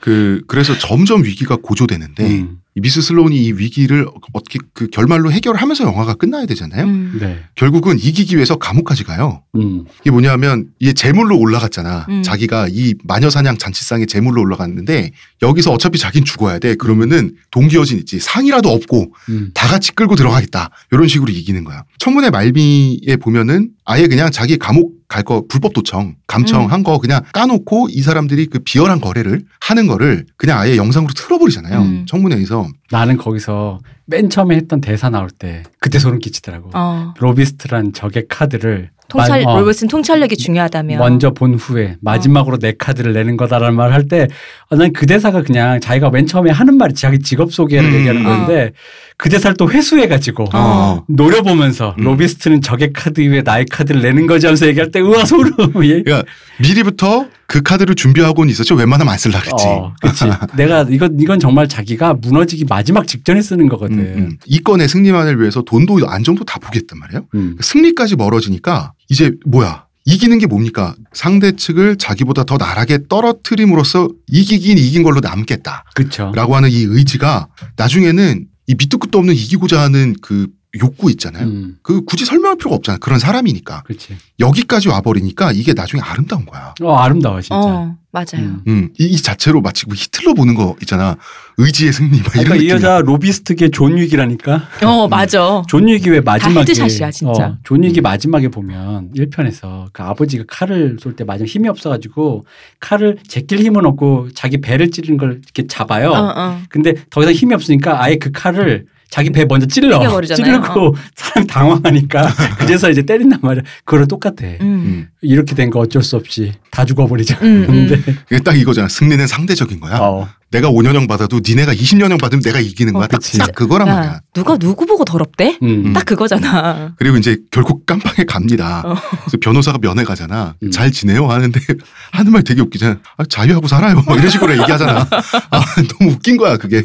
[0.00, 2.60] 그 그래서 점점 위기가 고조되는데 음.
[2.78, 6.84] 이 미스 슬로운이 이 위기를 어떻게 그 결말로 해결하면서 영화가 끝나야 되잖아요.
[6.84, 7.18] 음.
[7.20, 7.40] 네.
[7.56, 9.42] 결국은 이기기 위해서 감옥까지 가요.
[9.56, 9.84] 음.
[10.02, 12.06] 이게 뭐냐면 이게 제물로 올라갔잖아.
[12.08, 12.22] 음.
[12.22, 15.10] 자기가 이 마녀 사냥 잔치상에 제물로 올라갔는데
[15.42, 16.76] 여기서 어차피 자긴 죽어야 돼.
[16.76, 18.20] 그러면은 동기어진 있지.
[18.20, 19.50] 상이라도 없고 음.
[19.54, 20.70] 다 같이 끌고 들어가겠다.
[20.92, 21.82] 이런 식으로 이기는 거야.
[21.98, 26.70] 청문회 말미에 보면은 아예 그냥 자기 감옥 갈 거 불법 도청, 감청 음.
[26.70, 31.80] 한거 그냥 까놓고 이 사람들이 그 비열한 거래를 하는 거를 그냥 아예 영상으로 틀어버리잖아요.
[31.80, 32.06] 음.
[32.06, 32.67] 청문회에서.
[32.90, 36.70] 나는 거기서 맨 처음에 했던 대사 나올 때 그때 소름 끼치더라고.
[36.74, 37.14] 어.
[37.18, 40.98] 로비스트란 적의 카드를 통찰 만- 어, 로버슨 통찰력이 중요하다며.
[40.98, 44.28] 먼저 본 후에 마지막으로 내 카드를 내는 거다라는 말을 할 때
[44.70, 47.94] 난 그 대사가 그냥 자기가 맨 처음에 하는 말이 자기 직업 소개를 음.
[47.94, 48.72] 얘기하는 건데
[49.16, 51.04] 그 대사를 또 회수해 가지고 어.
[51.08, 52.04] 노려보면서 음.
[52.04, 55.52] 로비스트는 적의 카드 이후에 나의 카드를 내는 거지 하면서 얘기할 때 우와 소름.
[55.84, 56.02] 예.
[56.02, 56.22] 그러니까
[56.60, 58.74] 미리부터 그 카드를 준비하고는 있었죠.
[58.74, 59.64] 웬만하면 안 쓸라 그랬지.
[59.66, 60.24] 어, 그치.
[60.54, 63.98] 내가 이건 이건 정말 자기가 무너지기 마지막 직전에 쓰는 거거든.
[63.98, 64.38] 음, 음.
[64.44, 67.24] 이 건의 승리만을 위해서 돈도 안정도 다 버리겠단 말이에요.
[67.34, 67.56] 음.
[67.58, 75.02] 승리까지 멀어지니까 이제 뭐야 이기는 게 뭡니까 상대 측을 자기보다 더 나락에 떨어뜨림으로써 이기긴 이긴
[75.02, 76.32] 걸로 남겠다라고 그쵸.
[76.34, 80.48] 하는 이 의지가 나중에는 이 밑도 끝도 없는 이기고자 하는 그
[80.80, 81.46] 욕구 있잖아요.
[81.46, 81.78] 음.
[81.82, 82.98] 그 굳이 설명할 필요가 없잖아요.
[83.00, 84.16] 그런 사람이니까 그치.
[84.38, 86.74] 여기까지 와버리니까 이게 나중에 아름다운 거야.
[86.82, 87.56] 어 아름다워 진짜.
[87.56, 88.44] 어, 맞아요.
[88.44, 88.62] 음.
[88.66, 91.16] 음, 이, 이 자체로 마치 뭐 히틀러 보는 거 있잖아.
[91.56, 92.68] 의지의 승리 막 이런 그러니까 이.
[92.68, 94.62] 여자 로비스트계 존 윅이라니까.
[94.84, 95.62] 어, 맞아.
[95.68, 97.46] 존 윅이 왜 마지막에 headshot이야, 진짜.
[97.46, 102.44] 어, 존 윅이 마지막에 보면 1편에서 그 아버지가 칼을 쏠 때 마지막 힘이 없어가지고
[102.80, 106.10] 칼을 제낄 힘은 없고 자기 배를 찌르는 걸 이렇게 잡아요.
[106.10, 106.60] 어, 어.
[106.68, 109.98] 근데 더 이상 힘이 없으니까 아예 그 칼을 자기 배 먼저 찔러.
[110.00, 110.44] 땡겨버리잖아요.
[110.62, 112.28] 찌르고 사람이 당황하니까
[112.58, 113.62] 그래서 이제 때린단 말이야.
[113.84, 114.46] 그거랑 똑같아.
[114.46, 114.56] 음.
[114.60, 117.38] 음, 이렇게 된 거 어쩔 수 없이 다 죽어버리자.
[117.42, 117.88] 음, 음.
[117.88, 118.88] 근데 이게 딱 이거잖아.
[118.88, 119.98] 승리는 상대적인 거야.
[119.98, 123.04] 어, 내가 5년형 받아도 니네가 20년형 받으면 내가 이기는 거야.
[123.04, 123.20] 어, 딱.
[123.38, 124.12] 딱 그거란 말이야.
[124.12, 125.58] 야, 누가 누구 보고 더럽대?
[125.62, 125.86] 음.
[125.86, 125.92] 음.
[125.92, 126.94] 딱 그거잖아.
[126.96, 128.82] 그리고 이제 결국 깜빵에 갑니다.
[128.84, 128.94] 어.
[128.94, 130.54] 그래서 변호사가 면회 가잖아.
[130.62, 130.70] 음.
[130.70, 131.60] 잘 지내요 하는데
[132.12, 132.98] 하는 말 되게 웃기잖아.
[133.18, 134.00] 아, 자유하고 살아요.
[134.06, 135.06] 뭐 이런 식으로 얘기하잖아.
[135.50, 135.64] 아,
[135.98, 136.82] 너무 웃긴 거야 그게.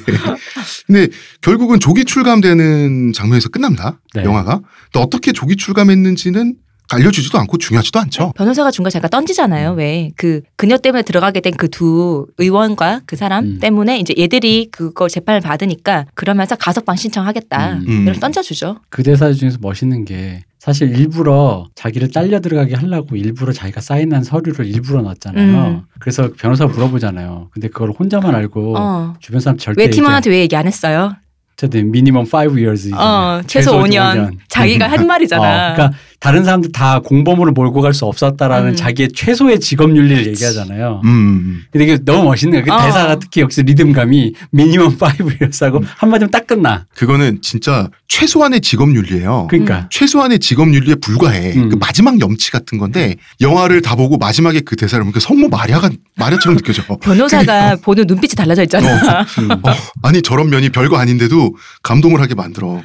[0.85, 1.07] 근데
[1.41, 3.99] 결국은 조기 출감되는 장면에서 끝납니다.
[4.13, 4.23] 네.
[4.25, 4.55] 영화가.
[4.91, 6.55] 근데 어떻게 조기 출감했는지는
[6.91, 8.33] 알려주지도 않고 중요하지도 않죠.
[8.35, 9.71] 변호사가 중간에 잠깐 던지잖아요.
[9.73, 13.59] 왜 그 그녀 때문에 들어가게 된 그 두 의원과 그 사람 음.
[13.59, 17.73] 때문에 이제 얘들이 그걸 재판을 받으니까 그러면서 가석방 신청하겠다.
[17.73, 17.85] 음.
[17.87, 18.01] 음.
[18.03, 18.77] 이걸 던져주죠.
[18.89, 24.65] 그 대사 중에서 멋있는 게 사실 일부러 자기를 딸려 들어가게 하려고 일부러 자기가 사인한 서류를
[24.65, 25.67] 일부러 넣었잖아요.
[25.67, 25.81] 음.
[25.99, 27.49] 그래서 변호사가 물어보잖아요.
[27.51, 29.13] 근데 그걸 혼자만 알고 어.
[29.19, 31.13] 주변 사람 절대 왜 팀원한테 왜 얘기 안 했어요?
[31.55, 32.91] 어쨌든 미니멈 5 years.
[32.95, 34.37] 어, 최소 5년.
[34.47, 35.43] 자기가 한 말이잖아.
[35.71, 38.75] 어, 그러니까 다른 사람들 다 공범으로 몰고 갈 수 없었다라는 음.
[38.77, 41.01] 자기의 최소의 직업 윤리를 얘기하잖아요.
[41.03, 41.63] 음, 음.
[41.69, 42.65] 근데 이게 너무 멋있는 거예요.
[42.65, 42.85] 그 어.
[42.85, 45.83] 대사가 특히 역시 리듬감이 미니멈 5 years하고 음.
[45.97, 46.85] 한마디면 딱 끝나.
[46.95, 49.47] 그거는 진짜 최소한의 직업 윤리예요.
[49.49, 51.53] 그러니까 최소한의 직업 윤리에 불과해.
[51.57, 51.69] 음.
[51.69, 55.89] 그 마지막 염치 같은 건데 영화를 다 보고 마지막에 그 대사를 보면 그 성모 마리아가
[56.15, 56.83] 마리아처럼 느껴져.
[57.03, 59.21] 변호사가 보는 눈빛이 달라져 있잖아.
[59.39, 59.51] 음.
[59.51, 61.53] 어, 아니 저런 면이 별거 아닌데도
[61.83, 62.81] 감동을 하게 만들어.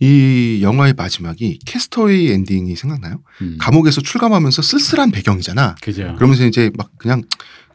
[0.00, 3.20] 이 영화의 마지막이 캐스터웨이 엔딩이 생각나요?
[3.42, 3.56] 음.
[3.58, 5.74] 감옥에서 출감하면서 쓸쓸한 배경이잖아.
[5.82, 6.14] 그죠.
[6.16, 7.22] 그러면서 이제 막 그냥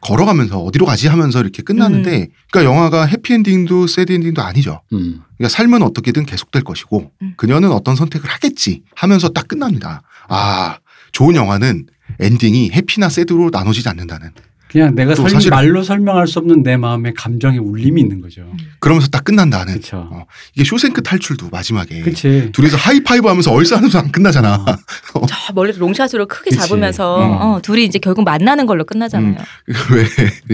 [0.00, 4.82] 걸어가면서 어디로 가지 하면서 이렇게 끝나는데 그러니까 영화가 해피엔딩도 새드엔딩도 아니죠.
[4.92, 5.22] 음.
[5.36, 7.34] 그러니까 삶은 어떻게든 계속될 것이고 음.
[7.36, 10.02] 그녀는 어떤 선택을 하겠지 하면서 딱 끝납니다.
[10.28, 10.78] 아
[11.12, 11.86] 좋은 영화는
[12.20, 14.30] 엔딩이 happy나 sad로 나눠지지 않는다는.
[14.74, 18.42] 그냥 내가 또 설, 사실은- 말로 설명할 수 없는 내 마음의 감정의 울림이 있는 거죠.
[18.80, 19.74] 그러면서 딱 끝난다는.
[19.74, 20.08] 그렇죠.
[20.10, 22.50] 어, 이게 쇼생크 탈출도 마지막에 그치.
[22.52, 24.64] 둘이서 하이파이브 하면서 얼싸하면서 안 끝나잖아.
[25.14, 25.26] 어.
[25.26, 26.56] 저 멀리서 long shot으로 크게 그치.
[26.60, 27.32] 잡으면서 음.
[27.40, 29.36] 어, 둘이 이제 결국 만나는 걸로 끝나잖아요.
[29.94, 30.04] 왜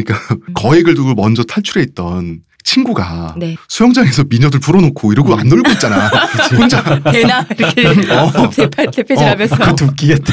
[0.04, 0.18] 그러니까
[0.52, 3.56] 거액을 두고 먼저 탈출해 있던 친구가 네.
[3.68, 6.08] 수영장에서 미녀들 불러놓고 이러고 안 놀고 있잖아.
[6.56, 6.82] 혼자.
[7.02, 8.50] 배나 이렇게 어.
[8.50, 10.32] 대팔 대패질하면서 그것도 웃기겠다.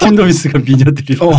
[0.00, 1.30] 틴노미스가 미녀들이 어.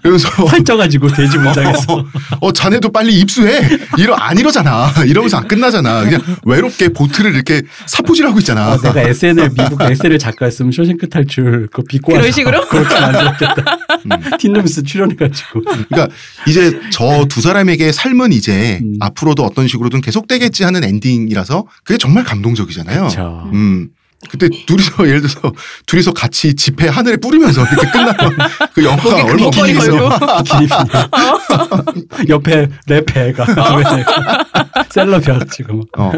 [0.00, 2.04] 그러면서 활쪄가지고 돼지 문장에서
[2.40, 3.60] 어 자네도 빨리 입수해.
[3.98, 4.92] 이러 안 이러잖아.
[5.06, 6.04] 이러면서 안 끝나잖아.
[6.04, 8.72] 그냥 외롭게 보트를 이렇게 사포질하고 있잖아.
[8.72, 12.66] 아, 내가 SNL 미국 SNL 작가였으면 쇼싱크 탈출 그거 비꼬 그런 식으로?
[12.68, 13.78] 그렇게 만들었겠다.
[14.06, 14.38] 음.
[14.38, 16.08] 틴노미스 출연해가지고 그러니까
[16.46, 18.94] 이제 저 두 사람에게 삶은 이제 음.
[19.00, 23.00] 앞으로도 어떤 식으로든 계속되겠지 하는 엔딩이라서 그게 정말 감동적이잖아요.
[23.00, 23.50] 그렇죠.
[23.54, 23.88] 음.
[24.30, 25.52] 그때 둘이서 예를 들어서
[25.86, 28.36] 둘이서 같이 지폐 하늘에 뿌리면서 이렇게 끝나면
[28.74, 30.42] 그 영화가 얼마나 웃기겠어.
[30.42, 30.72] 기립이
[32.28, 33.46] 옆에 래페가
[34.90, 36.12] 셀럽이어가지고 어,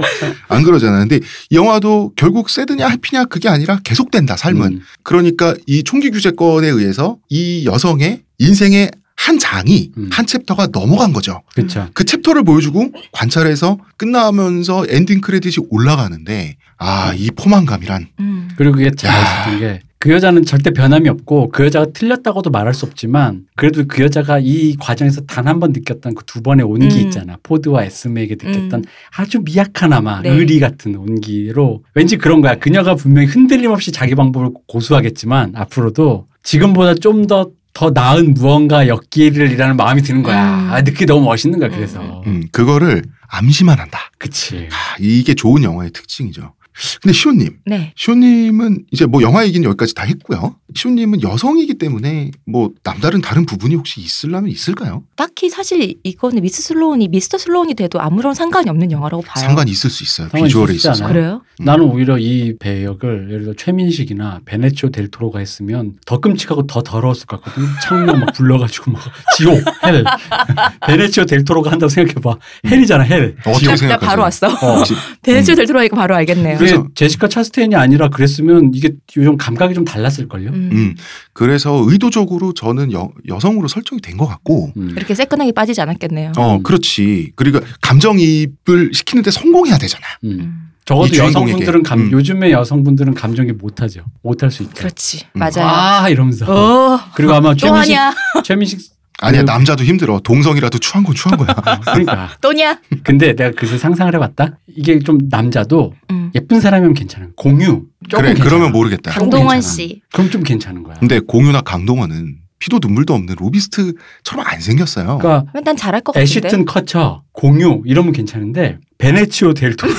[0.48, 1.00] 안 그러잖아.
[1.00, 1.20] 근데
[1.50, 4.72] 이 영화도 결국 sad냐 happy냐 그게 아니라 계속된다 삶은.
[4.72, 4.80] 음.
[5.02, 10.08] 그러니까 이 총기 규제권에 의해서 이 여성의 인생의 한 장이 음.
[10.12, 11.42] 한 챕터가 넘어간 거죠.
[11.54, 11.88] 그렇죠.
[11.92, 18.48] 그 챕터를 보여주고 관찰해서 끝나면서 엔딩 크레딧이 올라가는데 아 이 포만감이란 음.
[18.56, 19.22] 그리고 그게 잘 야.
[19.22, 24.00] 있었던 게 그 여자는 절대 변함이 없고 그 여자가 틀렸다고도 말할 수 없지만 그래도 그
[24.04, 27.06] 여자가 이 과정에서 단 한 번 느꼈던 그 두 번의 온기 음.
[27.06, 27.36] 있잖아.
[27.42, 28.84] 포드와 에스메에게 느꼈던 음.
[29.16, 30.30] 아주 미약하나마 네.
[30.30, 32.54] 의리 같은 온기로 왠지 그런 거야.
[32.54, 39.76] 그녀가 분명히 흔들림 없이 자기 방법을 고수하겠지만 앞으로도 지금보다 좀 더 더 나은 무언가였기를 이라는
[39.76, 40.42] 마음이 드는 거야.
[40.42, 40.72] 음.
[40.72, 41.70] 아, 느끼 너무 멋있는 거야.
[41.70, 44.10] 그래서 음, 그거를 암시만 한다.
[44.18, 44.68] 그치.
[44.72, 46.54] 아, 이게 좋은 영화의 특징이죠.
[47.02, 47.92] 근데 시온님, 네.
[47.96, 50.56] 시온님은 이제 뭐 영화 얘기는 여기까지 다 했고요.
[50.74, 55.02] 시온님은 여성이기 때문에 뭐 남다른 다른 부분이 혹시 있으려면 있을까요?
[55.16, 59.42] 딱히 사실 이거는 미스 슬로운이 미스터 슬로운이 돼도 아무런 상관이 없는 영화라고 봐요.
[59.44, 60.26] 상관이 있을 수 있어요.
[60.28, 61.04] 상관이 비주얼에 있어서.
[61.04, 61.14] 않아요?
[61.14, 61.42] 그래요?
[61.60, 61.64] 음.
[61.64, 67.42] 나는 오히려 이 배역을 예를 들어 최민식이나 베네치오 델토로가 했으면 더 끔찍하고 더 더러웠을 것
[67.42, 67.66] 같거든.
[67.82, 69.02] 창문 막 불러가지고 막
[69.36, 70.04] 지옥, hell.
[70.86, 72.36] 베네치오 델토로가 한다고 생각해봐.
[72.66, 73.36] hell이잖아, hell.
[73.46, 73.98] 어떻게 나, 나?
[73.98, 74.48] 바로 왔어.
[74.48, 74.84] 어.
[74.84, 76.58] 지- 베네치오 델 트로이가 바로 알겠네요.
[76.70, 80.50] 그래서- 그게 제시카 차스테인이 아니라 그랬으면 이게 요즘 감각이 좀 달랐을걸요.
[80.50, 80.68] 음.
[80.72, 80.94] 음,
[81.32, 84.90] 그래서 의도적으로 저는 여, 여성으로 설정이 된 것 같고, 음.
[84.96, 86.32] 이렇게 새끈하게 빠지지 않았겠네요.
[86.36, 86.62] 어, 음.
[86.62, 87.32] 그렇지.
[87.36, 90.04] 그리고 감정이입을 시키는데 성공해야 되잖아.
[90.24, 90.30] 음.
[90.40, 90.64] 음.
[90.84, 91.14] 적어도.
[91.16, 92.10] 여성분들은 감, 음.
[92.12, 94.04] 요즘의 여성분들은 감정이입 못하죠.
[94.22, 94.74] 못할 수 있죠.
[94.74, 95.26] 그렇지.
[95.36, 95.38] 음.
[95.40, 95.68] 맞아요.
[95.68, 97.96] 아 이러면서 어, 그리고 아마 또 최민식?
[98.44, 98.80] 최민식
[99.20, 100.20] 아니야, 그- 남자도 힘들어.
[100.20, 101.48] 동성이라도 추한 건 추한 거야.
[101.84, 102.78] 그러니까 또냐?
[103.02, 104.58] 근데 내가 그래서 상상을 해봤다.
[104.68, 106.30] 이게 좀 남자도 음.
[106.34, 107.84] 예쁜 사람이면 괜찮은 공유.
[108.08, 108.48] 조금 그래, 괜찮아.
[108.48, 109.10] 그러면 모르겠다.
[109.10, 109.60] 강동원 괜찮아.
[109.74, 110.02] 씨.
[110.12, 110.96] 그럼 좀 괜찮은 거야.
[111.00, 115.18] 근데 공유나 강동원은 피도 눈물도 없는 로비스트처럼 안 생겼어요.
[115.18, 116.22] 그러니까 난 잘할 것 같은데.
[116.22, 119.92] 애쉬튼 커처, 공유 이러면 괜찮은데 베네치오 델토로,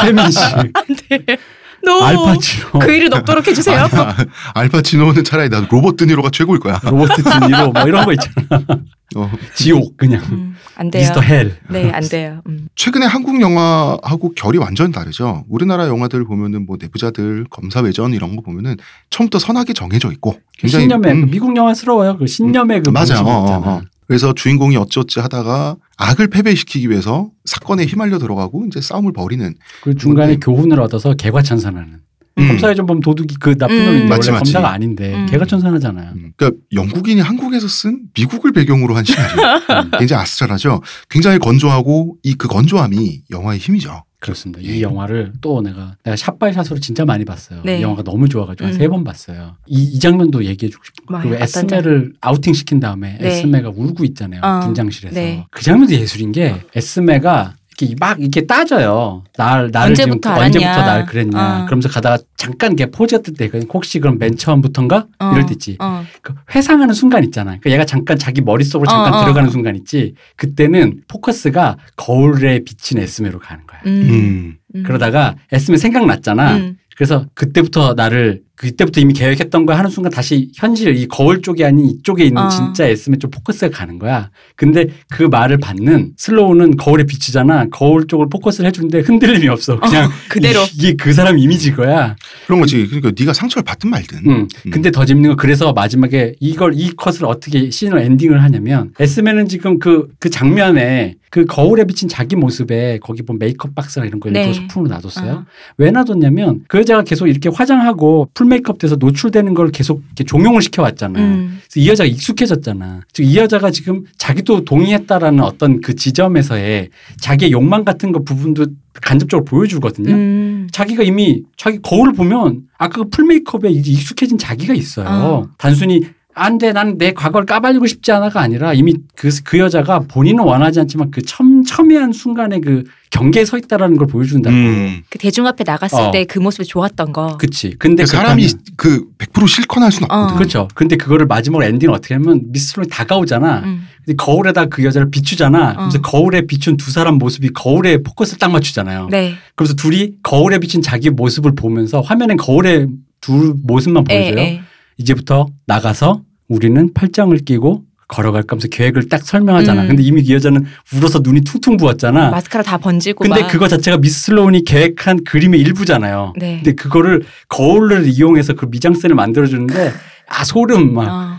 [0.00, 0.40] 최민식,
[1.82, 3.88] 너 알파치노, 그 일을 없도록 해주세요.
[3.90, 4.16] 아니야.
[4.54, 6.80] 알파치노는 차라리 나 로버트 드니로가 최고일 거야.
[6.82, 8.64] 로버트 드니로 뭐 이런 거 있잖아.
[9.16, 9.30] 어.
[9.56, 11.00] 지옥 그냥 음, 안 돼요.
[11.02, 11.56] 미스터 hell.
[11.68, 12.42] 네, 안 돼요.
[12.46, 12.68] 음.
[12.76, 15.44] 최근에 한국 영화하고 결이 완전 다르죠.
[15.48, 18.76] 우리나라 영화들 보면은 뭐 내부자들, 검사외전 이런 거 보면은
[19.10, 22.18] 처음부터 선하게 정해져 있고 굉장히 신념의 음, 그 미국 영화스러워요.
[22.18, 23.14] 그 신념의 그 맞아.
[23.14, 23.68] 방식 어, 어.
[23.68, 23.82] 어.
[24.10, 29.54] 그래서 주인공이 어찌어찌 하다가 악을 패배시키기 위해서 사건에 휘말려 들어가고 이제 싸움을 벌이는
[29.84, 30.34] 그 중간에?
[30.34, 32.00] 교훈을 얻어서 개과천선하는.
[32.38, 32.48] 음.
[32.48, 33.84] 검사에 좀 보면 도둑이 그 나쁜 음.
[33.86, 34.52] 놈인데 맞지, 원래 맞지.
[34.52, 35.26] 검사가 아닌데 음.
[35.26, 36.10] 개과천선하잖아요.
[36.16, 39.36] 음, 그러니까 영국인이 한국에서 쓴 미국을 배경으로 한 시나리오.
[39.84, 39.90] 음.
[39.96, 40.80] 굉장히 아스트랄하죠.
[41.08, 44.02] 굉장히 건조하고 이 그 건조함이 영화의 힘이죠.
[44.20, 44.62] 그렇습니다.
[44.62, 44.76] 예.
[44.76, 47.62] 이 영화를 또 내가 내가 샷바이샷으로 진짜 많이 봤어요.
[47.64, 47.78] 네.
[47.78, 48.78] 이 영화가 너무 좋아가지고 한 음.
[48.78, 49.56] 세번 봤어요.
[49.66, 50.84] 이, 이 장면도 얘기해주고.
[51.08, 51.28] 뭐예요?
[51.28, 53.28] 그리고 에스메를 아우팅 시킨 다음에 네.
[53.28, 54.42] 에스메가 울고 있잖아요.
[54.44, 54.60] 어.
[54.60, 55.14] 분장실에서.
[55.14, 55.46] 네.
[55.50, 57.54] 그 장면도 예술인 게 에스메가
[57.84, 59.24] 이렇게 막 이렇게 따져요.
[59.36, 60.44] 날 나를 지금 언제부터 알았냐.
[60.46, 61.62] 언제부터 날 그랬냐.
[61.62, 61.64] 어.
[61.66, 65.32] 그러면서 가다가 잠깐 이렇게 포즈 뜰때 혹시 그럼 맨 처음부터인가 어.
[65.32, 65.76] 이럴 때 있지.
[65.80, 66.04] 어.
[66.22, 67.56] 그 회상하는 순간 있잖아.
[67.60, 69.20] 그 얘가 잠깐 자기 머릿속으로 잠깐 어, 어.
[69.22, 70.14] 들어가는 순간 있지.
[70.36, 73.80] 그때는 포커스가 거울에 비친 에스메로 가는 거야.
[73.86, 73.90] 음.
[73.90, 74.56] 음.
[74.76, 74.82] 음.
[74.84, 76.56] 그러다가 에스메 생각났잖아.
[76.56, 76.76] 음.
[76.96, 81.86] 그래서 그때부터 나를 그때부터 이미 계획했던 거 하는 순간 다시 현실 이 거울 쪽이 아닌
[81.86, 82.48] 이쪽에 있는 어.
[82.50, 84.28] 진짜 에스메 쪽 포커스가 가는 거야.
[84.54, 87.68] 근데 그 말을 받는 슬로우는 거울에 비치잖아.
[87.70, 89.80] 거울 쪽을 포커스를 해주는데 흔들림이 없어.
[89.80, 90.60] 그냥 그대로.
[90.78, 92.14] 이, 게 그 사람 이미지 거야.
[92.46, 92.86] 그런 거지.
[92.86, 94.18] 그러니까 네가 상처를 받든 말든.
[94.28, 94.48] 음.
[94.70, 99.78] 근데 더 재밌는 건 그래서 마지막에 이걸 이 컷을 어떻게 씬을 엔딩을 하냐면 에스메는 지금
[99.78, 104.40] 그그 장면에 그 거울에 비친 자기 모습에 거기 보면 메이크업 박스나 이런 거 네.
[104.40, 105.32] 일부러 소품으로 놔뒀어요.
[105.32, 105.44] 어.
[105.78, 110.60] 왜 놔뒀냐면 그 여자가 계속 이렇게 화장하고 full 메이크업 돼서 노출되는 걸 계속 이렇게 종용을
[110.62, 111.18] 시켜왔잖아.
[111.18, 111.60] 음.
[111.62, 113.00] 그래서 이 여자가 익숙해졌잖아.
[113.12, 116.88] 즉 이 여자가 지금 자기도 동의했다라는 어떤 그 지점에서의
[117.20, 118.66] 자기의 욕망 같은 거 부분도
[119.00, 120.12] 간접적으로 보여주거든요.
[120.12, 120.68] 음.
[120.72, 125.06] 자기가 이미 자기 거울을 보면 아까 그 풀메이크업에 익숙해진 자기가 있어요.
[125.08, 125.48] 어.
[125.58, 126.02] 단순히
[126.34, 130.80] 안 돼, 난 내 과거를 까발리고 싶지 않아가 아니라 이미 그, 그 여자가 본인은 원하지
[130.80, 134.54] 않지만 그 첨, 첨예한 순간에 그 경계에 서 있다라는 걸 보여준다고.
[134.54, 135.02] 음.
[135.10, 136.10] 그 대중 앞에 나갔을 어.
[136.10, 137.36] 때그 모습이 좋았던 거.
[137.38, 137.74] 그치.
[137.78, 138.46] 근데 그 사람이
[138.76, 140.14] 그 100% 실컷 할 수는 어.
[140.14, 140.36] 없거든.
[140.36, 140.68] 그렇죠.
[140.74, 143.60] 근데 그거를 마지막으로 엔딩을 어떻게 하면 미스트론이 다가오잖아.
[143.64, 143.86] 음.
[144.04, 145.74] 근데 거울에다 그 여자를 비추잖아.
[145.76, 146.02] 그래서 어.
[146.02, 149.08] 거울에 비춘 두 사람 모습이 거울에 포커스를 딱 맞추잖아요.
[149.10, 149.34] 네.
[149.56, 152.86] 그래서 둘이 거울에 비친 자기 모습을 보면서 화면엔 거울에
[153.20, 154.44] 둘 모습만 에, 보여줘요.
[154.44, 154.62] 에.
[155.04, 159.82] 이제부터 나가서 우리는 팔짱을 끼고 걸어갈 거면서 계획을 딱 설명하잖아.
[159.82, 159.88] 음.
[159.88, 162.30] 근데 이미 이 여자는 울어서 눈이 퉁퉁 부었잖아.
[162.30, 163.48] 마스카라 다 번지고 근데 막.
[163.50, 166.34] 그거 자체가 미스 슬로운이 계획한 그림의 일부잖아요.
[166.36, 166.56] 네.
[166.56, 169.92] 근데 그거를 거울을 이용해서 그 미장센을 만들어주는데
[170.28, 171.08] 아 소름 막.
[171.08, 171.38] 어.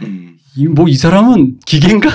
[0.57, 0.73] 음.
[0.73, 2.09] 뭐이 사람은 기계인가?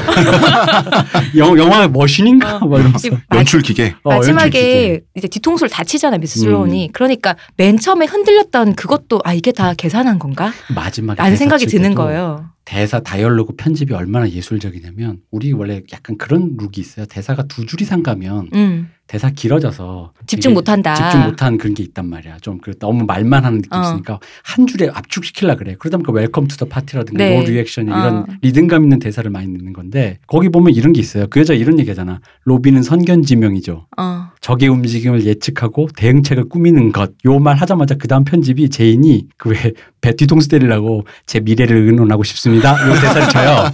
[1.37, 2.57] 영, 영화 머신인가?
[2.59, 2.67] 어.
[2.67, 3.09] 막 이러면서.
[3.35, 3.95] 연출 기계.
[4.05, 4.43] 어, 연출 기계.
[4.45, 6.91] 마지막에 이제 뒤통수를 다치잖아 미스 슬로운이.
[6.93, 10.53] 그러니까 맨 처음에 흔들렸던 그것도 아 이게 다 계산한 건가?
[10.75, 12.51] 마지막에 라는 대사 생각이 칠 드는 거예요.
[12.67, 17.07] 대사 다이얼로그 편집이 얼마나 예술적이냐면 우리 원래 약간 그런 룰이 있어요.
[17.07, 18.91] 대사가 두 줄 이상 가면 음.
[19.07, 20.95] 대사 길어져서 집중 못한다.
[20.97, 22.39] 집중 못하는 그런 게 있단 말이야.
[22.39, 23.83] 좀 그 너무 말만 하는 느낌이 어.
[23.83, 25.77] 있으니까 한 줄에 압축시키려 그래.
[25.79, 27.39] 그러다 보니까 welcome to the party라든가 네.
[27.39, 27.97] no reaction 어.
[27.97, 31.29] 이런 리듬감 있는 대사를 많이 넣는 건데 거기 보면 이런 게 있어요.
[31.31, 32.21] 그 여자 이런 얘기 하잖아.
[32.45, 33.87] 로비는 선견지명이죠.
[33.97, 34.29] 어.
[34.47, 37.11] 적의 움직임을 예측하고 대응책을 꾸미는 것.
[37.25, 42.73] 요 말 하자마자 그 다음 편집이 제인이 그왜배 뒤통수 때리려고 제 미래를 의논하고 싶습니다.
[42.89, 43.65] 요 대사를 쳐요.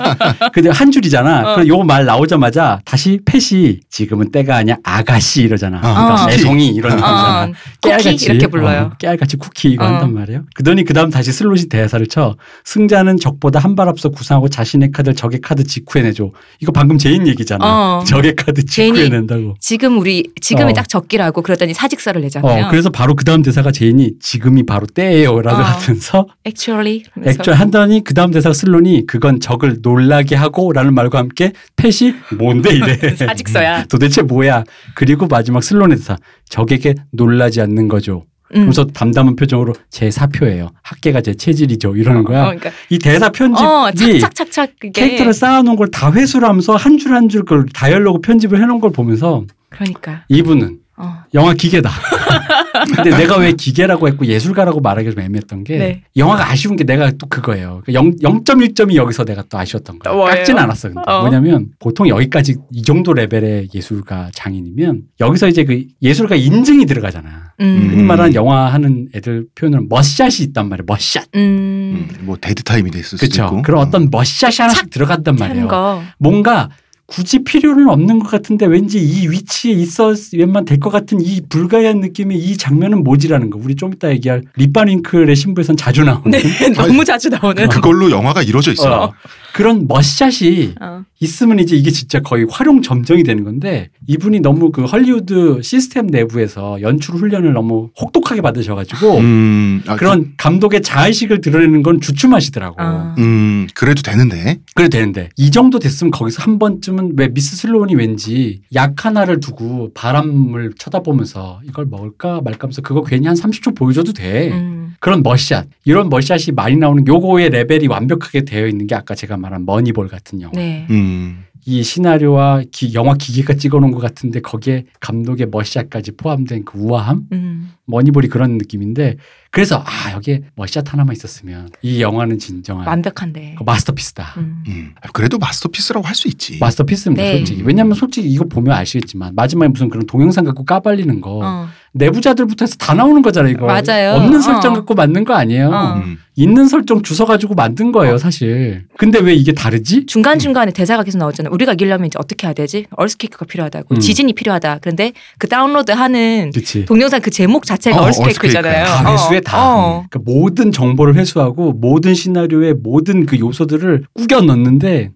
[0.55, 1.41] 근데 한 줄이잖아.
[1.53, 1.55] 어.
[1.57, 5.81] 그럼 요 말 나오자마자 다시 펫이 지금은 때가 아니야 아가씨 이러잖아.
[5.81, 6.31] 그러니까 어.
[6.31, 7.45] 애송이 이런 느낌이잖아.
[7.45, 7.53] 어.
[7.83, 8.91] 쿠키 이렇게 불러요.
[8.93, 9.89] 어, 깨알같이 쿠키 이거 어.
[9.89, 10.45] 한단 말이에요.
[10.55, 12.37] 그더니 그 다음 다시 슬론이 대사를 쳐.
[12.65, 16.31] 승자는 적보다 한 발 앞서 구상하고 자신의 카드를 적의 카드 직후에 내줘.
[16.61, 17.65] 이거 방금 제인 얘기잖아.
[18.01, 18.05] 어.
[18.05, 19.55] 적의 카드 제인이 직후에 낸다고.
[19.61, 20.75] 지금 우리 지금 이 어.
[20.75, 22.67] 딱 적기라고 그러더니 사직서를 내잖아요.
[22.67, 25.65] 어, 그래서 바로 그 다음 대사가 제인이 지금이 바로 때예요라고 어.
[25.65, 31.53] 하면서 Actually 그래서 액션 한다니 그 다음 대사가 슬론이 그건 적을 놀라게 하고라는 말과 함께
[31.77, 32.97] 펫이 뭔데 이래.
[33.17, 33.85] 사직서야.
[33.91, 34.65] 도대체 뭐야.
[34.95, 36.17] 그리고 마지막 슬론의 대사
[36.49, 38.25] 적에게 놀라지 않는 거죠.
[38.51, 38.55] 음.
[38.55, 40.73] 그러면서 담담한 표정으로 제 사표예요.
[40.83, 41.97] 학계가 제 체질이죠.
[41.97, 42.43] 이러는 거야.
[42.43, 47.13] 어, 그러니까 이 대사 편집이 어, 착착착착 캐릭터를 쌓아놓은 걸 다 회수를 하면서 한 줄
[47.15, 51.25] 한 줄 그걸 다이얼로그 편집을 해놓은 걸 보면서 그러니까 이분은 어.
[51.35, 51.91] 영화 기계다.
[52.95, 56.03] 근데 내가 왜 기계라고 했고 예술가라고 말하기가 좀 애매했던 게 네.
[56.17, 57.83] 영화가 아쉬운 게 내가 또 그거예요.
[57.93, 60.17] 0, 0.1점이 여기서 내가 또 아쉬웠던 거예요.
[60.17, 60.37] 뭐예요?
[60.37, 60.89] 깎진 않았어.
[60.89, 61.21] 근데 어.
[61.23, 67.53] 뭐냐면 보통 여기까지 이 정도 레벨의 예술가 장인이면 여기서 이제 그 예술가 인증이 들어가잖아.
[67.61, 67.89] 음.
[67.91, 70.85] 흔히 말하는 영화 하는 애들 표현으로 멋샷이 있단 말이에요.
[70.87, 71.25] 멋샷.
[71.35, 71.41] 음.
[71.41, 73.45] 음, 뭐 dead time이 됐을 수도 그렇죠.
[73.45, 73.63] 있고.
[73.63, 75.69] 그런 어떤 멋샷이 하나씩 하는 말이에요.
[75.69, 76.03] 거.
[76.19, 76.69] 뭔가
[77.13, 82.39] 굳이 필요는 없는 것 같은데 왠지 이 위치에 있었으면 될 것 같은 이 불가해한 느낌의
[82.39, 83.59] 이 장면은 뭐지라는 거.
[83.63, 86.41] 우리 좀 이따 얘기할 립반윙클의 신부에선 자주 나오는 네,
[86.73, 87.69] 너무 자주 나오는.
[87.69, 88.95] 그걸로 영화가 이루어져 있어요.
[88.95, 89.13] 어,
[89.53, 91.05] 그런 멋샷이 어.
[91.21, 97.15] 있으면 이제 이게 진짜 거의 화룡점정이 되는 건데 이분이 너무 그 헐리우드 시스템 내부에서 연출
[97.17, 102.77] 훈련을 너무 혹독하게 받으셔가지고 음, 아, 그런 감독의 자의식을 드러내는 건 주춤하시더라고.
[102.79, 103.15] 아.
[103.15, 104.59] 그, 음, 그래도 되는데.
[104.75, 109.93] 그래도 되는데 이 정도 됐으면 거기서 한 번쯤은 왜 미스 슬로운이 왠지 약 하나를 두고
[109.95, 114.51] 바람을 쳐다보면서 이걸 먹을까 말까 하면서 그거 괜히 한 30초 보여줘도 돼.
[114.51, 114.83] 음.
[114.99, 119.67] 그런 멋샷 이런 멋샷이 많이 나오는 요거의 레벨이 완벽하게 되어 있는 게 아까 제가 말한
[119.67, 120.53] 머니볼 같은 영화.
[120.55, 120.87] 네.
[120.91, 121.45] 음.
[121.65, 127.71] 이 시나리오와 기- 영화 기계가 찍어놓은 것 같은데 거기에 감독의 멋샷까지 포함된 그 우아함 음.
[127.93, 129.17] 머니볼이 그런 느낌인데
[129.51, 133.57] 그래서 아 여기에 멋샷 하나만 있었으면 이 영화는 진정한 완벽한데.
[133.59, 134.35] 그 마스터피스다.
[134.39, 134.65] 음.
[134.67, 134.95] 음.
[135.13, 136.59] 그래도 마스터피스라고 할 수 있지.
[136.61, 137.37] 마스터피스입니다, 네.
[137.39, 137.63] 솔직히.
[137.65, 141.69] 왜냐면 솔직히 이거 보면 아시겠지만 마지막에 무슨 그런 동영상 갖고 까발리는 거 어.
[141.95, 143.67] 내부자들부터 해서 다 나오는 거잖아요, 이거.
[143.67, 144.15] 맞아요.
[144.15, 144.41] 없는 어.
[144.41, 145.69] 설정 갖고 만든 거 아니에요.
[145.71, 145.95] 어.
[145.97, 146.19] 음.
[146.35, 148.87] 있는 설정 주워 가지고 만든 거예요, 사실.
[148.97, 150.07] 근데 왜 이게 다르지?
[150.07, 151.53] 중간 중간에 대사가 계속 나오잖아요.
[151.53, 152.87] 우리가 이기려면 이제 어떻게 해야 되지?
[152.93, 153.95] 얼스케이크가 필요하다고.
[153.97, 154.01] 음.
[154.01, 154.79] 지진이 필요하다.
[154.81, 156.53] 그런데 그 다운로드하는.
[156.87, 158.85] 동영상 그 제목 자체 가 어, 얼스케이크잖아요.
[158.85, 159.13] 다 어.
[159.13, 159.75] 회수해 다.
[159.75, 160.05] 어.
[160.09, 165.11] 그러니까 모든 정보를 회수하고 모든 시나리오의 모든 그 요소들을 꾸겨 넣는데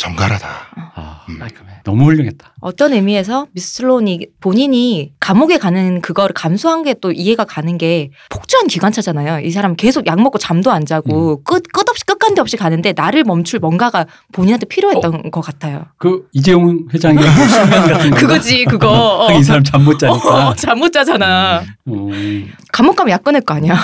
[0.00, 0.48] 정갈하다.
[0.94, 1.38] 아, 음.
[1.38, 1.70] 깔끔해.
[1.84, 2.54] 너무 훌륭했다.
[2.60, 8.66] 어떤 의미에서 미스 슬론이 본인이 감옥에 가는 그거를 감수한 게 또 이해가 가는 게 폭주한
[8.66, 9.40] 기관차잖아요.
[9.46, 10.86] 이 사람 계속 약 먹고 잠도 안 음.
[10.86, 15.86] 자고 끝 끝없이 끝간데 없이 가는데 나를 멈출 뭔가가 본인한테 필요했던 것 같아요.
[15.98, 18.14] 그 이재용 회장의 그 거.
[18.16, 19.28] 그거지 그거.
[19.38, 20.48] 이 사람 잠 못 자니까.
[20.48, 21.62] 어, 잠못 자잖아.
[21.88, 22.50] 음.
[22.72, 23.74] 감옥 가면 약 꺼낼 거 아니야.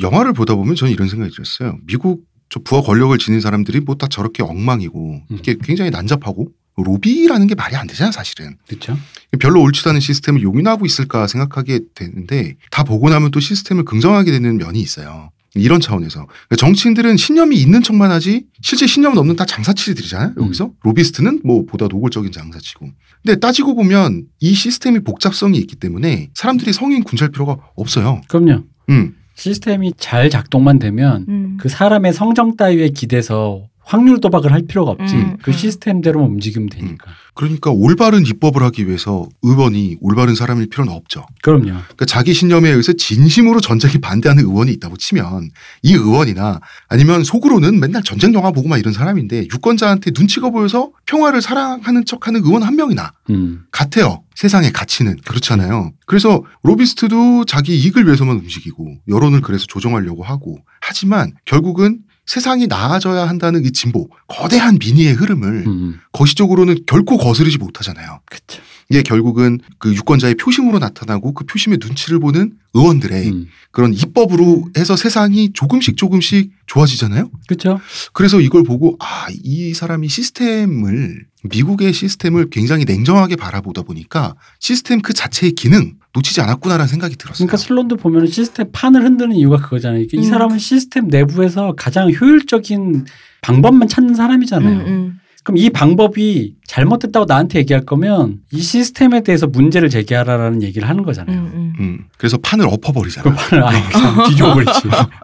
[0.00, 1.76] 영화를 보다 보면 저는 이런 생각이 들었어요.
[1.86, 2.20] 미국
[2.50, 5.36] 저 부하 권력을 지닌 사람들이 뭐 다 저렇게 엉망이고 음.
[5.38, 8.56] 이게 굉장히 난잡하고 로비라는 게 말이 안 되잖아요, 사실은.
[8.66, 8.96] 그렇죠.
[9.38, 14.56] 별로 옳지도 않은 시스템을 용인하고 있을까 생각하게 되는데 다 보고 나면 또 시스템을 긍정하게 되는
[14.56, 15.30] 면이 있어요.
[15.56, 20.34] 이런 차원에서 그러니까 정치인들은 신념이 있는 척만 하지 실제 신념은 없는 다 장사치들이잖아요.
[20.40, 22.88] 여기서 로비스트는 뭐 보다 노골적인 장사치고.
[23.22, 28.22] 근데 따지고 보면 이 시스템이 복잡성이 있기 때문에 사람들이 성인 군잘 필요가 없어요.
[28.28, 28.62] 그럼요.
[28.90, 31.56] 음, 시스템이 잘 작동만 되면 음.
[31.58, 35.16] 그 사람의 성정 따위에 기대서 확률 도박을 할 필요가 없지.
[35.16, 35.52] 음, 그 음.
[35.52, 37.10] 시스템대로만 움직이면 되니까.
[37.34, 41.26] 그러니까 올바른 입법을 하기 위해서 의원이 올바른 사람일 필요는 없죠.
[41.42, 41.64] 그럼요.
[41.64, 45.50] 그러니까 자기 신념에 의해서 진심으로 전쟁에 반대하는 의원이 있다고 치면
[45.82, 51.42] 이 의원이나 아니면 속으로는 맨날 전쟁 영화 보고 막 이런 사람인데 유권자한테 눈치가 보여서 평화를
[51.42, 53.64] 사랑하는 척하는 의원 한 명이나 음.
[53.72, 54.22] 같아요.
[54.36, 55.92] 세상의 가치는 그렇잖아요.
[56.06, 63.64] 그래서 로비스트도 자기 이익을 위해서만 움직이고 여론을 그래서 조정하려고 하고 하지만 결국은 세상이 나아져야 한다는
[63.64, 66.00] 이 진보 거대한 민의의 흐름을 음.
[66.12, 68.20] 거시적으로는 결코 거스르지 못하잖아요.
[68.24, 68.62] 그쵸.
[68.90, 73.46] 이게 결국은 그 유권자의 표심으로 나타나고 그 표심의 눈치를 보는 의원들의 음.
[73.70, 77.30] 그런 입법으로 해서 세상이 조금씩 조금씩 좋아지잖아요.
[77.48, 77.80] 그쵸.
[78.12, 85.12] 그래서 이걸 보고 아, 이 사람이 시스템을 미국의 시스템을 굉장히 냉정하게 바라보다 보니까 시스템 그
[85.14, 87.46] 자체의 기능 놓치지 않았구나라는 생각이 들었어요.
[87.46, 90.02] 그러니까 슬론도 보면 시스템 판을 흔드는 이유가 그거잖아요.
[90.02, 90.22] 이 음.
[90.24, 93.06] 사람은 시스템 내부에서 가장 효율적인
[93.42, 94.80] 방법만 찾는 사람이잖아요.
[94.80, 95.19] 음, 음.
[95.42, 101.38] 그럼 이 방법이 잘못됐다고 나한테 얘기할 거면 이 시스템에 대해서 문제를 제기하라라는 얘기를 하는 거잖아요.
[101.38, 101.72] 음, 음.
[101.80, 103.28] 음, 그래서 판을 엎어버리잖아.
[103.30, 104.72] 그 판을 아예 그냥 뒤집어버리지.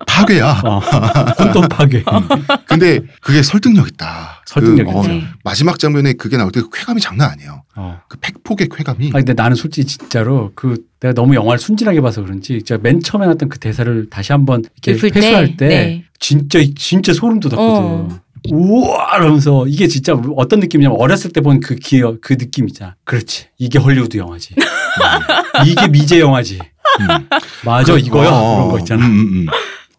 [0.07, 0.63] 파괴야.
[0.65, 0.79] 어.
[1.39, 2.03] 혼돈 파괴.
[2.67, 4.43] 근데 그게 설득력 있다.
[4.47, 5.03] 설득력 그, 어.
[5.07, 5.23] 네.
[5.45, 7.63] 마지막 장면에 그게 나올 때 그 쾌감이 장난 아니에요.
[7.77, 8.01] 어.
[8.09, 9.09] 그 팩폭의 쾌감이.
[9.11, 13.27] 아 근데 나는 솔직히 진짜로 그 내가 너무 영화를 순진하게 봐서 그런지 제가 맨 처음에
[13.27, 16.05] 나왔던 그 대사를 다시 한번 이렇게 읊을 때, 회수할 때 네.
[16.19, 17.61] 진짜 진짜 소름 돋았거든.
[17.85, 18.09] 어.
[18.53, 22.95] 우와 이러면서 이게 진짜 어떤 느낌이냐면 어렸을 때 본 그 기억 그 느낌 있잖아.
[23.05, 23.47] 그렇지.
[23.59, 24.55] 이게 헐리우드 영화지.
[25.67, 26.59] 이게 미제 영화지.
[27.01, 27.29] 음.
[27.65, 28.29] 맞아 그- 이거야.
[28.31, 29.07] 어, 그런 거 있잖아.
[29.07, 29.47] 음, 음, 음.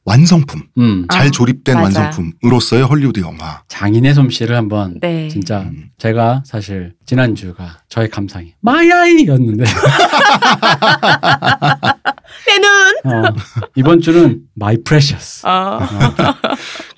[0.05, 0.61] 완성품.
[0.77, 1.05] 음.
[1.11, 2.03] 잘 아, 조립된 맞아.
[2.03, 3.61] 완성품으로서의 헐리우드 영화.
[3.67, 5.27] 장인의 솜씨를 한번 네.
[5.27, 5.89] 진짜 음.
[5.97, 9.65] 제가 사실 지난주가 저의 감상이 마야이였는데
[12.45, 13.25] 내 눈.
[13.25, 13.33] 어,
[13.75, 15.41] 이번 주는 my precious.
[15.45, 15.79] 아.
[15.87, 16.37] 그러니까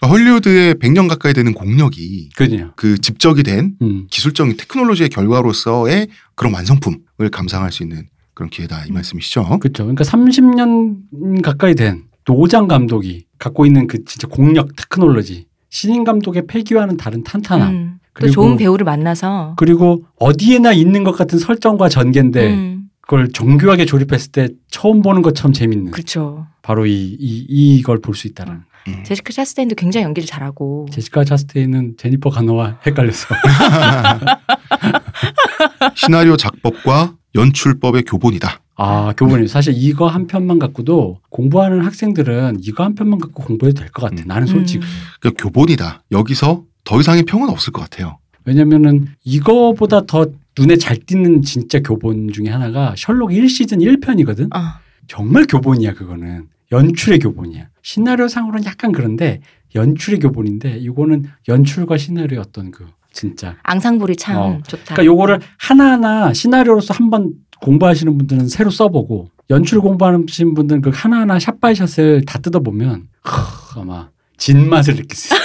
[0.08, 2.72] 헐리우드의 100년 가까이 되는 공력이 그죠.
[2.76, 4.08] 그 집적이 된 음.
[4.10, 9.60] 기술적인 테크놀로지의 결과로서의 그런 완성품을 감상할 수 있는 그런 기회다 이 말씀이시죠?
[9.60, 9.84] 그렇죠.
[9.84, 16.98] 그러니까 30년 가까이 된 노장 감독이 갖고 있는 그 진짜 공력 테크놀로지 신인 감독의 패기와는
[16.98, 17.94] 다른 탄탄함 음.
[18.02, 19.56] 또 그리고- 좋은 배우를 만나서.
[19.58, 22.79] 그리고 어디에나 있는 것 같은 설정과 전개인데 음.
[23.10, 26.46] 그걸 정교하게 조립했을 때 처음 보는 것처럼 재밌는 그렇죠.
[26.62, 29.04] 바로 이, 이 이걸 볼 수 있다는 음.
[29.04, 30.86] 제시카 차스테인도 굉장히 연기를 잘하고.
[30.92, 33.34] 제시카 차스테인은 제니퍼 가너와 헷갈렸어.
[35.96, 38.62] 시나리오 작법과 연출법의 교본이다.
[38.76, 43.92] 아 교본이 사실 이거 한 편만 갖고도 공부하는 학생들은 이거 한 편만 갖고 공부해도 될
[43.92, 44.22] 것 같아.
[44.22, 44.28] 음.
[44.28, 44.90] 나는 솔직히 음.
[45.20, 46.04] 그 교본이다.
[46.12, 48.20] 여기서 더 이상의 평은 없을 것 같아요.
[48.46, 50.28] 왜냐면은 이거보다 더
[50.60, 54.50] 눈에 잘 띄는 진짜 교본 중에 하나가 셜록 1시즌 1편이거든.
[54.52, 54.80] 아.
[55.08, 56.48] 정말 교본이야 그거는.
[56.72, 57.68] 연출의 교본이야.
[57.82, 59.42] 시나리오 상으로는 약간 그런데
[59.74, 63.56] 연출의 교본인데 이거는 연출과 시나리오의 어떤 그 진짜.
[63.64, 64.60] 앙상블이 참 어.
[64.68, 64.94] 좋다.
[64.96, 71.40] 그러니까 요거를 하나하나 시나리오로서 한 번 공부하시는 분들은 새로 써보고 연출 공부하시는 분들은 그 하나하나
[71.40, 75.40] 샷바이샷을 다 뜯어보면 하, 아마 진맛을 느낄 수 있어요.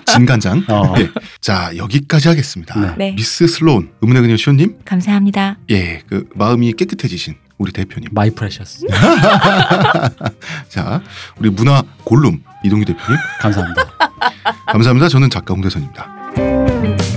[0.06, 0.64] 진간장.
[0.68, 0.94] 어.
[0.98, 1.10] 예.
[1.40, 2.78] 자 여기까지 하겠습니다.
[2.80, 2.94] 네.
[2.96, 3.14] 네.
[3.16, 5.58] 미스 슬론 의문의 그녀 시온님, 감사합니다.
[5.70, 8.08] 예, 그 마음이 깨끗해지신 우리 대표님.
[8.12, 8.86] my precious.
[10.68, 11.02] 자
[11.38, 13.82] 우리 문화 골룸 이동규 대표님 감사합니다.
[14.66, 15.08] 감사합니다.
[15.08, 17.11] 저는 작가 홍대선입니다.